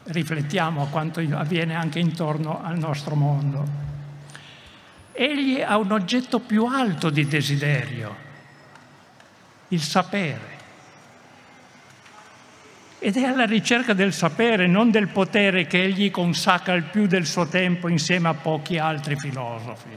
riflettiamo 0.09 0.83
a 0.83 0.87
quanto 0.87 1.21
avviene 1.33 1.75
anche 1.75 1.99
intorno 1.99 2.63
al 2.63 2.79
nostro 2.79 3.15
mondo. 3.15 3.87
Egli 5.13 5.61
ha 5.61 5.77
un 5.77 5.93
oggetto 5.93 6.39
più 6.41 6.65
alto 6.65 7.11
di 7.11 7.27
desiderio, 7.27 8.17
il 9.69 9.81
sapere. 9.81 10.57
Ed 13.01 13.17
è 13.17 13.23
alla 13.23 13.47
ricerca 13.47 13.93
del 13.93 14.13
sapere, 14.13 14.67
non 14.67 14.91
del 14.91 15.09
potere, 15.09 15.67
che 15.67 15.83
egli 15.83 16.11
consacra 16.11 16.75
il 16.75 16.85
più 16.85 17.07
del 17.07 17.27
suo 17.27 17.47
tempo 17.47 17.89
insieme 17.89 18.29
a 18.29 18.35
pochi 18.35 18.77
altri 18.77 19.17
filosofi. 19.17 19.89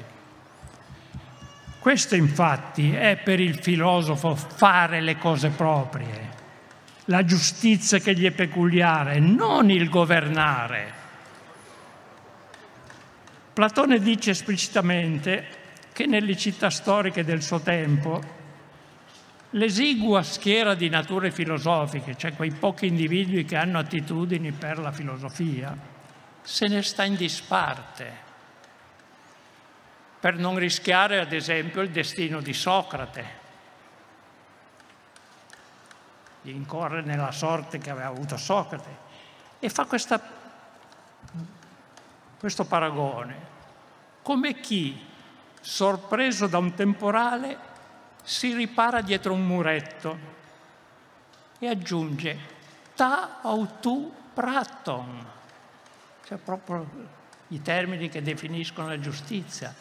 Questo 1.79 2.15
infatti 2.15 2.93
è 2.93 3.17
per 3.17 3.39
il 3.39 3.55
filosofo 3.55 4.35
fare 4.35 5.01
le 5.01 5.17
cose 5.17 5.49
proprie, 5.49 6.29
la 7.05 7.25
giustizia 7.25 7.97
che 7.97 8.13
gli 8.13 8.25
è 8.25 8.31
peculiare, 8.31 9.17
non 9.17 9.71
il 9.71 9.89
governare. 9.89 10.93
Platone 13.51 13.99
dice 13.99 14.29
esplicitamente 14.29 15.45
che 15.91 16.05
nelle 16.05 16.37
città 16.37 16.69
storiche 16.69 17.23
del 17.23 17.41
suo 17.41 17.61
tempo 17.61 18.39
L'esigua 19.51 20.23
schiera 20.23 20.75
di 20.75 20.87
nature 20.87 21.29
filosofiche, 21.29 22.15
cioè 22.15 22.33
quei 22.35 22.51
pochi 22.51 22.87
individui 22.87 23.43
che 23.43 23.57
hanno 23.57 23.79
attitudini 23.79 24.53
per 24.53 24.79
la 24.79 24.93
filosofia, 24.93 25.75
se 26.41 26.67
ne 26.67 26.81
sta 26.81 27.03
in 27.03 27.15
disparte, 27.15 28.29
per 30.21 30.37
non 30.37 30.57
rischiare 30.57 31.19
ad 31.19 31.33
esempio 31.33 31.81
il 31.81 31.89
destino 31.89 32.39
di 32.39 32.53
Socrate, 32.53 33.39
di 36.41 36.51
incorrere 36.51 37.05
nella 37.05 37.31
sorte 37.31 37.77
che 37.77 37.89
aveva 37.89 38.07
avuto 38.07 38.37
Socrate, 38.37 39.09
e 39.59 39.67
fa 39.67 39.83
questa, 39.83 40.21
questo 42.39 42.63
paragone, 42.63 43.35
come 44.21 44.61
chi, 44.61 45.07
sorpreso 45.59 46.47
da 46.47 46.57
un 46.57 46.73
temporale, 46.73 47.69
si 48.23 48.53
ripara 48.53 49.01
dietro 49.01 49.33
un 49.33 49.45
muretto 49.45 50.17
e 51.59 51.67
aggiunge 51.67 52.37
ta 52.95 53.39
autu 53.41 54.13
praton, 54.33 55.25
cioè 56.25 56.37
proprio 56.37 56.87
i 57.49 57.61
termini 57.61 58.09
che 58.09 58.21
definiscono 58.21 58.87
la 58.87 58.99
giustizia, 58.99 59.73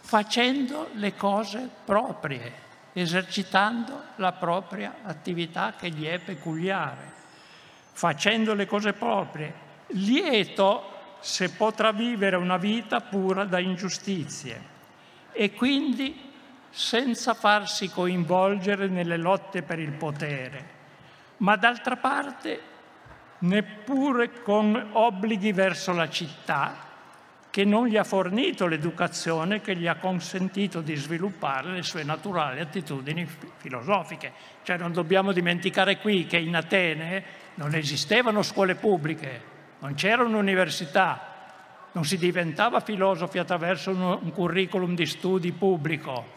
facendo 0.00 0.90
le 0.94 1.14
cose 1.14 1.68
proprie, 1.84 2.52
esercitando 2.92 4.02
la 4.16 4.32
propria 4.32 4.96
attività 5.02 5.74
che 5.76 5.90
gli 5.90 6.06
è 6.06 6.18
peculiare, 6.18 7.12
facendo 7.92 8.54
le 8.54 8.66
cose 8.66 8.92
proprie, 8.92 9.52
lieto 9.88 10.94
se 11.20 11.50
potrà 11.50 11.92
vivere 11.92 12.36
una 12.36 12.56
vita 12.56 13.00
pura 13.00 13.44
da 13.44 13.58
ingiustizie. 13.58 14.74
E 15.32 15.52
quindi 15.52 16.25
senza 16.76 17.32
farsi 17.32 17.88
coinvolgere 17.88 18.86
nelle 18.86 19.16
lotte 19.16 19.62
per 19.62 19.78
il 19.78 19.92
potere, 19.92 20.74
ma 21.38 21.56
d'altra 21.56 21.96
parte 21.96 22.60
neppure 23.38 24.42
con 24.42 24.90
obblighi 24.92 25.52
verso 25.52 25.94
la 25.94 26.10
città 26.10 26.84
che 27.50 27.64
non 27.64 27.86
gli 27.86 27.96
ha 27.96 28.04
fornito 28.04 28.66
l'educazione 28.66 29.62
che 29.62 29.74
gli 29.74 29.86
ha 29.86 29.94
consentito 29.94 30.82
di 30.82 30.94
sviluppare 30.96 31.70
le 31.70 31.82
sue 31.82 32.04
naturali 32.04 32.60
attitudini 32.60 33.26
filosofiche. 33.56 34.30
Cioè 34.62 34.76
non 34.76 34.92
dobbiamo 34.92 35.32
dimenticare 35.32 35.96
qui 35.96 36.26
che 36.26 36.36
in 36.36 36.54
Atene 36.54 37.24
non 37.54 37.74
esistevano 37.74 38.42
scuole 38.42 38.74
pubbliche, 38.74 39.40
non 39.78 39.94
c'erano 39.94 40.36
università, 40.36 41.32
non 41.92 42.04
si 42.04 42.18
diventava 42.18 42.80
filosofi 42.80 43.38
attraverso 43.38 43.92
un 43.92 44.30
curriculum 44.34 44.94
di 44.94 45.06
studi 45.06 45.52
pubblico, 45.52 46.36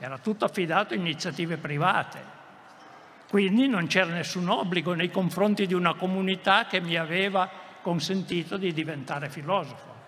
era 0.00 0.16
tutto 0.16 0.46
affidato 0.46 0.94
a 0.94 0.96
iniziative 0.96 1.58
private. 1.58 2.38
Quindi 3.28 3.68
non 3.68 3.86
c'era 3.86 4.10
nessun 4.10 4.48
obbligo 4.48 4.94
nei 4.94 5.10
confronti 5.10 5.66
di 5.66 5.74
una 5.74 5.94
comunità 5.94 6.64
che 6.64 6.80
mi 6.80 6.96
aveva 6.96 7.48
consentito 7.82 8.56
di 8.56 8.72
diventare 8.72 9.28
filosofo. 9.28 9.98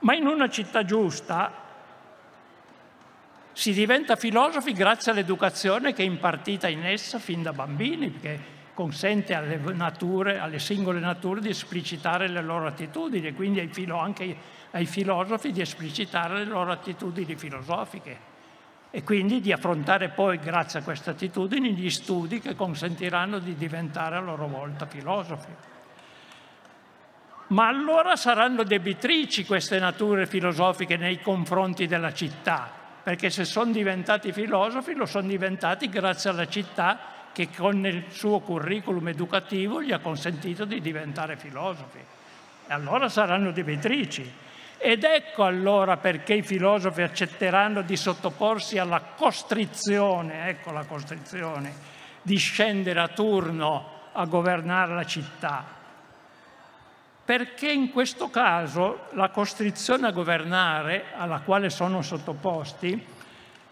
Ma 0.00 0.14
in 0.14 0.26
una 0.26 0.48
città 0.48 0.84
giusta 0.84 1.64
si 3.52 3.72
diventa 3.72 4.14
filosofi 4.14 4.72
grazie 4.72 5.10
all'educazione 5.10 5.92
che 5.92 6.02
è 6.02 6.06
impartita 6.06 6.68
in 6.68 6.86
essa 6.86 7.18
fin 7.18 7.42
da 7.42 7.52
bambini, 7.52 8.18
che 8.20 8.54
consente 8.72 9.34
alle, 9.34 9.56
nature, 9.56 10.38
alle 10.38 10.60
singole 10.60 11.00
nature 11.00 11.40
di 11.40 11.48
esplicitare 11.48 12.28
le 12.28 12.42
loro 12.42 12.68
attitudini 12.68 13.26
e 13.26 13.34
quindi 13.34 13.68
anche 13.88 14.36
ai 14.70 14.86
filosofi 14.86 15.50
di 15.50 15.62
esplicitare 15.62 16.38
le 16.38 16.44
loro 16.44 16.70
attitudini 16.70 17.34
filosofiche 17.34 18.34
e 18.90 19.02
quindi 19.02 19.40
di 19.40 19.52
affrontare 19.52 20.08
poi, 20.08 20.38
grazie 20.38 20.80
a 20.80 20.82
queste 20.82 21.10
attitudini, 21.10 21.74
gli 21.74 21.90
studi 21.90 22.40
che 22.40 22.54
consentiranno 22.54 23.38
di 23.38 23.54
diventare 23.56 24.16
a 24.16 24.20
loro 24.20 24.46
volta 24.46 24.86
filosofi. 24.86 25.50
Ma 27.48 27.68
allora 27.68 28.16
saranno 28.16 28.64
debitrici 28.64 29.44
queste 29.44 29.78
nature 29.78 30.26
filosofiche 30.26 30.96
nei 30.96 31.20
confronti 31.20 31.86
della 31.86 32.12
città, 32.12 32.68
perché 33.02 33.30
se 33.30 33.44
sono 33.44 33.70
diventati 33.70 34.32
filosofi 34.32 34.94
lo 34.94 35.06
sono 35.06 35.28
diventati 35.28 35.88
grazie 35.88 36.30
alla 36.30 36.48
città 36.48 36.98
che 37.32 37.50
con 37.54 37.84
il 37.86 38.04
suo 38.08 38.40
curriculum 38.40 39.08
educativo 39.08 39.82
gli 39.82 39.92
ha 39.92 39.98
consentito 39.98 40.64
di 40.64 40.80
diventare 40.80 41.36
filosofi. 41.36 41.98
E 41.98 42.72
allora 42.72 43.08
saranno 43.08 43.52
debitrici. 43.52 44.44
Ed 44.78 45.04
ecco 45.04 45.44
allora 45.44 45.96
perché 45.96 46.34
i 46.34 46.42
filosofi 46.42 47.02
accetteranno 47.02 47.82
di 47.82 47.96
sottoporsi 47.96 48.78
alla 48.78 49.00
costrizione, 49.00 50.48
ecco 50.48 50.70
la 50.70 50.84
costrizione, 50.84 51.72
di 52.22 52.36
scendere 52.36 53.00
a 53.00 53.08
turno 53.08 53.94
a 54.12 54.24
governare 54.26 54.94
la 54.94 55.04
città. 55.04 55.64
Perché 57.24 57.70
in 57.70 57.90
questo 57.90 58.30
caso 58.30 59.06
la 59.12 59.30
costrizione 59.30 60.06
a 60.06 60.12
governare 60.12 61.06
alla 61.16 61.40
quale 61.40 61.70
sono 61.70 62.02
sottoposti 62.02 63.14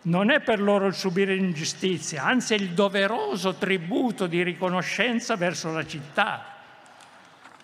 non 0.02 0.30
è 0.30 0.40
per 0.40 0.61
loro 0.61 0.86
il 0.86 0.94
subire 0.94 1.34
l'ingiustizia, 1.34 2.24
anzi 2.24 2.55
è 2.55 2.57
il 2.57 2.70
doveroso 2.70 3.55
tributo 3.55 4.26
di 4.26 4.42
riconoscenza 4.42 5.36
verso 5.36 5.70
la 5.72 5.86
città 5.86 6.53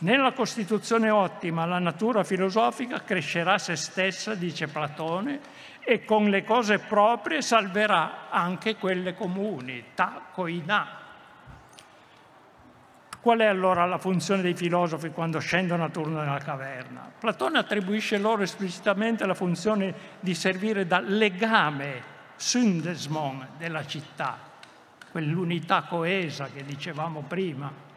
nella 0.00 0.32
Costituzione 0.32 1.10
ottima 1.10 1.66
la 1.66 1.78
natura 1.78 2.24
filosofica 2.24 3.02
crescerà 3.02 3.58
se 3.58 3.76
stessa, 3.76 4.34
dice 4.34 4.66
Platone, 4.66 5.40
e 5.80 6.04
con 6.04 6.30
le 6.30 6.44
cose 6.44 6.78
proprie 6.78 7.42
salverà 7.42 8.30
anche 8.30 8.76
quelle 8.76 9.14
comuni, 9.14 9.84
ta 9.94 10.22
coina. 10.32 10.98
Qual 13.20 13.38
è 13.40 13.44
allora 13.44 13.84
la 13.84 13.98
funzione 13.98 14.40
dei 14.40 14.54
filosofi 14.54 15.10
quando 15.10 15.38
scendono 15.38 15.84
a 15.84 15.90
turno 15.90 16.20
nella 16.20 16.38
caverna? 16.38 17.10
Platone 17.18 17.58
attribuisce 17.58 18.16
loro 18.16 18.42
esplicitamente 18.42 19.26
la 19.26 19.34
funzione 19.34 19.94
di 20.20 20.34
servire 20.34 20.86
da 20.86 21.00
legame, 21.00 22.02
syndesmon, 22.36 23.48
della 23.58 23.84
città, 23.84 24.38
quell'unità 25.10 25.82
coesa 25.82 26.46
che 26.46 26.64
dicevamo 26.64 27.22
prima 27.28 27.88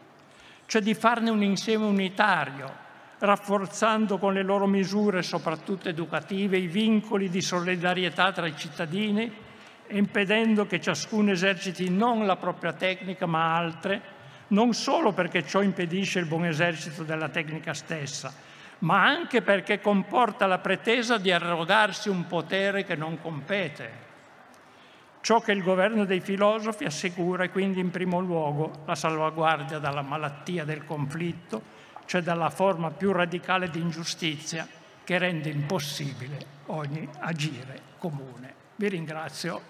cioè 0.66 0.82
di 0.82 0.94
farne 0.94 1.30
un 1.30 1.42
insieme 1.42 1.84
unitario, 1.84 2.82
rafforzando 3.18 4.18
con 4.18 4.32
le 4.32 4.42
loro 4.42 4.66
misure, 4.66 5.22
soprattutto 5.22 5.88
educative, 5.88 6.56
i 6.56 6.66
vincoli 6.66 7.28
di 7.28 7.40
solidarietà 7.40 8.32
tra 8.32 8.46
i 8.46 8.56
cittadini 8.56 9.32
e 9.86 9.96
impedendo 9.96 10.66
che 10.66 10.80
ciascuno 10.80 11.30
eserciti 11.30 11.88
non 11.90 12.26
la 12.26 12.36
propria 12.36 12.72
tecnica 12.72 13.26
ma 13.26 13.56
altre, 13.56 14.12
non 14.48 14.72
solo 14.74 15.12
perché 15.12 15.46
ciò 15.46 15.62
impedisce 15.62 16.18
il 16.18 16.26
buon 16.26 16.44
esercito 16.44 17.02
della 17.02 17.28
tecnica 17.28 17.74
stessa, 17.74 18.32
ma 18.80 19.04
anche 19.04 19.42
perché 19.42 19.80
comporta 19.80 20.46
la 20.46 20.58
pretesa 20.58 21.18
di 21.18 21.32
arrogarsi 21.32 22.08
un 22.08 22.26
potere 22.26 22.84
che 22.84 22.94
non 22.94 23.20
compete. 23.20 24.03
Ciò 25.24 25.40
che 25.40 25.52
il 25.52 25.62
governo 25.62 26.04
dei 26.04 26.20
filosofi 26.20 26.84
assicura 26.84 27.44
è 27.44 27.50
quindi 27.50 27.80
in 27.80 27.90
primo 27.90 28.20
luogo 28.20 28.82
la 28.84 28.94
salvaguardia 28.94 29.78
dalla 29.78 30.02
malattia 30.02 30.64
del 30.64 30.84
conflitto, 30.84 31.62
cioè 32.04 32.20
dalla 32.20 32.50
forma 32.50 32.90
più 32.90 33.10
radicale 33.10 33.70
di 33.70 33.80
ingiustizia 33.80 34.68
che 35.02 35.16
rende 35.16 35.48
impossibile 35.48 36.44
ogni 36.66 37.08
agire 37.20 37.80
comune. 37.96 38.52
Vi 38.76 38.86
ringrazio 38.86 39.62